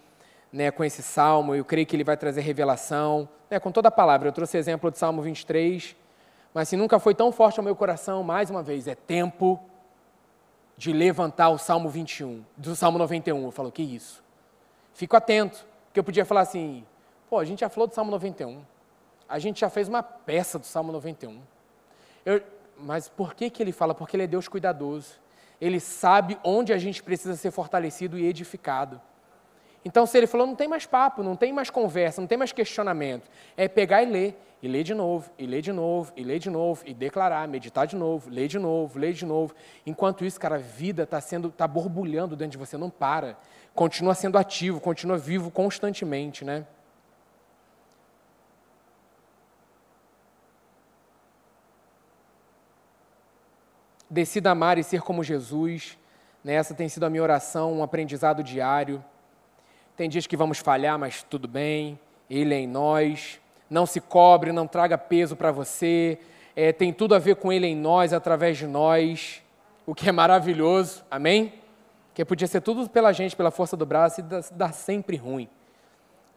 né, 0.50 0.70
com 0.70 0.82
esse 0.82 1.02
salmo. 1.02 1.54
Eu 1.54 1.62
creio 1.62 1.86
que 1.86 1.94
ele 1.94 2.02
vai 2.02 2.16
trazer 2.16 2.40
revelação, 2.40 3.28
né, 3.50 3.60
com 3.60 3.70
toda 3.70 3.88
a 3.88 3.90
palavra. 3.90 4.28
Eu 4.28 4.32
trouxe 4.32 4.56
exemplo 4.56 4.90
do 4.90 4.96
Salmo 4.96 5.20
23, 5.20 5.94
mas 6.54 6.68
assim, 6.68 6.76
nunca 6.76 6.98
foi 6.98 7.14
tão 7.14 7.30
forte 7.30 7.60
ao 7.60 7.64
meu 7.64 7.76
coração, 7.76 8.22
mais 8.22 8.48
uma 8.48 8.62
vez, 8.62 8.88
é 8.88 8.94
tempo 8.94 9.60
de 10.74 10.90
levantar 10.90 11.50
o 11.50 11.58
Salmo 11.58 11.90
21, 11.90 12.42
do 12.56 12.74
Salmo 12.74 12.96
91. 12.96 13.44
Eu 13.44 13.50
falo, 13.50 13.70
que 13.70 13.82
isso? 13.82 14.24
Fico 14.94 15.18
atento, 15.18 15.66
porque 15.88 16.00
eu 16.00 16.04
podia 16.04 16.24
falar 16.24 16.40
assim, 16.40 16.82
pô, 17.28 17.38
a 17.38 17.44
gente 17.44 17.60
já 17.60 17.68
falou 17.68 17.86
do 17.86 17.94
Salmo 17.94 18.10
91, 18.10 18.62
a 19.28 19.38
gente 19.38 19.60
já 19.60 19.68
fez 19.68 19.86
uma 19.86 20.02
peça 20.02 20.58
do 20.58 20.64
Salmo 20.64 20.92
91. 20.92 21.42
Eu, 22.24 22.42
mas 22.78 23.06
por 23.06 23.34
que, 23.34 23.50
que 23.50 23.62
ele 23.62 23.70
fala? 23.70 23.94
Porque 23.94 24.16
ele 24.16 24.22
é 24.22 24.26
Deus 24.26 24.48
cuidadoso. 24.48 25.27
Ele 25.60 25.80
sabe 25.80 26.38
onde 26.44 26.72
a 26.72 26.78
gente 26.78 27.02
precisa 27.02 27.36
ser 27.36 27.50
fortalecido 27.50 28.18
e 28.18 28.26
edificado. 28.26 29.00
Então, 29.84 30.06
se 30.06 30.18
ele 30.18 30.26
falou, 30.26 30.46
não 30.46 30.54
tem 30.54 30.68
mais 30.68 30.86
papo, 30.86 31.22
não 31.22 31.36
tem 31.36 31.52
mais 31.52 31.70
conversa, 31.70 32.20
não 32.20 32.28
tem 32.28 32.36
mais 32.36 32.52
questionamento. 32.52 33.30
É 33.56 33.68
pegar 33.68 34.02
e 34.02 34.06
ler, 34.06 34.38
e 34.62 34.68
ler 34.68 34.82
de 34.82 34.92
novo, 34.92 35.30
e 35.38 35.46
ler 35.46 35.62
de 35.62 35.72
novo, 35.72 36.12
e 36.16 36.24
ler 36.24 36.38
de 36.38 36.50
novo, 36.50 36.82
e 36.84 36.92
declarar, 36.92 37.46
meditar 37.48 37.86
de 37.86 37.96
novo, 37.96 38.28
ler 38.28 38.48
de 38.48 38.58
novo, 38.58 38.98
ler 38.98 39.12
de 39.12 39.24
novo. 39.24 39.54
Enquanto 39.86 40.24
isso, 40.24 40.38
cara, 40.38 40.56
a 40.56 40.58
vida 40.58 41.04
está 41.04 41.20
sendo, 41.20 41.48
está 41.48 41.66
borbulhando 41.66 42.36
dentro 42.36 42.52
de 42.52 42.58
você, 42.58 42.76
não 42.76 42.90
para. 42.90 43.38
Continua 43.74 44.14
sendo 44.14 44.36
ativo, 44.36 44.80
continua 44.80 45.16
vivo 45.16 45.50
constantemente, 45.50 46.44
né? 46.44 46.66
Decida 54.10 54.50
amar 54.50 54.78
e 54.78 54.82
ser 54.82 55.02
como 55.02 55.22
Jesus. 55.22 55.98
Né? 56.42 56.54
Essa 56.54 56.74
tem 56.74 56.88
sido 56.88 57.04
a 57.04 57.10
minha 57.10 57.22
oração, 57.22 57.72
um 57.72 57.82
aprendizado 57.82 58.42
diário. 58.42 59.04
Tem 59.96 60.08
dias 60.08 60.26
que 60.26 60.36
vamos 60.36 60.58
falhar, 60.58 60.98
mas 60.98 61.22
tudo 61.22 61.48
bem. 61.48 61.98
Ele 62.30 62.54
é 62.54 62.58
em 62.58 62.66
nós. 62.66 63.40
Não 63.68 63.84
se 63.84 64.00
cobre, 64.00 64.52
não 64.52 64.66
traga 64.66 64.96
peso 64.96 65.36
para 65.36 65.52
você. 65.52 66.18
É, 66.56 66.72
tem 66.72 66.92
tudo 66.92 67.14
a 67.14 67.18
ver 67.18 67.36
com 67.36 67.52
Ele 67.52 67.66
em 67.66 67.76
nós, 67.76 68.12
através 68.12 68.56
de 68.56 68.66
nós. 68.66 69.42
O 69.84 69.94
que 69.94 70.08
é 70.08 70.12
maravilhoso. 70.12 71.04
Amém? 71.10 71.54
Que 72.14 72.24
podia 72.24 72.46
ser 72.46 72.60
tudo 72.60 72.88
pela 72.88 73.12
gente, 73.12 73.36
pela 73.36 73.50
força 73.50 73.76
do 73.76 73.86
braço, 73.86 74.20
e 74.20 74.24
dar 74.54 74.72
sempre 74.72 75.16
ruim. 75.16 75.48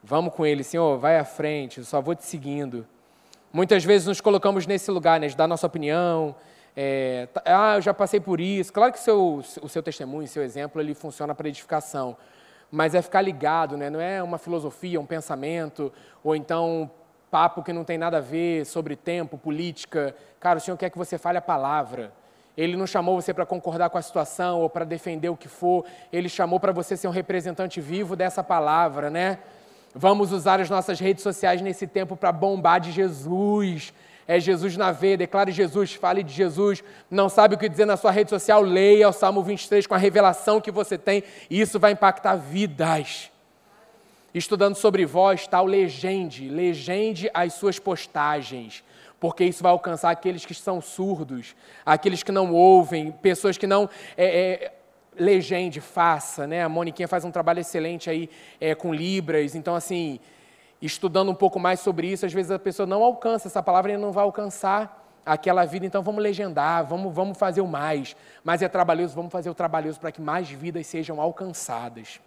Vamos 0.03 0.33
com 0.33 0.45
Ele, 0.45 0.63
Senhor, 0.63 0.97
vai 0.97 1.17
à 1.17 1.23
frente, 1.23 1.83
só 1.83 2.01
vou 2.01 2.15
te 2.15 2.25
seguindo. 2.25 2.87
Muitas 3.53 3.83
vezes 3.83 4.07
nos 4.07 4.21
colocamos 4.21 4.65
nesse 4.65 4.89
lugar, 4.89 5.19
né, 5.19 5.27
de 5.27 5.35
dar 5.35 5.47
nossa 5.47 5.67
opinião, 5.67 6.35
é, 6.75 7.27
ah, 7.45 7.75
eu 7.75 7.81
já 7.81 7.93
passei 7.93 8.19
por 8.19 8.39
isso. 8.39 8.71
Claro 8.71 8.93
que 8.93 8.99
o 8.99 9.01
seu, 9.01 9.43
o 9.61 9.69
seu 9.69 9.83
testemunho, 9.83 10.27
seu 10.27 10.43
exemplo, 10.43 10.81
ele 10.81 10.93
funciona 10.93 11.35
para 11.35 11.47
edificação. 11.47 12.15
Mas 12.71 12.95
é 12.95 13.01
ficar 13.01 13.21
ligado, 13.21 13.75
né? 13.75 13.89
não 13.89 13.99
é 13.99 14.23
uma 14.23 14.37
filosofia, 14.37 14.99
um 14.99 15.05
pensamento, 15.05 15.91
ou 16.23 16.35
então 16.35 16.89
papo 17.29 17.63
que 17.63 17.73
não 17.73 17.83
tem 17.83 17.97
nada 17.97 18.17
a 18.17 18.21
ver 18.21 18.65
sobre 18.65 18.95
tempo, 18.95 19.37
política. 19.37 20.15
Cara, 20.39 20.57
o 20.57 20.61
Senhor 20.61 20.77
quer 20.77 20.89
que 20.89 20.97
você 20.97 21.17
fale 21.17 21.37
a 21.37 21.41
palavra. 21.41 22.13
Ele 22.57 22.75
não 22.75 22.85
chamou 22.85 23.19
você 23.19 23.33
para 23.33 23.45
concordar 23.45 23.89
com 23.89 23.97
a 23.97 24.01
situação 24.01 24.59
ou 24.59 24.69
para 24.69 24.83
defender 24.83 25.29
o 25.29 25.37
que 25.37 25.47
for. 25.47 25.85
Ele 26.11 26.27
chamou 26.27 26.59
para 26.59 26.71
você 26.71 26.97
ser 26.97 27.07
um 27.07 27.11
representante 27.11 27.79
vivo 27.79 28.15
dessa 28.15 28.43
palavra, 28.43 29.09
né? 29.09 29.39
Vamos 29.95 30.31
usar 30.31 30.59
as 30.59 30.69
nossas 30.69 30.99
redes 30.99 31.23
sociais 31.23 31.61
nesse 31.61 31.87
tempo 31.87 32.15
para 32.15 32.31
bombar 32.31 32.79
de 32.79 32.91
Jesus, 32.91 33.93
é 34.27 34.39
Jesus 34.39 34.77
na 34.77 34.91
veia, 34.91 35.17
declare 35.17 35.51
Jesus, 35.51 35.93
fale 35.93 36.23
de 36.23 36.33
Jesus. 36.33 36.83
Não 37.09 37.29
sabe 37.29 37.55
o 37.55 37.57
que 37.57 37.67
dizer 37.67 37.85
na 37.85 37.97
sua 37.97 38.11
rede 38.11 38.29
social? 38.29 38.61
Leia 38.61 39.09
o 39.09 39.13
Salmo 39.13 39.43
23 39.43 39.87
com 39.87 39.95
a 39.95 39.97
revelação 39.97 40.61
que 40.61 40.71
você 40.71 40.97
tem, 40.97 41.23
e 41.49 41.59
isso 41.59 41.79
vai 41.79 41.91
impactar 41.91 42.35
vidas. 42.35 43.31
Estudando 44.33 44.75
sobre 44.75 45.05
voz, 45.05 45.45
tal, 45.47 45.65
legende, 45.65 46.47
legende 46.47 47.29
as 47.33 47.53
suas 47.53 47.79
postagens, 47.79 48.83
porque 49.19 49.43
isso 49.43 49.61
vai 49.61 49.71
alcançar 49.71 50.09
aqueles 50.09 50.45
que 50.45 50.53
são 50.53 50.79
surdos, 50.79 51.55
aqueles 51.85 52.23
que 52.23 52.31
não 52.31 52.53
ouvem, 52.53 53.11
pessoas 53.11 53.57
que 53.57 53.67
não. 53.67 53.89
É, 54.15 54.25
é, 54.25 54.73
legende, 55.19 55.81
faça, 55.81 56.47
né? 56.47 56.63
A 56.63 56.69
Moniquinha 56.69 57.07
faz 57.07 57.25
um 57.25 57.31
trabalho 57.31 57.59
excelente 57.59 58.09
aí 58.09 58.29
é, 58.59 58.73
com 58.73 58.93
Libras, 58.93 59.55
então, 59.55 59.75
assim 59.75 60.19
estudando 60.81 61.29
um 61.29 61.35
pouco 61.35 61.59
mais 61.59 61.79
sobre 61.79 62.07
isso, 62.07 62.25
às 62.25 62.33
vezes 62.33 62.51
a 62.51 62.59
pessoa 62.59 62.87
não 62.87 63.03
alcança 63.03 63.47
essa 63.47 63.61
palavra 63.61 63.91
e 63.91 63.97
não 63.97 64.11
vai 64.11 64.23
alcançar 64.23 65.01
aquela 65.25 65.65
vida, 65.65 65.85
então 65.85 66.01
vamos 66.01 66.23
legendar, 66.23 66.83
vamos, 66.85 67.13
vamos 67.13 67.37
fazer 67.37 67.61
o 67.61 67.67
mais. 67.67 68.15
Mas 68.43 68.61
é 68.61 68.67
trabalhoso, 68.67 69.13
vamos 69.13 69.31
fazer 69.31 69.49
o 69.49 69.53
trabalhoso 69.53 69.99
para 69.99 70.11
que 70.11 70.21
mais 70.21 70.49
vidas 70.49 70.87
sejam 70.87 71.21
alcançadas. 71.21 72.19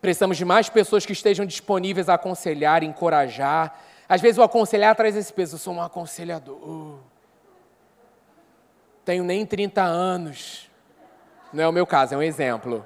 Precisamos 0.00 0.36
de 0.36 0.44
mais 0.44 0.68
pessoas 0.68 1.06
que 1.06 1.12
estejam 1.12 1.46
disponíveis 1.46 2.08
a 2.08 2.14
aconselhar, 2.14 2.82
encorajar. 2.82 3.78
Às 4.08 4.20
vezes 4.20 4.38
o 4.38 4.42
aconselhar 4.42 4.96
traz 4.96 5.14
esse 5.14 5.32
peso, 5.32 5.54
eu 5.54 5.58
sou 5.58 5.74
um 5.74 5.80
aconselhador. 5.80 6.98
Tenho 9.04 9.22
nem 9.22 9.46
30 9.46 9.80
anos. 9.80 10.68
Não 11.52 11.62
é 11.62 11.68
o 11.68 11.72
meu 11.72 11.86
caso, 11.86 12.14
é 12.14 12.16
um 12.16 12.22
exemplo. 12.22 12.84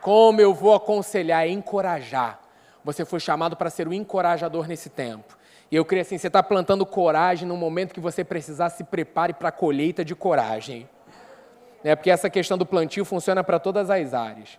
Como 0.00 0.40
eu 0.40 0.54
vou 0.54 0.74
aconselhar, 0.74 1.48
encorajar? 1.48 2.41
Você 2.84 3.04
foi 3.04 3.20
chamado 3.20 3.56
para 3.56 3.70
ser 3.70 3.86
o 3.86 3.92
encorajador 3.92 4.66
nesse 4.66 4.90
tempo. 4.90 5.36
E 5.70 5.76
eu 5.76 5.84
creio 5.84 6.02
assim, 6.02 6.18
você 6.18 6.26
está 6.26 6.42
plantando 6.42 6.84
coragem 6.84 7.46
no 7.46 7.56
momento 7.56 7.94
que 7.94 8.00
você 8.00 8.24
precisar, 8.24 8.70
se 8.70 8.84
prepare 8.84 9.32
para 9.32 9.48
a 9.48 9.52
colheita 9.52 10.04
de 10.04 10.14
coragem. 10.14 10.88
É, 11.84 11.94
porque 11.94 12.10
essa 12.10 12.28
questão 12.28 12.58
do 12.58 12.66
plantio 12.66 13.04
funciona 13.04 13.42
para 13.42 13.58
todas 13.58 13.88
as 13.88 14.12
áreas. 14.12 14.58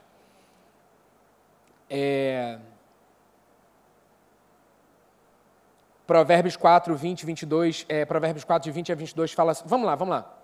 É... 1.89 2.57
Provérbios 6.07 6.57
4, 6.57 6.95
20, 6.95 7.25
22, 7.25 7.85
é, 7.87 8.05
Provérbios 8.05 8.43
4, 8.43 8.63
de 8.69 8.71
20 8.71 8.91
a 8.91 8.95
22 8.95 9.31
fala 9.31 9.51
assim, 9.51 9.63
vamos 9.67 9.85
lá, 9.85 9.95
vamos 9.95 10.15
lá. 10.15 10.37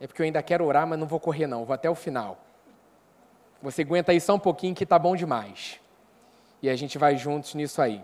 É 0.00 0.06
porque 0.06 0.22
eu 0.22 0.24
ainda 0.24 0.42
quero 0.42 0.64
orar, 0.64 0.86
mas 0.86 0.98
não 0.98 1.06
vou 1.06 1.20
correr 1.20 1.46
não, 1.46 1.64
vou 1.64 1.74
até 1.74 1.90
o 1.90 1.94
final. 1.94 2.38
Você 3.60 3.82
aguenta 3.82 4.12
aí 4.12 4.20
só 4.20 4.34
um 4.34 4.38
pouquinho 4.38 4.74
que 4.74 4.86
tá 4.86 4.98
bom 4.98 5.14
demais 5.14 5.80
e 6.62 6.68
a 6.68 6.76
gente 6.76 6.98
vai 6.98 7.16
juntos 7.16 7.54
nisso 7.54 7.80
aí. 7.80 8.02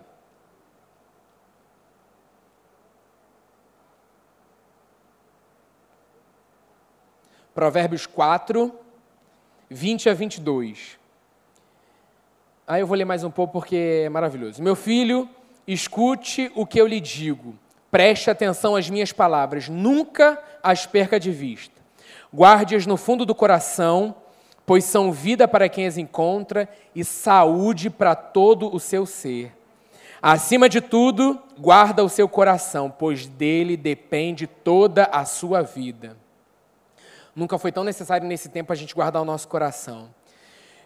Provérbios 7.55 8.05
4, 8.07 8.77
20 9.71 10.09
a 10.11 10.15
22. 10.15 10.99
Aí 12.67 12.81
eu 12.81 12.87
vou 12.87 12.97
ler 12.97 13.05
mais 13.05 13.23
um 13.23 13.31
pouco 13.31 13.53
porque 13.53 14.03
é 14.05 14.09
maravilhoso. 14.09 14.63
Meu 14.63 14.75
filho, 14.75 15.29
escute 15.67 16.51
o 16.55 16.67
que 16.67 16.81
eu 16.81 16.87
lhe 16.87 17.01
digo. 17.01 17.57
Preste 17.91 18.29
atenção 18.29 18.75
às 18.75 18.91
minhas 18.91 19.13
palavras. 19.13 19.69
Nunca 19.69 20.43
as 20.63 20.85
perca 20.85 21.21
de 21.21 21.31
vista. 21.31 21.81
Guarde-as 22.35 22.87
no 22.87 22.97
fundo 22.97 23.25
do 23.25 23.35
coração 23.35 24.17
pois 24.67 24.85
são 24.85 25.13
vida 25.13 25.47
para 25.47 25.69
quem 25.69 25.87
as 25.87 25.99
encontra 25.99 26.69
e 26.95 27.05
saúde 27.05 27.91
para 27.91 28.15
todo 28.15 28.75
o 28.75 28.81
seu 28.81 29.05
ser. 29.05 29.53
Acima 30.23 30.69
de 30.69 30.81
tudo, 30.81 31.39
guarda 31.59 32.03
o 32.03 32.09
seu 32.09 32.27
coração, 32.27 32.91
pois 32.91 33.27
dele 33.27 33.77
depende 33.77 34.47
toda 34.47 35.05
a 35.05 35.25
sua 35.27 35.63
vida. 35.63 36.17
Nunca 37.37 37.59
foi 37.59 37.71
tão 37.71 37.85
necessário 37.85 38.27
nesse 38.27 38.49
tempo 38.49 38.73
a 38.73 38.77
gente 38.77 38.95
guardar 38.95 39.21
o 39.21 39.25
nosso 39.27 39.47
coração. 39.49 40.09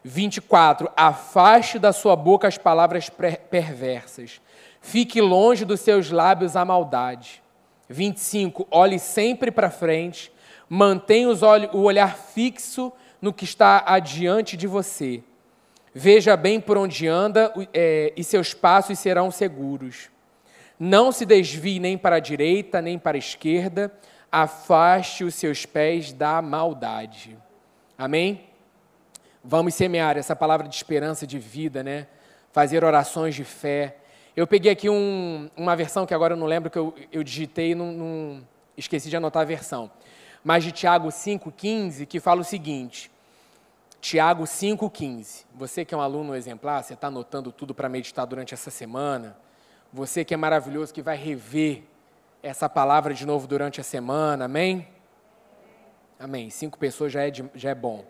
24. 0.03 0.91
Afaste 0.97 1.79
da 1.79 1.93
sua 1.93 2.17
boca 2.17 2.49
as 2.49 2.59
palavras 2.59 3.11
perversas. 3.51 4.41
Fique 4.81 5.21
longe 5.21 5.65
dos 5.65 5.81
seus 5.81 6.11
lábios 6.11 6.57
a 6.57 6.65
maldade. 6.65 7.43
25. 7.89 8.67
Olhe 8.71 8.99
sempre 8.99 9.51
para 9.51 9.71
frente. 9.71 10.33
Mantenha 10.69 11.29
o 11.29 11.83
olhar 11.83 12.17
fixo 12.17 12.93
no 13.21 13.33
que 13.33 13.45
está 13.45 13.83
adiante 13.87 14.57
de 14.57 14.67
você. 14.67 15.23
Veja 15.95 16.37
bem 16.37 16.61
por 16.61 16.77
onde 16.79 17.09
anda 17.09 17.53
é, 17.75 18.13
e 18.17 18.23
seus 18.23 18.55
passos 18.55 18.99
serão 18.99 19.31
seguros. 19.31 20.11
Não 20.79 21.11
se 21.11 21.27
desvie 21.27 21.81
nem 21.81 21.99
para 21.99 22.17
a 22.17 22.21
direita, 22.21 22.81
nem 22.81 22.99
para 22.99 23.17
a 23.17 23.19
esquerda. 23.19 23.93
Afaste 24.31 25.25
os 25.25 25.35
seus 25.35 25.67
pés 25.67 26.13
da 26.13 26.41
maldade. 26.41 27.37
Amém? 27.97 28.45
Vamos 29.43 29.75
semear 29.75 30.17
essa 30.17 30.37
palavra 30.37 30.69
de 30.69 30.75
esperança, 30.75 31.27
de 31.27 31.39
vida, 31.39 31.83
né? 31.83 32.07
Fazer 32.53 32.85
orações 32.85 33.35
de 33.35 33.45
fé. 33.45 33.97
Eu 34.37 34.47
peguei 34.47 34.71
aqui 34.71 34.89
um, 34.89 35.51
uma 35.57 35.75
versão 35.75 36.07
que 36.07 36.15
agora 36.15 36.35
eu 36.35 36.37
não 36.37 36.47
lembro, 36.47 36.71
que 36.71 36.79
eu, 36.79 36.95
eu 37.11 37.25
digitei 37.25 37.73
e 37.73 37.75
não, 37.75 37.93
não, 37.93 38.49
esqueci 38.77 39.09
de 39.11 39.17
anotar 39.17 39.43
a 39.43 39.47
versão 39.47 39.91
mas 40.49 40.65
de 40.65 40.73
Tiago 40.73 41.09
5,15, 41.09 42.07
que 42.07 42.19
fala 42.19 42.41
o 42.41 42.45
seguinte. 42.45 43.11
Tiago 44.01 44.45
5,15. 44.45 45.45
Você 45.55 45.85
que 45.85 45.95
é 45.95 45.99
um 45.99 46.01
aluno 46.01 46.35
exemplar, 46.35 46.83
você 46.83 46.95
está 46.95 47.09
anotando 47.09 47.53
tudo 47.53 47.75
para 47.75 47.87
meditar 47.87 48.25
durante 48.27 48.55
essa 48.55 48.71
semana. 48.71 49.37
Você 49.93 50.25
que 50.25 50.33
é 50.33 50.39
maravilhoso, 50.39 50.95
que 50.95 51.03
vai 51.03 51.19
rever 51.19 51.83
essa 52.43 52.67
palavra 52.67 53.13
de 53.13 53.27
novo 53.27 53.47
durante 53.47 53.79
a 53.79 53.85
semana. 53.85 54.47
Amém? 54.47 54.89
Amém. 56.19 56.49
Cinco 56.49 56.79
pessoas 56.79 57.13
já 57.13 57.27
é, 57.27 57.31
de, 57.31 57.45
já 57.55 57.69
é 57.69 57.75
bom. 57.75 58.07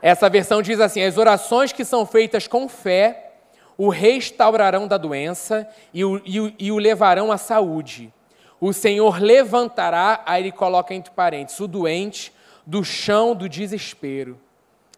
Essa 0.00 0.30
versão 0.30 0.62
diz 0.62 0.80
assim: 0.80 1.02
as 1.02 1.18
orações 1.18 1.74
que 1.74 1.84
são 1.84 2.06
feitas 2.06 2.48
com 2.48 2.70
fé 2.70 3.34
o 3.76 3.90
restaurarão 3.90 4.88
da 4.88 4.96
doença 4.96 5.68
e 5.92 6.06
o, 6.06 6.22
e 6.24 6.40
o, 6.40 6.54
e 6.58 6.72
o 6.72 6.78
levarão 6.78 7.30
à 7.30 7.36
saúde. 7.36 8.14
O 8.60 8.72
Senhor 8.72 9.20
levantará, 9.20 10.22
aí 10.26 10.42
ele 10.42 10.52
coloca 10.52 10.94
entre 10.94 11.12
parênteses, 11.12 11.60
o 11.60 11.68
doente 11.68 12.32
do 12.66 12.84
chão 12.84 13.34
do 13.34 13.48
desespero. 13.48 14.38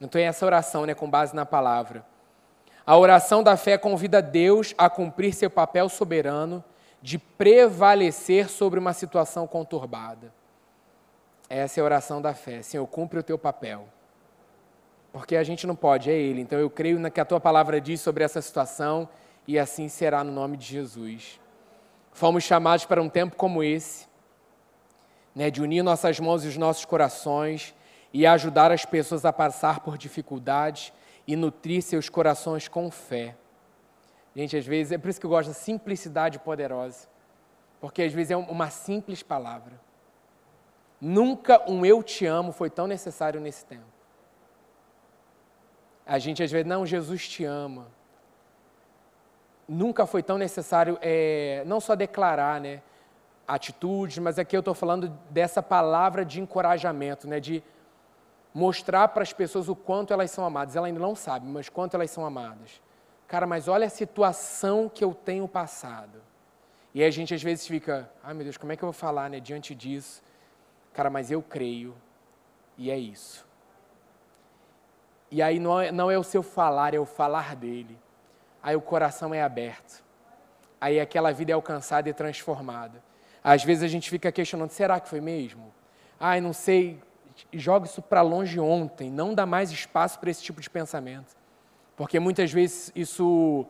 Então 0.00 0.20
é 0.20 0.24
essa 0.24 0.46
oração, 0.46 0.86
né, 0.86 0.94
com 0.94 1.08
base 1.08 1.34
na 1.36 1.44
palavra. 1.44 2.04
A 2.86 2.96
oração 2.96 3.42
da 3.42 3.56
fé 3.56 3.76
convida 3.76 4.22
Deus 4.22 4.74
a 4.76 4.88
cumprir 4.88 5.34
seu 5.34 5.50
papel 5.50 5.88
soberano 5.88 6.64
de 7.02 7.18
prevalecer 7.18 8.48
sobre 8.48 8.78
uma 8.78 8.92
situação 8.92 9.46
conturbada. 9.46 10.32
Essa 11.48 11.80
é 11.80 11.82
a 11.82 11.84
oração 11.84 12.22
da 12.22 12.34
fé. 12.34 12.62
Senhor, 12.62 12.86
cumpre 12.86 13.18
o 13.18 13.22
teu 13.22 13.38
papel. 13.38 13.86
Porque 15.12 15.36
a 15.36 15.42
gente 15.42 15.66
não 15.66 15.74
pode, 15.74 16.10
é 16.10 16.14
Ele. 16.14 16.40
Então 16.40 16.58
eu 16.58 16.70
creio 16.70 17.10
que 17.10 17.20
a 17.20 17.24
tua 17.24 17.40
palavra 17.40 17.80
diz 17.80 18.00
sobre 18.00 18.24
essa 18.24 18.40
situação 18.40 19.08
e 19.46 19.58
assim 19.58 19.88
será 19.88 20.22
no 20.22 20.32
nome 20.32 20.56
de 20.56 20.66
Jesus. 20.66 21.40
Fomos 22.12 22.44
chamados 22.44 22.84
para 22.84 23.02
um 23.02 23.08
tempo 23.08 23.36
como 23.36 23.62
esse, 23.62 24.08
né, 25.34 25.50
de 25.50 25.62
unir 25.62 25.82
nossas 25.82 26.18
mãos 26.18 26.44
e 26.44 26.48
os 26.48 26.56
nossos 26.56 26.84
corações 26.84 27.74
e 28.12 28.26
ajudar 28.26 28.72
as 28.72 28.84
pessoas 28.84 29.24
a 29.24 29.32
passar 29.32 29.80
por 29.80 29.96
dificuldades 29.96 30.92
e 31.26 31.36
nutrir 31.36 31.82
seus 31.82 32.08
corações 32.08 32.66
com 32.66 32.90
fé. 32.90 33.36
Gente, 34.34 34.56
às 34.56 34.66
vezes, 34.66 34.92
é 34.92 34.98
por 34.98 35.08
isso 35.08 35.20
que 35.20 35.26
eu 35.26 35.30
gosto 35.30 35.48
da 35.48 35.54
simplicidade 35.54 36.38
poderosa, 36.38 37.08
porque 37.80 38.02
às 38.02 38.12
vezes 38.12 38.30
é 38.30 38.36
uma 38.36 38.70
simples 38.70 39.22
palavra. 39.22 39.80
Nunca 41.00 41.62
um 41.70 41.84
eu 41.86 42.02
te 42.02 42.26
amo 42.26 42.52
foi 42.52 42.68
tão 42.68 42.86
necessário 42.86 43.40
nesse 43.40 43.64
tempo. 43.64 43.84
A 46.04 46.18
gente 46.18 46.42
às 46.42 46.50
vezes, 46.50 46.66
não, 46.66 46.84
Jesus 46.84 47.28
te 47.28 47.44
ama. 47.44 47.86
Nunca 49.72 50.04
foi 50.04 50.20
tão 50.20 50.36
necessário, 50.36 50.98
é, 51.00 51.62
não 51.64 51.78
só 51.78 51.94
declarar, 51.94 52.60
né, 52.60 52.82
atitudes, 53.46 54.18
mas 54.18 54.36
aqui 54.36 54.56
eu 54.56 54.58
estou 54.58 54.74
falando 54.74 55.08
dessa 55.30 55.62
palavra 55.62 56.24
de 56.24 56.40
encorajamento, 56.40 57.28
né, 57.28 57.38
de 57.38 57.62
mostrar 58.52 59.06
para 59.06 59.22
as 59.22 59.32
pessoas 59.32 59.68
o 59.68 59.76
quanto 59.76 60.12
elas 60.12 60.32
são 60.32 60.44
amadas. 60.44 60.74
Ela 60.74 60.88
ainda 60.88 60.98
não 60.98 61.14
sabe, 61.14 61.46
mas 61.46 61.68
quanto 61.68 61.94
elas 61.94 62.10
são 62.10 62.26
amadas. 62.26 62.82
Cara, 63.28 63.46
mas 63.46 63.68
olha 63.68 63.86
a 63.86 63.90
situação 63.90 64.88
que 64.88 65.04
eu 65.04 65.14
tenho 65.14 65.46
passado. 65.46 66.20
E 66.92 67.04
a 67.04 67.10
gente 67.12 67.32
às 67.32 67.40
vezes 67.40 67.64
fica, 67.64 68.10
ai 68.24 68.34
meu 68.34 68.42
Deus, 68.42 68.56
como 68.56 68.72
é 68.72 68.76
que 68.76 68.82
eu 68.82 68.88
vou 68.88 68.92
falar 68.92 69.30
né, 69.30 69.38
diante 69.38 69.72
disso? 69.72 70.20
Cara, 70.92 71.08
mas 71.08 71.30
eu 71.30 71.40
creio, 71.40 71.94
e 72.76 72.90
é 72.90 72.98
isso. 72.98 73.46
E 75.30 75.40
aí 75.40 75.60
não 75.60 75.80
é, 75.80 75.92
não 75.92 76.10
é 76.10 76.18
o 76.18 76.24
seu 76.24 76.42
falar, 76.42 76.92
é 76.92 76.98
o 76.98 77.04
falar 77.04 77.54
dele. 77.54 77.96
Aí 78.62 78.76
o 78.76 78.80
coração 78.80 79.34
é 79.34 79.42
aberto. 79.42 80.02
Aí 80.80 80.98
aquela 80.98 81.32
vida 81.32 81.52
é 81.52 81.54
alcançada 81.54 82.08
e 82.08 82.12
transformada. 82.12 83.02
Às 83.42 83.64
vezes 83.64 83.82
a 83.82 83.88
gente 83.88 84.08
fica 84.08 84.30
questionando, 84.30 84.70
será 84.70 85.00
que 85.00 85.08
foi 85.08 85.20
mesmo? 85.20 85.72
Ai, 86.18 86.40
não 86.40 86.52
sei, 86.52 87.00
joga 87.52 87.86
isso 87.86 88.02
para 88.02 88.22
longe 88.22 88.60
ontem, 88.60 89.10
não 89.10 89.34
dá 89.34 89.46
mais 89.46 89.70
espaço 89.70 90.18
para 90.18 90.30
esse 90.30 90.42
tipo 90.42 90.60
de 90.60 90.68
pensamento. 90.68 91.34
Porque 91.96 92.18
muitas 92.18 92.52
vezes 92.52 92.92
isso 92.94 93.66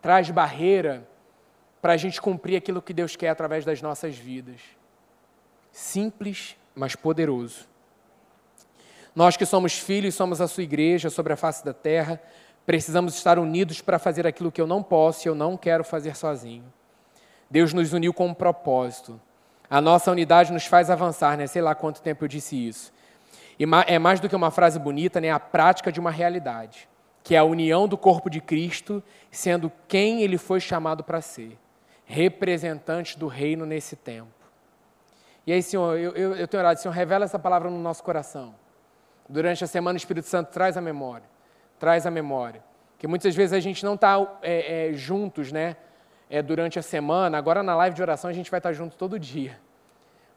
traz 0.00 0.30
barreira 0.30 1.06
para 1.80 1.92
a 1.92 1.96
gente 1.96 2.20
cumprir 2.20 2.56
aquilo 2.56 2.82
que 2.82 2.92
Deus 2.92 3.16
quer 3.16 3.28
através 3.28 3.64
das 3.64 3.80
nossas 3.82 4.16
vidas. 4.16 4.60
Simples, 5.70 6.56
mas 6.74 6.94
poderoso. 6.96 7.68
Nós 9.14 9.36
que 9.36 9.46
somos 9.46 9.78
filhos, 9.78 10.14
somos 10.14 10.40
a 10.40 10.46
sua 10.46 10.62
igreja 10.62 11.10
sobre 11.10 11.32
a 11.32 11.36
face 11.36 11.64
da 11.64 11.72
terra, 11.72 12.20
precisamos 12.68 13.14
estar 13.14 13.38
unidos 13.38 13.80
para 13.80 13.98
fazer 13.98 14.26
aquilo 14.26 14.52
que 14.52 14.60
eu 14.60 14.66
não 14.66 14.82
posso 14.82 15.26
e 15.26 15.28
eu 15.30 15.34
não 15.34 15.56
quero 15.56 15.82
fazer 15.82 16.14
sozinho. 16.14 16.62
Deus 17.50 17.72
nos 17.72 17.94
uniu 17.94 18.12
com 18.12 18.26
um 18.26 18.34
propósito. 18.34 19.18
A 19.70 19.80
nossa 19.80 20.10
unidade 20.10 20.52
nos 20.52 20.66
faz 20.66 20.90
avançar, 20.90 21.38
né? 21.38 21.46
Sei 21.46 21.62
lá 21.62 21.74
quanto 21.74 22.02
tempo 22.02 22.24
eu 22.24 22.28
disse 22.28 22.68
isso. 22.68 22.92
E 23.58 23.64
é 23.86 23.98
mais 23.98 24.20
do 24.20 24.28
que 24.28 24.36
uma 24.36 24.50
frase 24.50 24.78
bonita, 24.78 25.18
né? 25.18 25.30
A 25.30 25.40
prática 25.40 25.90
de 25.90 25.98
uma 25.98 26.10
realidade, 26.10 26.86
que 27.24 27.34
é 27.34 27.38
a 27.38 27.42
união 27.42 27.88
do 27.88 27.96
corpo 27.96 28.28
de 28.28 28.38
Cristo, 28.38 29.02
sendo 29.30 29.72
quem 29.88 30.20
ele 30.20 30.36
foi 30.36 30.60
chamado 30.60 31.02
para 31.02 31.22
ser, 31.22 31.58
representante 32.04 33.18
do 33.18 33.28
reino 33.28 33.64
nesse 33.64 33.96
tempo. 33.96 34.28
E 35.46 35.54
aí, 35.54 35.62
Senhor, 35.62 35.98
eu, 35.98 36.12
eu, 36.12 36.36
eu 36.36 36.46
tenho 36.46 36.60
orado, 36.60 36.78
Senhor, 36.80 36.92
revela 36.92 37.24
essa 37.24 37.38
palavra 37.38 37.70
no 37.70 37.78
nosso 37.78 38.04
coração. 38.04 38.54
Durante 39.26 39.64
a 39.64 39.66
semana, 39.66 39.96
o 39.96 39.96
Espírito 39.96 40.28
Santo 40.28 40.50
traz 40.50 40.76
a 40.76 40.82
memória, 40.82 41.24
traz 41.78 42.06
a 42.06 42.10
memória. 42.10 42.62
Que 42.98 43.06
muitas 43.06 43.34
vezes 43.34 43.52
a 43.52 43.60
gente 43.60 43.84
não 43.84 43.94
está 43.94 44.38
é, 44.42 44.88
é, 44.88 44.92
juntos, 44.92 45.52
né? 45.52 45.76
É, 46.28 46.42
durante 46.42 46.78
a 46.78 46.82
semana. 46.82 47.38
Agora, 47.38 47.62
na 47.62 47.74
live 47.76 47.96
de 47.96 48.02
oração, 48.02 48.28
a 48.28 48.32
gente 48.32 48.50
vai 48.50 48.58
estar 48.58 48.72
junto 48.72 48.96
todo 48.96 49.18
dia. 49.18 49.58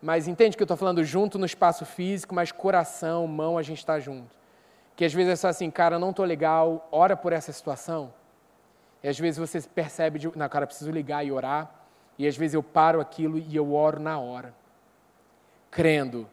Mas 0.02 0.28
entende 0.28 0.56
que 0.56 0.64
eu 0.64 0.66
estou 0.66 0.78
falando 0.78 1.04
junto 1.04 1.38
no 1.38 1.46
espaço 1.46 1.86
físico, 1.86 2.34
mas 2.34 2.52
coração, 2.52 3.28
mão, 3.28 3.58
a 3.58 3.62
gente 3.62 3.80
está 3.80 4.00
junto. 4.00 4.36
Que 4.96 5.06
às 5.06 5.14
vezes 5.14 5.34
é 5.34 5.36
só 5.36 5.48
assim, 5.50 5.70
cara, 5.70 6.00
não 6.00 6.12
estou 6.12 6.26
legal, 6.26 6.88
ora 6.92 7.16
por 7.16 7.34
essa 7.34 7.52
situação. 7.52 8.14
E 9.04 9.08
às 9.08 9.20
vezes 9.20 9.38
você 9.38 9.68
percebe, 9.68 10.20
de, 10.20 10.38
na 10.38 10.48
cara, 10.48 10.66
preciso 10.66 10.92
ligar 10.92 11.26
e 11.26 11.32
orar. 11.32 11.70
E 12.18 12.28
às 12.28 12.38
vezes 12.38 12.54
eu 12.54 12.64
paro 12.64 13.00
aquilo 13.00 13.38
e 13.38 13.56
eu 13.56 13.74
oro 13.74 14.00
na 14.00 14.20
hora. 14.20 14.54
Crendo 15.70 16.28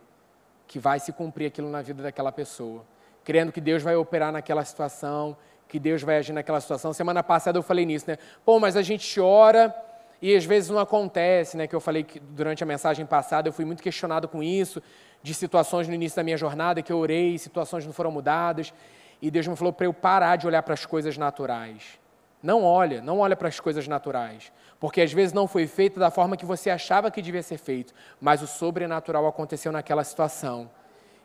que 0.66 0.78
vai 0.78 1.00
se 1.00 1.12
cumprir 1.12 1.46
aquilo 1.46 1.70
na 1.70 1.80
vida 1.82 2.02
daquela 2.02 2.30
pessoa. 2.30 2.84
Crendo 3.28 3.52
que 3.52 3.60
Deus 3.60 3.82
vai 3.82 3.94
operar 3.94 4.32
naquela 4.32 4.64
situação, 4.64 5.36
que 5.68 5.78
Deus 5.78 6.02
vai 6.02 6.16
agir 6.16 6.32
naquela 6.32 6.62
situação. 6.62 6.94
Semana 6.94 7.22
passada 7.22 7.58
eu 7.58 7.62
falei 7.62 7.84
nisso, 7.84 8.06
né? 8.08 8.16
Pô, 8.42 8.58
mas 8.58 8.74
a 8.74 8.80
gente 8.80 9.20
ora 9.20 9.76
e 10.22 10.34
às 10.34 10.46
vezes 10.46 10.70
não 10.70 10.78
acontece, 10.78 11.54
né? 11.54 11.66
Que 11.66 11.76
eu 11.76 11.80
falei 11.80 12.04
que 12.04 12.18
durante 12.18 12.62
a 12.62 12.66
mensagem 12.66 13.04
passada 13.04 13.46
eu 13.46 13.52
fui 13.52 13.66
muito 13.66 13.82
questionado 13.82 14.28
com 14.28 14.42
isso, 14.42 14.82
de 15.22 15.34
situações 15.34 15.86
no 15.86 15.92
início 15.92 16.16
da 16.16 16.22
minha 16.22 16.38
jornada 16.38 16.80
que 16.80 16.90
eu 16.90 16.96
orei, 16.96 17.36
situações 17.36 17.84
não 17.84 17.92
foram 17.92 18.10
mudadas, 18.10 18.72
e 19.20 19.30
Deus 19.30 19.46
me 19.46 19.54
falou 19.54 19.74
para 19.74 19.84
eu 19.84 19.92
parar 19.92 20.36
de 20.36 20.46
olhar 20.46 20.62
para 20.62 20.72
as 20.72 20.86
coisas 20.86 21.18
naturais. 21.18 22.00
Não 22.42 22.64
olha, 22.64 23.02
não 23.02 23.18
olha 23.18 23.36
para 23.36 23.48
as 23.48 23.60
coisas 23.60 23.86
naturais, 23.86 24.50
porque 24.80 25.02
às 25.02 25.12
vezes 25.12 25.34
não 25.34 25.46
foi 25.46 25.66
feito 25.66 26.00
da 26.00 26.10
forma 26.10 26.34
que 26.34 26.46
você 26.46 26.70
achava 26.70 27.10
que 27.10 27.20
devia 27.20 27.42
ser 27.42 27.58
feito, 27.58 27.92
mas 28.18 28.40
o 28.40 28.46
sobrenatural 28.46 29.26
aconteceu 29.26 29.70
naquela 29.70 30.02
situação. 30.02 30.70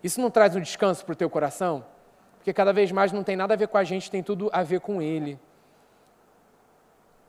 Isso 0.03 0.19
não 0.19 0.29
traz 0.29 0.55
um 0.55 0.59
descanso 0.59 1.05
para 1.05 1.13
o 1.13 1.15
teu 1.15 1.29
coração? 1.29 1.85
Porque 2.37 2.51
cada 2.51 2.73
vez 2.73 2.91
mais 2.91 3.11
não 3.11 3.23
tem 3.23 3.37
nada 3.37 3.53
a 3.53 3.57
ver 3.57 3.69
com 3.69 3.77
a 3.77 3.83
gente, 3.85 4.11
tem 4.11 4.21
tudo 4.21 4.49
a 4.51 4.61
ver 4.63 4.81
com 4.81 5.01
Ele. 5.01 5.39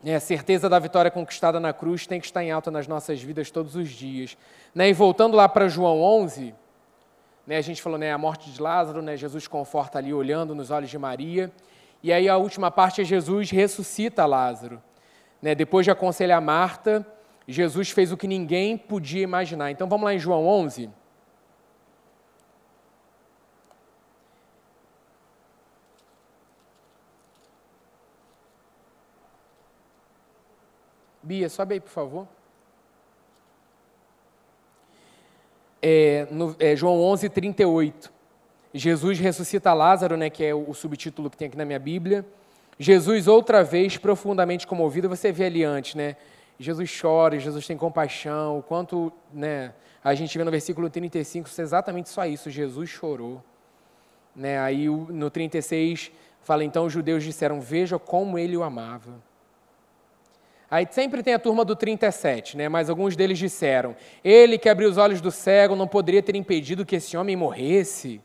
É, 0.04 0.16
a 0.16 0.20
certeza 0.20 0.68
da 0.68 0.78
vitória 0.78 1.10
conquistada 1.10 1.58
na 1.58 1.72
cruz 1.72 2.06
tem 2.06 2.20
que 2.20 2.26
estar 2.26 2.42
em 2.42 2.50
alta 2.50 2.70
nas 2.70 2.86
nossas 2.86 3.22
vidas 3.22 3.50
todos 3.50 3.74
os 3.74 3.88
dias. 3.88 4.36
Né? 4.74 4.90
E 4.90 4.92
voltando 4.92 5.36
lá 5.36 5.48
para 5.48 5.66
João 5.68 6.02
11, 6.02 6.54
né, 7.46 7.56
a 7.56 7.60
gente 7.62 7.80
falou 7.80 7.98
né, 7.98 8.12
a 8.12 8.18
morte 8.18 8.50
de 8.50 8.60
Lázaro, 8.60 9.00
né, 9.00 9.16
Jesus 9.16 9.46
conforta 9.46 9.98
ali 9.98 10.12
olhando 10.12 10.54
nos 10.54 10.70
olhos 10.70 10.90
de 10.90 10.98
Maria. 10.98 11.50
E 12.02 12.12
aí 12.12 12.28
a 12.28 12.36
última 12.36 12.70
parte 12.70 13.00
é 13.00 13.04
Jesus 13.04 13.50
ressuscita 13.50 14.26
Lázaro. 14.26 14.82
Né, 15.40 15.54
depois 15.54 15.86
de 15.86 15.90
aconselhar 15.90 16.42
Marta, 16.42 17.06
Jesus 17.48 17.90
fez 17.90 18.12
o 18.12 18.16
que 18.16 18.26
ninguém 18.26 18.76
podia 18.76 19.22
imaginar. 19.22 19.70
Então 19.70 19.88
vamos 19.88 20.04
lá 20.04 20.12
em 20.12 20.18
João 20.18 20.46
11. 20.46 20.90
Bia, 31.24 31.48
sobe 31.48 31.74
aí, 31.74 31.80
por 31.80 31.90
favor. 31.90 32.28
É, 35.80 36.26
no, 36.30 36.54
é, 36.58 36.76
João 36.76 37.00
11, 37.00 37.28
38. 37.30 38.12
Jesus 38.74 39.18
ressuscita 39.18 39.72
Lázaro, 39.72 40.16
né, 40.16 40.28
que 40.28 40.44
é 40.44 40.54
o, 40.54 40.68
o 40.68 40.74
subtítulo 40.74 41.30
que 41.30 41.36
tem 41.36 41.48
aqui 41.48 41.56
na 41.56 41.64
minha 41.64 41.78
Bíblia. 41.78 42.26
Jesus, 42.78 43.26
outra 43.26 43.64
vez, 43.64 43.96
profundamente 43.96 44.66
comovido, 44.66 45.08
você 45.08 45.32
vê 45.32 45.44
ali 45.44 45.64
antes, 45.64 45.94
né? 45.94 46.16
Jesus 46.58 47.00
chora, 47.00 47.38
Jesus 47.38 47.66
tem 47.66 47.76
compaixão, 47.76 48.58
o 48.58 48.62
quanto 48.62 49.12
né, 49.32 49.72
a 50.02 50.14
gente 50.14 50.36
vê 50.36 50.44
no 50.44 50.50
versículo 50.50 50.90
35, 50.90 51.48
isso 51.48 51.60
é 51.60 51.64
exatamente 51.64 52.10
só 52.10 52.26
isso, 52.26 52.50
Jesus 52.50 52.90
chorou. 52.90 53.42
Né? 54.36 54.58
Aí 54.58 54.88
no 54.88 55.30
36 55.30 56.12
fala, 56.42 56.62
então 56.62 56.84
os 56.84 56.92
judeus 56.92 57.24
disseram, 57.24 57.60
veja 57.60 57.98
como 57.98 58.38
ele 58.38 58.56
o 58.56 58.62
amava. 58.62 59.14
Aí 60.70 60.86
sempre 60.90 61.22
tem 61.22 61.34
a 61.34 61.38
turma 61.38 61.64
do 61.64 61.76
37, 61.76 62.56
né? 62.56 62.68
mas 62.68 62.88
alguns 62.90 63.14
deles 63.14 63.38
disseram: 63.38 63.94
Ele 64.24 64.58
que 64.58 64.68
abriu 64.68 64.88
os 64.88 64.96
olhos 64.96 65.20
do 65.20 65.30
cego 65.30 65.76
não 65.76 65.86
poderia 65.86 66.22
ter 66.22 66.34
impedido 66.34 66.84
que 66.84 66.96
esse 66.96 67.16
homem 67.16 67.36
morresse. 67.36 68.20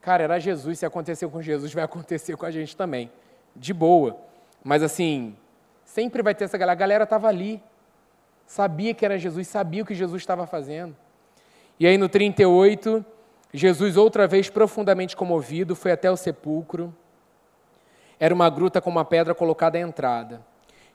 Cara, 0.00 0.24
era 0.24 0.38
Jesus, 0.38 0.78
se 0.78 0.86
aconteceu 0.86 1.30
com 1.30 1.42
Jesus, 1.42 1.72
vai 1.72 1.84
acontecer 1.84 2.36
com 2.36 2.46
a 2.46 2.50
gente 2.50 2.76
também. 2.76 3.10
De 3.54 3.74
boa. 3.74 4.16
Mas 4.64 4.82
assim, 4.82 5.36
sempre 5.84 6.22
vai 6.22 6.34
ter 6.34 6.44
essa 6.44 6.56
galera. 6.56 6.72
A 6.72 6.80
galera 6.80 7.04
estava 7.04 7.28
ali, 7.28 7.62
sabia 8.46 8.94
que 8.94 9.04
era 9.04 9.18
Jesus, 9.18 9.46
sabia 9.48 9.82
o 9.82 9.86
que 9.86 9.94
Jesus 9.94 10.22
estava 10.22 10.46
fazendo. 10.46 10.96
E 11.78 11.86
aí 11.86 11.98
no 11.98 12.08
38, 12.08 13.04
Jesus, 13.52 13.96
outra 13.96 14.26
vez 14.26 14.50
profundamente 14.50 15.16
comovido, 15.16 15.76
foi 15.76 15.92
até 15.92 16.10
o 16.10 16.16
sepulcro. 16.16 16.94
Era 18.18 18.34
uma 18.34 18.50
gruta 18.50 18.80
com 18.80 18.90
uma 18.90 19.04
pedra 19.04 19.34
colocada 19.34 19.78
à 19.78 19.80
entrada. 19.80 20.44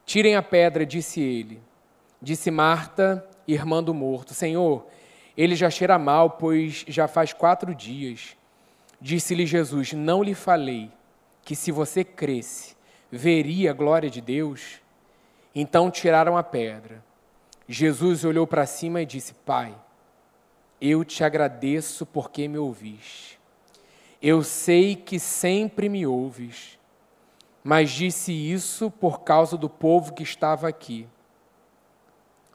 Tirem 0.06 0.36
a 0.36 0.42
pedra, 0.42 0.84
disse 0.84 1.20
ele. 1.20 1.60
Disse 2.20 2.50
Marta, 2.50 3.26
irmã 3.46 3.82
do 3.82 3.92
morto: 3.94 4.34
Senhor, 4.34 4.86
ele 5.36 5.54
já 5.54 5.70
cheira 5.70 5.98
mal, 5.98 6.30
pois 6.30 6.84
já 6.88 7.08
faz 7.08 7.32
quatro 7.32 7.74
dias. 7.74 8.36
Disse-lhe 9.00 9.46
Jesus: 9.46 9.92
Não 9.92 10.22
lhe 10.22 10.34
falei 10.34 10.90
que 11.42 11.54
se 11.54 11.70
você 11.70 12.02
cresce, 12.02 12.76
veria 13.10 13.70
a 13.70 13.74
glória 13.74 14.08
de 14.08 14.20
Deus? 14.20 14.80
Então 15.54 15.90
tiraram 15.90 16.36
a 16.36 16.42
pedra. 16.42 17.04
Jesus 17.68 18.24
olhou 18.24 18.46
para 18.46 18.66
cima 18.66 19.02
e 19.02 19.06
disse: 19.06 19.34
Pai, 19.34 19.74
eu 20.80 21.04
te 21.04 21.24
agradeço 21.24 22.04
porque 22.04 22.48
me 22.48 22.58
ouviste. 22.58 23.38
Eu 24.20 24.42
sei 24.42 24.96
que 24.96 25.18
sempre 25.18 25.88
me 25.88 26.06
ouves, 26.06 26.78
mas 27.64 27.90
disse 27.90 28.30
isso 28.30 28.90
por 28.90 29.22
causa 29.22 29.56
do 29.56 29.70
povo 29.70 30.12
que 30.12 30.22
estava 30.22 30.68
aqui, 30.68 31.08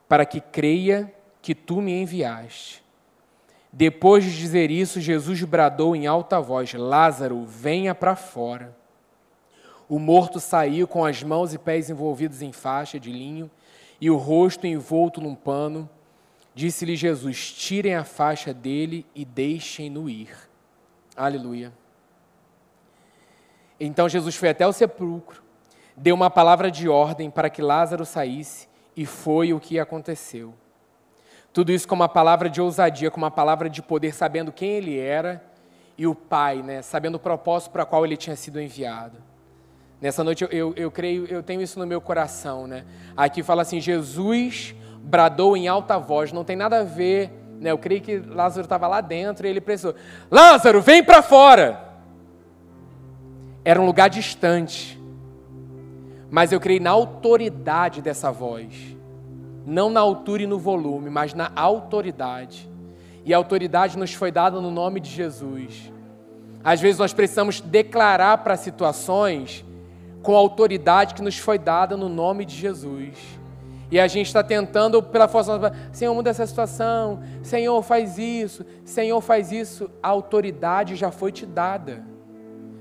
para 0.07 0.23
que 0.23 0.39
creia 0.39 1.11
que 1.41 1.55
tu 1.55 1.81
me 1.81 1.99
enviaste. 1.99 2.83
Depois 3.73 4.23
de 4.23 4.37
dizer 4.37 4.69
isso, 4.69 5.01
Jesus 5.01 5.43
bradou 5.43 5.95
em 5.95 6.05
alta 6.05 6.39
voz: 6.39 6.73
Lázaro, 6.73 7.43
venha 7.43 7.95
para 7.95 8.15
fora. 8.15 8.77
O 9.87 9.97
morto 9.97 10.39
saiu 10.39 10.87
com 10.87 11.03
as 11.03 11.23
mãos 11.23 11.53
e 11.55 11.57
pés 11.57 11.89
envolvidos 11.89 12.43
em 12.43 12.51
faixa 12.51 12.99
de 12.99 13.11
linho 13.11 13.49
e 13.99 14.11
o 14.11 14.17
rosto 14.17 14.67
envolto 14.67 15.19
num 15.19 15.33
pano. 15.33 15.89
Disse-lhe 16.53 16.95
Jesus: 16.95 17.51
Tirem 17.51 17.95
a 17.95 18.03
faixa 18.03 18.53
dele 18.53 19.05
e 19.15 19.25
deixem-no 19.25 20.07
ir. 20.07 20.35
Aleluia. 21.15 21.73
Então 23.79 24.09
Jesus 24.09 24.35
foi 24.35 24.49
até 24.49 24.67
o 24.67 24.73
sepulcro, 24.73 25.41
deu 25.95 26.13
uma 26.13 26.29
palavra 26.29 26.69
de 26.69 26.89
ordem 26.89 27.29
para 27.29 27.49
que 27.49 27.61
Lázaro 27.61 28.05
saísse, 28.05 28.67
e 28.95 29.05
foi 29.05 29.53
o 29.53 29.59
que 29.59 29.79
aconteceu. 29.79 30.53
Tudo 31.53 31.71
isso 31.71 31.87
com 31.87 31.95
uma 31.95 32.09
palavra 32.09 32.49
de 32.49 32.61
ousadia, 32.61 33.09
com 33.09 33.17
uma 33.17 33.31
palavra 33.31 33.69
de 33.69 33.81
poder, 33.81 34.13
sabendo 34.13 34.51
quem 34.51 34.71
ele 34.71 34.99
era 34.99 35.43
e 35.97 36.05
o 36.05 36.13
Pai, 36.13 36.61
né? 36.61 36.81
sabendo 36.81 37.15
o 37.15 37.19
propósito 37.19 37.71
para 37.71 37.85
qual 37.85 38.05
ele 38.05 38.17
tinha 38.17 38.35
sido 38.35 38.61
enviado. 38.61 39.17
Nessa 40.01 40.23
noite 40.23 40.43
eu, 40.43 40.49
eu, 40.49 40.73
eu, 40.75 40.91
creio, 40.91 41.25
eu 41.25 41.43
tenho 41.43 41.61
isso 41.61 41.77
no 41.77 41.85
meu 41.85 41.99
coração, 41.99 42.65
né? 42.65 42.85
Aqui 43.17 43.43
fala 43.43 43.63
assim: 43.63 43.81
Jesus 43.81 44.73
bradou 45.01 45.57
em 45.57 45.67
alta 45.67 45.97
voz, 45.97 46.31
não 46.31 46.45
tem 46.45 46.55
nada 46.55 46.79
a 46.79 46.83
ver, 46.83 47.29
né? 47.59 47.71
Eu 47.71 47.77
creio 47.77 47.99
que 47.99 48.17
Lázaro 48.17 48.63
estava 48.63 48.87
lá 48.87 49.01
dentro 49.01 49.45
e 49.45 49.49
ele 49.49 49.59
precisou: 49.59 49.93
Lázaro, 50.31 50.81
vem 50.81 51.03
para 51.03 51.21
fora! 51.21 51.88
Era 53.63 53.81
um 53.81 53.85
lugar 53.85 54.09
distante, 54.09 54.99
mas 56.31 56.51
eu 56.51 56.59
creio 56.59 56.81
na 56.81 56.91
autoridade 56.91 58.01
dessa 58.01 58.31
voz, 58.31 58.95
não 59.65 59.89
na 59.89 59.99
altura 59.99 60.43
e 60.43 60.47
no 60.47 60.57
volume, 60.57 61.09
mas 61.09 61.33
na 61.33 61.51
autoridade. 61.55 62.69
E 63.25 63.33
a 63.33 63.37
autoridade 63.37 63.97
nos 63.97 64.13
foi 64.13 64.31
dada 64.31 64.59
no 64.61 64.71
nome 64.71 64.99
de 64.99 65.09
Jesus. 65.09 65.91
Às 66.63 66.81
vezes 66.81 66.99
nós 66.99 67.13
precisamos 67.13 67.61
declarar 67.61 68.39
para 68.39 68.57
situações 68.57 69.65
com 70.21 70.35
a 70.35 70.39
autoridade 70.39 71.13
que 71.13 71.21
nos 71.21 71.37
foi 71.37 71.57
dada 71.57 71.95
no 71.95 72.09
nome 72.09 72.45
de 72.45 72.55
Jesus. 72.55 73.17
E 73.91 73.99
a 73.99 74.07
gente 74.07 74.27
está 74.27 74.43
tentando, 74.43 75.01
pela 75.01 75.27
força, 75.27 75.73
Senhor, 75.91 76.13
muda 76.13 76.29
essa 76.29 76.45
situação, 76.45 77.23
Senhor, 77.41 77.81
faz 77.81 78.19
isso, 78.19 78.63
Senhor, 78.85 79.19
faz 79.19 79.51
isso. 79.51 79.89
A 80.01 80.09
autoridade 80.09 80.95
já 80.95 81.09
foi 81.09 81.31
te 81.31 81.45
dada. 81.45 82.05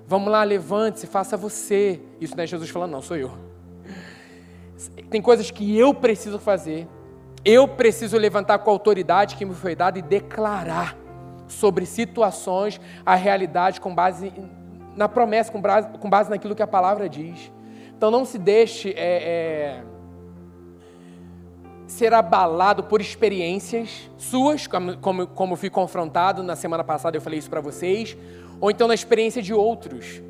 Vamos 0.09 0.33
lá, 0.33 0.43
levante-se, 0.43 1.07
faça 1.07 1.37
você. 1.37 2.01
Isso 2.19 2.35
não 2.35 2.43
é 2.43 2.47
Jesus 2.47 2.71
falando, 2.71 2.93
não, 2.93 3.03
sou 3.03 3.15
eu. 3.15 3.31
Tem 5.11 5.21
coisas 5.21 5.51
que 5.51 5.77
eu 5.77 5.93
preciso 5.93 6.39
fazer. 6.39 6.89
Eu 7.45 7.69
preciso 7.69 8.17
levantar 8.17 8.59
com 8.61 8.71
a 8.71 8.73
autoridade 8.73 9.37
que 9.37 9.45
me 9.45 9.55
foi 9.55 9.77
dada 9.77 9.99
e 9.99 10.03
declarar 10.03 10.97
sobre 11.47 11.85
situações, 11.85 12.81
a 13.05 13.15
realidade 13.15 13.83
com 13.83 13.95
base 13.95 14.33
na 14.97 15.11
promessa, 15.11 15.53
com 15.53 15.61
base, 15.61 15.89
com 15.99 16.09
base 16.09 16.31
naquilo 16.31 16.55
que 16.55 16.63
a 16.63 16.67
palavra 16.67 17.07
diz. 17.07 17.53
Então 17.95 18.11
não 18.11 18.25
se 18.25 18.39
deixe 18.39 18.95
é, 18.97 18.97
é, 18.97 19.83
ser 21.87 22.15
abalado 22.15 22.85
por 22.85 23.01
experiências 23.01 24.11
suas, 24.17 24.67
como, 24.67 24.97
como, 24.99 25.27
como 25.27 25.57
fui 25.57 25.69
confrontado 25.69 26.43
na 26.43 26.57
semana 26.57 26.83
passada, 26.83 27.17
eu 27.17 27.21
falei 27.21 27.39
isso 27.39 27.51
para 27.51 27.61
vocês, 27.61 28.17
ou 28.61 28.71
então 28.71 28.89
na 28.89 28.95
experiência 28.95 29.43
de 29.43 29.55
outros. 29.55 30.23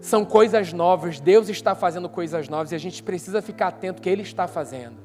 São 0.00 0.24
coisas 0.24 0.72
novas, 0.72 1.20
Deus 1.20 1.48
está 1.48 1.74
fazendo 1.74 2.08
coisas 2.08 2.48
novas 2.48 2.72
e 2.72 2.74
a 2.74 2.78
gente 2.78 3.02
precisa 3.02 3.40
ficar 3.40 3.68
atento 3.68 4.02
que 4.02 4.08
Ele 4.10 4.22
está 4.22 4.48
fazendo. 4.48 4.96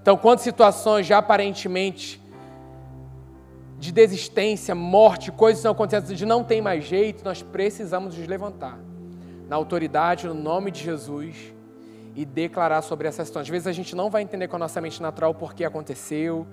Então, 0.00 0.16
quando 0.16 0.38
situações 0.38 1.06
já 1.06 1.18
aparentemente 1.18 2.22
de 3.78 3.90
desistência, 3.90 4.74
morte, 4.74 5.32
coisas 5.32 5.58
estão 5.58 5.72
acontecendo 5.72 6.14
de 6.14 6.24
não 6.24 6.44
tem 6.44 6.62
mais 6.62 6.84
jeito, 6.84 7.24
nós 7.24 7.42
precisamos 7.42 8.16
nos 8.16 8.26
levantar 8.26 8.78
na 9.48 9.56
autoridade, 9.56 10.26
no 10.26 10.34
nome 10.34 10.70
de 10.70 10.82
Jesus 10.82 11.52
e 12.14 12.24
declarar 12.24 12.82
sobre 12.82 13.08
essa 13.08 13.24
situação. 13.24 13.42
Às 13.42 13.48
vezes 13.48 13.66
a 13.66 13.72
gente 13.72 13.96
não 13.96 14.08
vai 14.08 14.22
entender 14.22 14.48
com 14.48 14.56
a 14.56 14.58
nossa 14.58 14.80
mente 14.80 15.02
natural 15.02 15.34
por 15.34 15.52
que 15.52 15.64
aconteceu, 15.64 16.46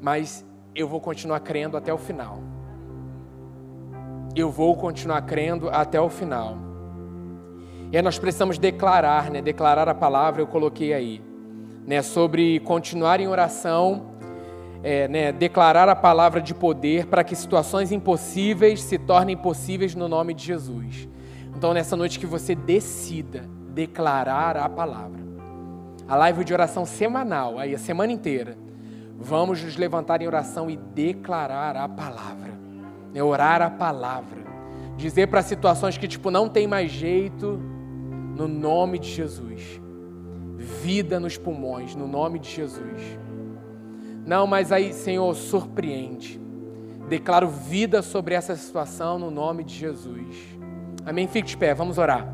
mas 0.00 0.44
eu 0.74 0.88
vou 0.88 1.00
continuar 1.00 1.40
crendo 1.40 1.76
até 1.76 1.92
o 1.92 1.98
final. 1.98 2.38
Eu 4.34 4.50
vou 4.50 4.76
continuar 4.76 5.22
crendo 5.22 5.68
até 5.70 6.00
o 6.00 6.08
final. 6.08 6.56
E 7.90 7.96
aí 7.96 8.02
nós 8.02 8.18
precisamos 8.18 8.58
declarar, 8.58 9.30
né? 9.30 9.42
Declarar 9.42 9.88
a 9.88 9.94
palavra, 9.94 10.40
eu 10.40 10.46
coloquei 10.46 10.94
aí, 10.94 11.22
né? 11.86 12.00
Sobre 12.02 12.60
continuar 12.60 13.20
em 13.20 13.28
oração 13.28 14.12
é, 14.82 15.06
né, 15.06 15.32
declarar 15.32 15.88
a 15.88 15.94
palavra 15.94 16.40
de 16.40 16.54
poder 16.54 17.06
para 17.06 17.22
que 17.22 17.36
situações 17.36 17.92
impossíveis 17.92 18.82
se 18.82 18.98
tornem 18.98 19.36
possíveis 19.36 19.94
no 19.94 20.08
nome 20.08 20.34
de 20.34 20.44
Jesus. 20.44 21.08
Então, 21.56 21.72
nessa 21.72 21.96
noite 21.96 22.18
que 22.18 22.26
você 22.26 22.54
decida 22.54 23.44
declarar 23.70 24.56
a 24.56 24.68
palavra. 24.68 25.22
A 26.08 26.16
live 26.16 26.44
de 26.44 26.52
oração 26.52 26.84
semanal, 26.84 27.58
aí 27.58 27.74
a 27.74 27.78
semana 27.78 28.12
inteira. 28.12 28.56
Vamos 29.18 29.62
nos 29.62 29.76
levantar 29.76 30.20
em 30.20 30.26
oração 30.26 30.68
e 30.68 30.76
declarar 30.76 31.76
a 31.76 31.88
palavra. 31.88 32.61
É 33.14 33.22
orar 33.22 33.62
a 33.62 33.70
palavra. 33.70 34.42
Dizer 34.96 35.28
para 35.28 35.42
situações 35.42 35.98
que 35.98 36.08
tipo 36.08 36.30
não 36.30 36.48
tem 36.48 36.66
mais 36.66 36.90
jeito, 36.90 37.60
no 38.36 38.48
nome 38.48 38.98
de 38.98 39.08
Jesus. 39.08 39.80
Vida 40.56 41.18
nos 41.18 41.36
pulmões, 41.36 41.94
no 41.94 42.06
nome 42.06 42.38
de 42.38 42.48
Jesus. 42.48 43.18
Não, 44.24 44.46
mas 44.46 44.70
aí, 44.70 44.92
Senhor, 44.92 45.34
surpreende. 45.34 46.40
Declaro 47.08 47.48
vida 47.48 48.00
sobre 48.00 48.34
essa 48.34 48.54
situação 48.56 49.18
no 49.18 49.30
nome 49.30 49.64
de 49.64 49.74
Jesus. 49.74 50.36
Amém? 51.04 51.26
Fique 51.26 51.48
de 51.48 51.56
pé, 51.56 51.74
vamos 51.74 51.98
orar. 51.98 52.32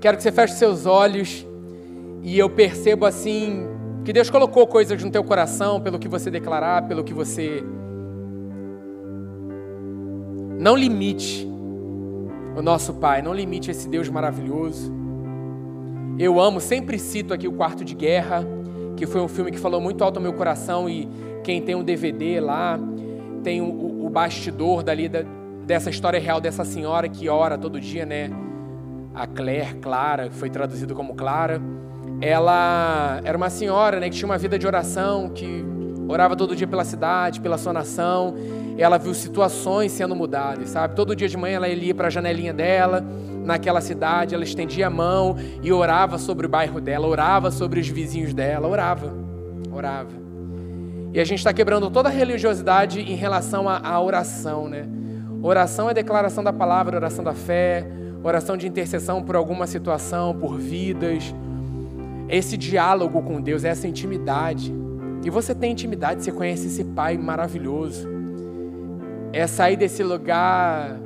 Quero 0.00 0.16
que 0.16 0.22
você 0.22 0.32
feche 0.32 0.54
seus 0.54 0.84
olhos 0.84 1.46
e 2.22 2.38
eu 2.38 2.50
percebo 2.50 3.06
assim 3.06 3.66
que 4.06 4.12
Deus 4.12 4.30
colocou 4.30 4.68
coisas 4.68 5.02
no 5.02 5.10
teu 5.10 5.24
coração 5.24 5.80
pelo 5.80 5.98
que 5.98 6.06
você 6.06 6.30
declarar, 6.30 6.86
pelo 6.86 7.02
que 7.02 7.12
você. 7.12 7.60
Não 10.60 10.76
limite 10.76 11.44
o 12.56 12.62
nosso 12.62 12.94
Pai, 12.94 13.20
não 13.20 13.34
limite 13.34 13.68
esse 13.68 13.88
Deus 13.88 14.08
maravilhoso. 14.08 14.94
Eu 16.20 16.38
amo, 16.40 16.60
sempre 16.60 17.00
cito 17.00 17.34
aqui 17.34 17.48
o 17.48 17.52
Quarto 17.52 17.84
de 17.84 17.96
Guerra, 17.96 18.46
que 18.96 19.06
foi 19.06 19.20
um 19.20 19.26
filme 19.26 19.50
que 19.50 19.58
falou 19.58 19.80
muito 19.80 20.04
alto 20.04 20.18
ao 20.18 20.22
meu 20.22 20.34
coração 20.34 20.88
e 20.88 21.08
quem 21.42 21.60
tem 21.60 21.74
um 21.74 21.82
DVD 21.82 22.38
lá 22.38 22.78
tem 23.42 23.60
o, 23.60 24.06
o 24.06 24.08
bastidor 24.08 24.84
dali 24.84 25.08
da, 25.08 25.24
dessa 25.66 25.90
história 25.90 26.20
real 26.20 26.40
dessa 26.40 26.64
senhora 26.64 27.08
que 27.08 27.28
ora 27.28 27.58
todo 27.58 27.80
dia, 27.80 28.06
né? 28.06 28.30
A 29.16 29.26
Claire, 29.26 29.76
Clara, 29.76 30.30
foi 30.30 30.50
traduzido 30.50 30.94
como 30.94 31.14
Clara. 31.14 31.58
Ela 32.20 33.18
era 33.24 33.36
uma 33.36 33.48
senhora, 33.48 33.98
né, 33.98 34.10
que 34.10 34.16
tinha 34.16 34.28
uma 34.28 34.36
vida 34.36 34.58
de 34.58 34.66
oração, 34.66 35.30
que 35.30 35.64
orava 36.06 36.36
todo 36.36 36.54
dia 36.54 36.66
pela 36.66 36.84
cidade, 36.84 37.40
pela 37.40 37.56
sua 37.56 37.72
nação. 37.72 38.34
Ela 38.76 38.98
viu 38.98 39.14
situações 39.14 39.92
sendo 39.92 40.14
mudadas, 40.14 40.68
sabe? 40.68 40.94
Todo 40.94 41.16
dia 41.16 41.28
de 41.28 41.36
manhã 41.36 41.56
ela 41.56 41.68
ia 41.68 41.94
para 41.94 42.08
a 42.08 42.10
janelinha 42.10 42.52
dela 42.52 43.02
naquela 43.42 43.80
cidade, 43.80 44.34
ela 44.34 44.44
estendia 44.44 44.88
a 44.88 44.90
mão 44.90 45.36
e 45.62 45.72
orava 45.72 46.18
sobre 46.18 46.44
o 46.44 46.48
bairro 46.48 46.80
dela, 46.80 47.06
orava 47.06 47.50
sobre 47.50 47.80
os 47.80 47.88
vizinhos 47.88 48.34
dela, 48.34 48.68
orava, 48.68 49.14
orava. 49.72 50.10
E 51.14 51.20
a 51.20 51.24
gente 51.24 51.38
está 51.38 51.54
quebrando 51.54 51.90
toda 51.90 52.10
a 52.10 52.12
religiosidade 52.12 53.00
em 53.00 53.14
relação 53.14 53.66
à, 53.66 53.98
oração, 53.98 54.68
né? 54.68 54.86
Oração 55.42 55.88
é 55.88 55.94
declaração 55.94 56.44
da 56.44 56.52
palavra, 56.52 56.96
oração 56.96 57.24
da 57.24 57.32
fé, 57.32 57.86
oração 58.26 58.56
de 58.56 58.66
intercessão 58.66 59.22
por 59.22 59.36
alguma 59.36 59.66
situação, 59.66 60.34
por 60.34 60.58
vidas. 60.58 61.34
Esse 62.28 62.56
diálogo 62.56 63.22
com 63.22 63.40
Deus, 63.40 63.64
essa 63.64 63.86
intimidade. 63.86 64.74
E 65.24 65.30
você 65.30 65.54
tem 65.54 65.72
intimidade, 65.72 66.24
você 66.24 66.32
conhece 66.32 66.66
esse 66.66 66.84
Pai 66.84 67.16
maravilhoso. 67.16 68.08
É 69.32 69.46
sair 69.46 69.76
desse 69.76 70.02
lugar 70.02 70.98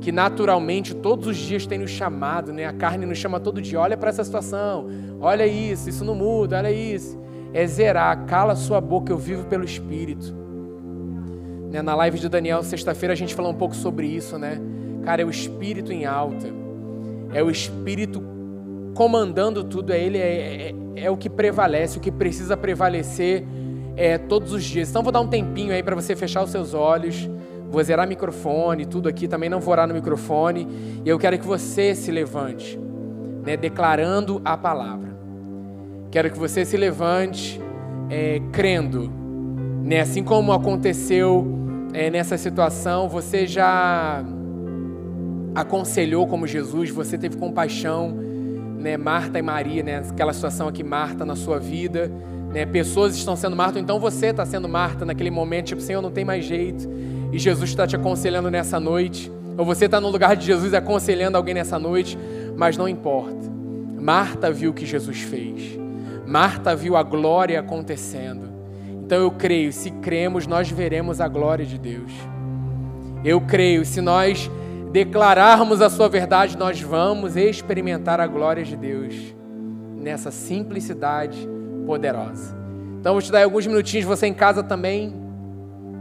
que 0.00 0.12
naturalmente 0.12 0.94
todos 0.94 1.26
os 1.26 1.36
dias 1.36 1.66
tem 1.66 1.78
nos 1.78 1.90
chamado, 1.90 2.52
né? 2.52 2.66
A 2.66 2.72
carne 2.72 3.04
nos 3.04 3.18
chama 3.18 3.40
todo 3.40 3.60
dia, 3.60 3.80
olha 3.80 3.96
para 3.96 4.10
essa 4.10 4.22
situação, 4.22 4.86
olha 5.20 5.46
isso, 5.46 5.88
isso 5.88 6.04
não 6.04 6.14
muda, 6.14 6.56
olha 6.56 6.70
isso. 6.70 7.18
É 7.52 7.66
zerar, 7.66 8.24
cala 8.26 8.54
sua 8.54 8.80
boca, 8.80 9.12
eu 9.12 9.18
vivo 9.18 9.44
pelo 9.46 9.64
Espírito. 9.64 10.34
Né? 11.70 11.82
Na 11.82 11.94
live 11.94 12.18
de 12.18 12.28
Daniel, 12.28 12.62
sexta-feira, 12.62 13.12
a 13.12 13.16
gente 13.16 13.34
falou 13.34 13.50
um 13.50 13.56
pouco 13.56 13.74
sobre 13.74 14.06
isso, 14.06 14.38
né? 14.38 14.60
Cara, 15.08 15.22
é 15.22 15.24
o 15.24 15.30
Espírito 15.30 15.90
em 15.90 16.04
alta, 16.04 16.48
é 17.32 17.42
o 17.42 17.50
Espírito 17.50 18.22
comandando 18.94 19.64
tudo, 19.64 19.90
é 19.90 19.98
Ele, 19.98 20.18
é, 20.18 20.74
é, 20.96 21.04
é 21.04 21.10
o 21.10 21.16
que 21.16 21.30
prevalece, 21.30 21.96
o 21.96 22.00
que 22.02 22.12
precisa 22.12 22.58
prevalecer 22.58 23.42
é, 23.96 24.18
todos 24.18 24.52
os 24.52 24.62
dias. 24.62 24.90
Então 24.90 25.02
vou 25.02 25.10
dar 25.10 25.22
um 25.22 25.26
tempinho 25.26 25.72
aí 25.72 25.82
para 25.82 25.94
você 25.94 26.14
fechar 26.14 26.42
os 26.42 26.50
seus 26.50 26.74
olhos. 26.74 27.26
Vou 27.70 27.82
zerar 27.82 28.06
microfone, 28.06 28.84
tudo 28.84 29.08
aqui 29.08 29.26
também 29.26 29.48
não 29.48 29.60
vou 29.60 29.72
orar 29.72 29.88
no 29.88 29.94
microfone. 29.94 30.68
E 31.02 31.08
eu 31.08 31.18
quero 31.18 31.38
que 31.38 31.46
você 31.46 31.94
se 31.94 32.10
levante, 32.10 32.78
né, 33.46 33.56
declarando 33.56 34.42
a 34.44 34.58
palavra. 34.58 35.08
Quero 36.10 36.30
que 36.30 36.38
você 36.38 36.66
se 36.66 36.76
levante 36.76 37.58
é, 38.10 38.42
crendo, 38.52 39.10
né, 39.82 40.00
assim 40.00 40.22
como 40.22 40.52
aconteceu 40.52 41.46
é, 41.94 42.10
nessa 42.10 42.36
situação, 42.36 43.08
você 43.08 43.46
já 43.46 44.22
aconselhou 45.60 46.24
como 46.26 46.46
Jesus, 46.46 46.88
você 46.90 47.18
teve 47.18 47.36
compaixão, 47.36 48.10
né, 48.78 48.96
Marta 48.96 49.40
e 49.40 49.42
Maria, 49.42 49.82
né, 49.82 50.02
aquela 50.08 50.32
situação 50.32 50.68
aqui, 50.68 50.84
Marta 50.84 51.24
na 51.24 51.34
sua 51.34 51.58
vida, 51.58 52.08
né, 52.52 52.64
pessoas 52.64 53.16
estão 53.16 53.34
sendo 53.34 53.56
Marta, 53.56 53.80
então 53.80 53.98
você 53.98 54.26
está 54.26 54.46
sendo 54.46 54.68
Marta 54.68 55.04
naquele 55.04 55.30
momento, 55.30 55.66
tipo, 55.66 55.80
Senhor, 55.80 56.00
não 56.00 56.12
tem 56.12 56.24
mais 56.24 56.44
jeito, 56.44 56.88
e 57.32 57.38
Jesus 57.40 57.70
está 57.70 57.88
te 57.88 57.96
aconselhando 57.96 58.48
nessa 58.52 58.78
noite, 58.78 59.32
ou 59.56 59.64
você 59.64 59.86
está 59.86 60.00
no 60.00 60.08
lugar 60.08 60.36
de 60.36 60.46
Jesus 60.46 60.72
aconselhando 60.72 61.36
alguém 61.36 61.54
nessa 61.54 61.76
noite, 61.76 62.16
mas 62.56 62.76
não 62.76 62.88
importa. 62.88 63.50
Marta 64.00 64.52
viu 64.52 64.70
o 64.70 64.74
que 64.74 64.86
Jesus 64.86 65.20
fez. 65.22 65.76
Marta 66.24 66.76
viu 66.76 66.96
a 66.96 67.02
glória 67.02 67.58
acontecendo. 67.58 68.48
Então 69.04 69.18
eu 69.18 69.32
creio, 69.32 69.72
se 69.72 69.90
cremos, 69.90 70.46
nós 70.46 70.70
veremos 70.70 71.20
a 71.20 71.26
glória 71.26 71.66
de 71.66 71.76
Deus. 71.76 72.12
Eu 73.24 73.40
creio, 73.40 73.84
se 73.84 74.00
nós 74.00 74.48
declararmos 74.90 75.82
a 75.82 75.90
sua 75.90 76.08
verdade, 76.08 76.56
nós 76.56 76.80
vamos 76.80 77.36
experimentar 77.36 78.20
a 78.20 78.26
glória 78.26 78.64
de 78.64 78.76
Deus 78.76 79.14
nessa 79.96 80.30
simplicidade 80.30 81.48
poderosa. 81.86 82.56
Então 83.00 83.12
vou 83.12 83.22
te 83.22 83.30
dar 83.30 83.44
alguns 83.44 83.66
minutinhos, 83.66 84.06
você 84.06 84.26
em 84.26 84.34
casa 84.34 84.62
também 84.62 85.14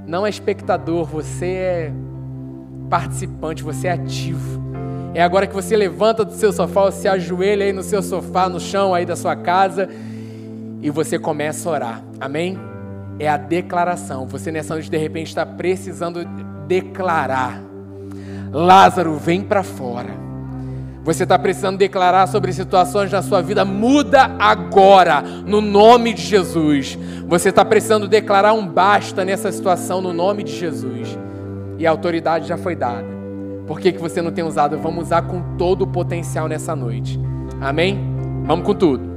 não 0.06 0.26
é 0.26 0.30
espectador, 0.30 1.06
você 1.06 1.46
é 1.46 1.94
participante, 2.90 3.62
você 3.62 3.88
é 3.88 3.92
ativo. 3.92 4.66
É 5.14 5.22
agora 5.22 5.48
que 5.48 5.54
você 5.54 5.76
levanta 5.76 6.24
do 6.24 6.34
seu 6.34 6.54
sofá, 6.54 6.90
se 6.92 7.08
ajoelha 7.08 7.66
aí 7.66 7.74
no 7.74 7.84
seu 7.84 8.02
sofá, 8.02 8.48
no 8.48 8.60
chão 8.60 8.94
aí 8.94 9.06
da 9.06 9.16
sua 9.16 9.36
casa 9.36 9.90
e 10.82 10.90
você 10.90 11.20
começa 11.20 11.68
a 11.68 11.72
orar. 11.72 12.04
Amém? 12.20 12.58
É 13.20 13.28
a 13.28 13.36
declaração. 13.36 14.28
Você 14.28 14.52
nessa 14.52 14.74
noite 14.76 14.90
de 14.90 14.98
repente 14.98 15.28
está 15.28 15.46
precisando 15.46 16.24
declarar 16.68 17.67
Lázaro, 18.52 19.16
vem 19.16 19.42
para 19.42 19.64
fora. 19.64 20.28
Você 21.04 21.24
está 21.24 21.40
precisando 21.40 21.78
declarar 21.78 22.28
sobre 22.28 22.52
situações 22.52 23.10
na 23.10 23.22
sua 23.22 23.42
vida, 23.42 23.64
muda 23.64 24.36
agora, 24.38 25.22
no 25.22 25.62
nome 25.62 26.14
de 26.14 26.22
Jesus. 26.22 27.00
Você 27.26 27.48
está 27.48 27.64
precisando 27.64 28.10
declarar 28.10 28.52
um 28.52 28.68
basta 28.68 29.24
nessa 29.24 29.50
situação, 29.52 30.02
no 30.02 30.12
nome 30.12 30.44
de 30.44 30.54
Jesus. 30.54 31.18
E 31.80 31.88
a 31.88 31.92
autoridade 31.92 32.48
já 32.48 32.58
foi 32.58 32.76
dada. 32.76 33.06
Por 33.66 33.80
que, 33.80 33.94
que 33.94 34.02
você 34.02 34.22
não 34.22 34.32
tem 34.32 34.44
usado? 34.44 34.78
Vamos 34.78 35.06
usar 35.06 35.22
com 35.22 35.56
todo 35.58 35.84
o 35.84 35.88
potencial 35.88 36.48
nessa 36.48 36.76
noite. 36.76 37.18
Amém? 37.62 38.00
Vamos 38.46 38.66
com 38.66 38.74
tudo. 38.74 39.17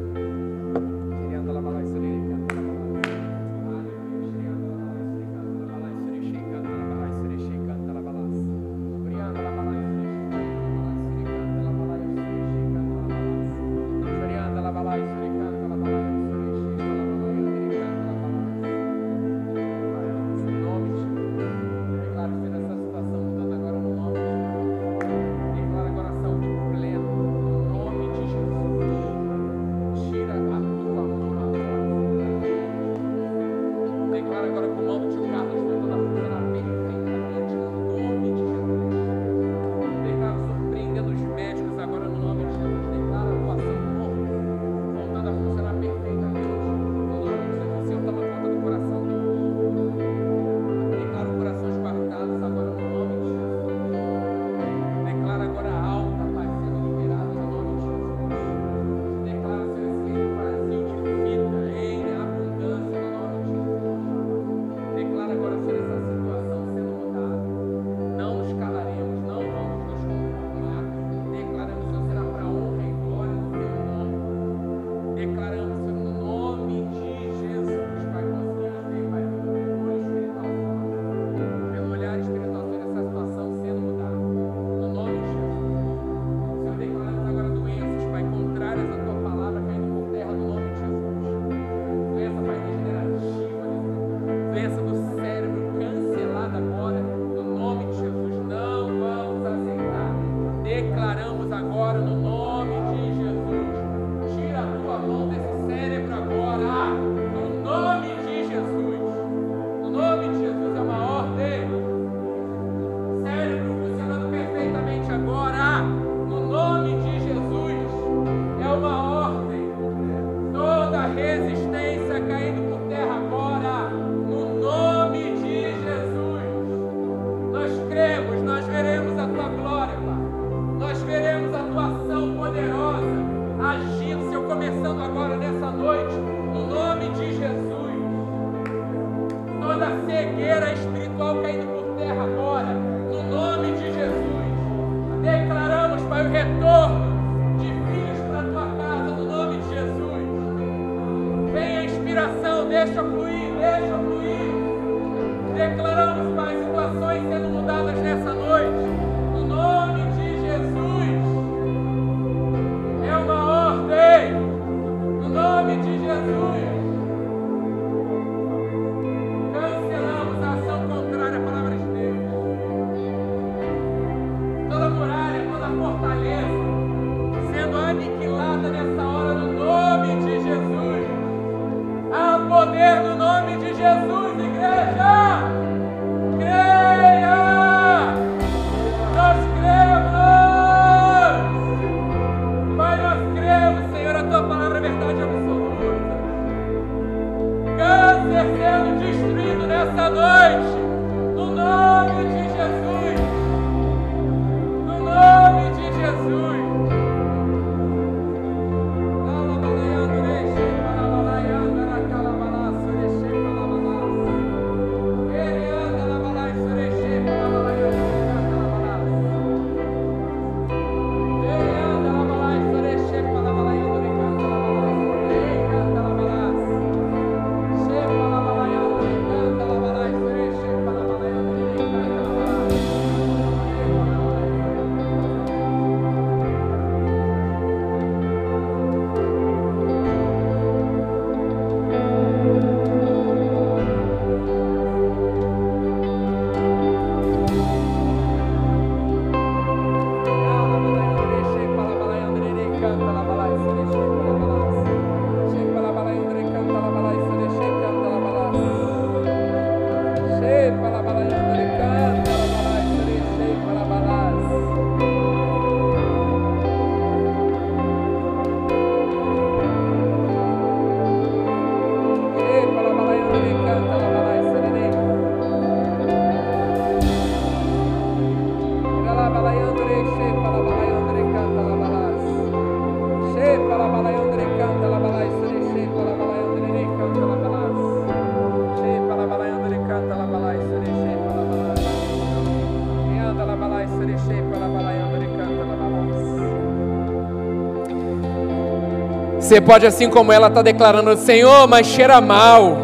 Você 299.50 299.60
pode, 299.60 299.84
assim 299.84 300.08
como 300.08 300.30
ela, 300.30 300.46
estar 300.46 300.60
tá 300.60 300.62
declarando: 300.62 301.16
Senhor, 301.16 301.66
mas 301.66 301.88
cheira 301.88 302.20
mal. 302.20 302.78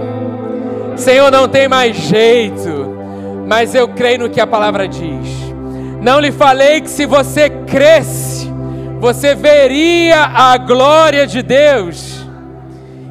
Senhor, 0.96 1.30
não 1.30 1.46
tem 1.46 1.68
mais 1.68 1.94
jeito. 1.94 2.92
Mas 3.46 3.72
eu 3.72 3.86
creio 3.86 4.18
no 4.18 4.28
que 4.28 4.40
a 4.40 4.48
palavra 4.48 4.88
diz. 4.88 5.28
Não 6.02 6.18
lhe 6.18 6.32
falei 6.32 6.80
que 6.80 6.90
se 6.90 7.06
você 7.06 7.48
cresce, 7.48 8.50
você 8.98 9.32
veria 9.32 10.22
a 10.22 10.58
glória 10.58 11.24
de 11.24 11.40
Deus. 11.40 12.26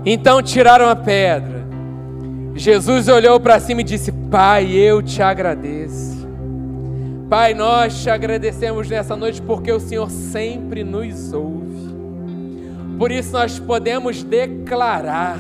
Então 0.06 0.42
tiraram 0.42 0.90
a 0.90 0.96
pedra. 0.98 1.66
Jesus 2.56 3.08
olhou 3.08 3.40
para 3.40 3.58
cima 3.62 3.80
e 3.80 3.86
disse: 3.86 4.12
Pai, 4.12 4.70
eu 4.74 5.02
te 5.02 5.22
agradeço. 5.22 6.28
Pai, 7.30 7.54
nós 7.54 8.04
te 8.04 8.10
agradecemos 8.10 8.90
nessa 8.90 9.16
noite 9.16 9.42
porque 9.42 9.72
o 9.72 9.80
Senhor 9.80 10.12
sempre 10.12 10.84
nos 10.84 11.32
ouve. 11.32 11.55
Por 12.98 13.12
isso 13.12 13.34
nós 13.34 13.60
podemos 13.60 14.24
declarar 14.24 15.38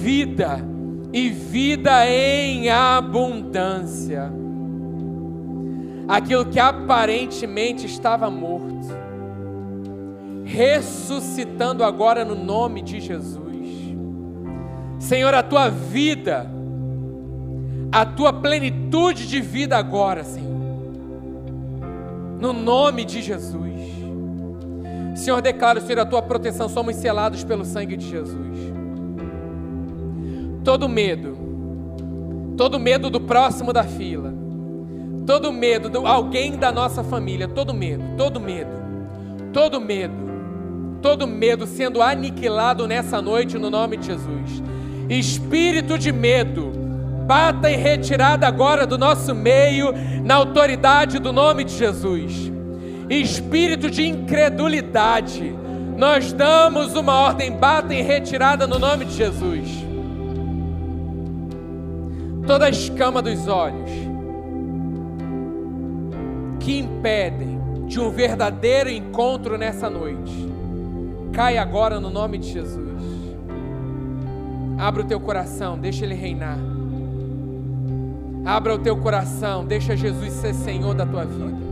vida 0.00 0.64
e 1.12 1.28
vida 1.30 2.08
em 2.08 2.68
abundância. 2.70 4.32
Aquilo 6.06 6.46
que 6.46 6.60
aparentemente 6.60 7.86
estava 7.86 8.30
morto, 8.30 8.88
ressuscitando 10.44 11.82
agora 11.82 12.24
no 12.24 12.34
nome 12.34 12.82
de 12.82 13.00
Jesus. 13.00 13.44
Senhor, 14.98 15.34
a 15.34 15.42
tua 15.42 15.68
vida, 15.68 16.50
a 17.90 18.04
tua 18.04 18.32
plenitude 18.32 19.26
de 19.26 19.40
vida 19.40 19.76
agora, 19.76 20.22
Senhor, 20.22 20.50
no 22.38 22.52
nome 22.52 23.04
de 23.04 23.22
Jesus. 23.22 23.73
Senhor, 25.14 25.40
declaro, 25.40 25.80
Senhor, 25.80 26.00
a 26.00 26.06
tua 26.06 26.20
proteção, 26.20 26.68
somos 26.68 26.96
selados 26.96 27.44
pelo 27.44 27.64
sangue 27.64 27.96
de 27.96 28.08
Jesus. 28.08 28.58
Todo 30.64 30.88
medo, 30.88 31.36
todo 32.56 32.80
medo 32.80 33.08
do 33.08 33.20
próximo 33.20 33.72
da 33.72 33.84
fila, 33.84 34.34
todo 35.24 35.52
medo 35.52 35.88
de 35.88 35.98
alguém 35.98 36.56
da 36.56 36.72
nossa 36.72 37.04
família, 37.04 37.46
todo 37.46 37.72
medo, 37.72 38.02
todo 38.16 38.40
medo, 38.40 38.70
todo 39.52 39.80
medo, 39.80 40.14
todo 41.00 41.26
medo 41.28 41.66
sendo 41.66 42.02
aniquilado 42.02 42.88
nessa 42.88 43.22
noite 43.22 43.56
no 43.56 43.70
nome 43.70 43.96
de 43.98 44.06
Jesus. 44.06 44.62
Espírito 45.08 45.96
de 45.96 46.10
medo, 46.10 46.72
bata 47.26 47.70
em 47.70 47.76
retirada 47.76 48.48
agora 48.48 48.84
do 48.84 48.98
nosso 48.98 49.32
meio, 49.32 49.92
na 50.24 50.34
autoridade 50.34 51.20
do 51.20 51.32
nome 51.32 51.62
de 51.62 51.76
Jesus 51.76 52.53
espírito 53.08 53.90
de 53.90 54.06
incredulidade, 54.06 55.54
nós 55.96 56.32
damos 56.32 56.94
uma 56.94 57.14
ordem, 57.14 57.52
bata 57.52 57.94
em 57.94 58.02
retirada 58.02 58.66
no 58.66 58.78
nome 58.78 59.04
de 59.04 59.12
Jesus. 59.14 59.68
Toda 62.46 62.66
a 62.66 62.70
escama 62.70 63.22
dos 63.22 63.46
olhos 63.46 63.90
que 66.60 66.78
impedem 66.78 67.60
de 67.86 68.00
um 68.00 68.10
verdadeiro 68.10 68.90
encontro 68.90 69.56
nessa 69.58 69.88
noite, 69.88 70.32
cai 71.32 71.58
agora 71.58 72.00
no 72.00 72.10
nome 72.10 72.38
de 72.38 72.50
Jesus. 72.50 72.94
Abra 74.78 75.02
o 75.02 75.04
teu 75.04 75.20
coração, 75.20 75.78
deixa 75.78 76.04
Ele 76.04 76.14
reinar. 76.14 76.58
Abra 78.44 78.74
o 78.74 78.78
teu 78.78 78.96
coração, 78.96 79.64
deixa 79.64 79.96
Jesus 79.96 80.32
ser 80.32 80.54
Senhor 80.54 80.94
da 80.94 81.06
tua 81.06 81.24
vida. 81.24 81.63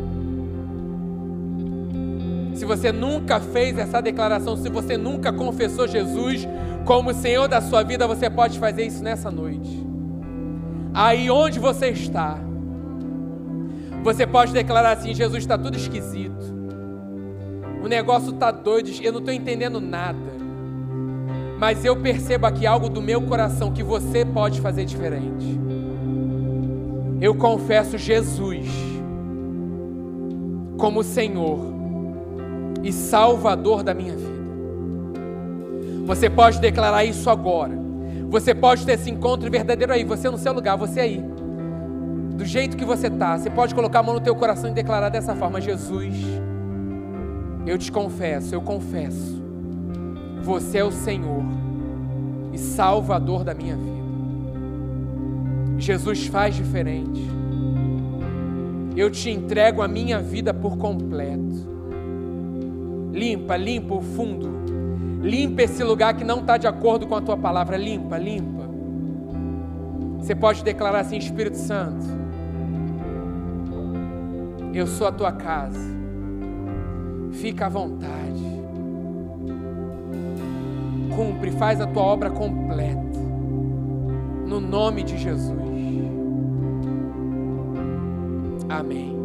Se 2.63 2.67
você 2.67 2.93
nunca 2.93 3.41
fez 3.41 3.77
essa 3.77 4.01
declaração, 4.01 4.57
se 4.57 4.69
você 4.69 4.97
nunca 4.97 5.33
confessou 5.33 5.89
Jesus 5.89 6.47
como 6.85 7.13
Senhor 7.13 7.49
da 7.49 7.61
sua 7.61 7.83
vida, 7.83 8.07
você 8.07 8.31
pode 8.31 8.57
fazer 8.61 8.85
isso 8.87 9.03
nessa 9.03 9.33
noite. 9.33 9.85
Aí 10.95 11.29
onde 11.29 11.59
você 11.59 11.89
está, 11.89 12.39
você 14.05 14.25
pode 14.29 14.53
declarar 14.53 14.93
assim: 14.93 15.13
Jesus 15.13 15.43
está 15.43 15.59
tudo 15.59 15.77
esquisito, 15.77 16.55
o 17.83 17.89
negócio 17.89 18.33
está 18.33 18.53
doido, 18.53 18.91
eu 19.03 19.11
não 19.11 19.19
estou 19.19 19.35
entendendo 19.35 19.81
nada, 19.81 20.33
mas 21.59 21.85
eu 21.85 21.97
percebo 21.97 22.47
aqui 22.47 22.65
algo 22.65 22.89
do 22.89 23.03
meu 23.03 23.23
coração 23.23 23.73
que 23.73 23.83
você 23.83 24.25
pode 24.25 24.61
fazer 24.61 24.85
diferente. 24.85 25.61
Eu 27.21 27.35
confesso 27.35 27.99
Jesus 27.99 28.71
como 30.79 31.03
Senhor 31.03 31.72
e 32.83 32.93
Salvador 32.93 33.83
da 33.83 33.95
minha 33.95 34.15
vida. 34.15 34.33
Você 36.07 36.29
pode 36.29 36.61
declarar 36.61 37.05
isso 37.05 37.31
agora. 37.31 37.81
Você 38.29 38.55
pode 38.55 38.85
ter 38.85 38.93
esse 38.93 39.11
encontro 39.11 39.51
verdadeiro 39.51 39.93
aí, 39.93 40.05
você 40.05 40.29
no 40.29 40.39
seu 40.39 40.53
lugar, 40.53 40.77
você 40.77 41.01
aí. 41.01 41.23
Do 42.35 42.45
jeito 42.45 42.77
que 42.77 42.85
você 42.85 43.07
está, 43.07 43.39
você 43.39 43.51
pode 43.51 43.75
colocar 43.75 44.01
a 44.01 44.03
mão 44.03 44.15
no 44.15 44.21
teu 44.21 44.35
coração 44.35 44.71
e 44.71 44.73
declarar 44.73 45.11
dessa 45.11 45.35
forma: 45.37 45.61
Jesus, 45.61 46.17
eu 47.67 47.79
te 47.79 47.93
confesso, 47.93 48.55
eu 48.55 48.63
confesso. 48.63 49.41
Você 50.43 50.79
é 50.79 50.85
o 50.85 50.91
Senhor 50.91 51.45
e 52.53 52.59
Salvador 52.59 53.45
da 53.45 53.55
minha 53.55 53.77
vida. 53.77 53.93
Jesus 55.79 56.27
faz 56.27 56.55
diferente. 56.55 57.21
Eu 58.97 59.11
te 59.11 59.31
entrego 59.31 59.83
a 59.83 59.89
minha 59.89 60.19
vida 60.19 60.53
por 60.53 60.77
completo. 60.77 61.72
Limpa, 63.13 63.57
limpa 63.57 63.95
o 63.95 64.01
fundo. 64.01 64.51
Limpa 65.23 65.63
esse 65.63 65.85
lugar 65.85 66.15
que 66.15 66.25
não 66.25 66.41
está 66.41 66.57
de 66.57 66.67
acordo 66.67 67.07
com 67.07 67.15
a 67.15 67.21
tua 67.21 67.37
palavra. 67.37 67.77
Limpa, 67.77 68.19
limpa. 68.19 68.63
Você 70.19 70.35
pode 70.35 70.65
declarar 70.65 71.01
assim, 71.01 71.17
Espírito 71.17 71.57
Santo. 71.59 72.07
Eu 74.73 74.87
sou 74.87 75.07
a 75.07 75.13
tua 75.13 75.33
casa. 75.33 75.79
Fica 77.33 77.67
à 77.67 77.69
vontade. 77.69 78.43
Cumpre, 81.15 81.51
faz 81.53 81.81
a 81.81 81.87
tua 81.87 82.03
obra 82.03 82.31
completa. 82.31 83.19
No 84.47 84.61
nome 84.61 85.03
de 85.03 85.19
Jesus. 85.19 85.61
Amém. 88.69 89.22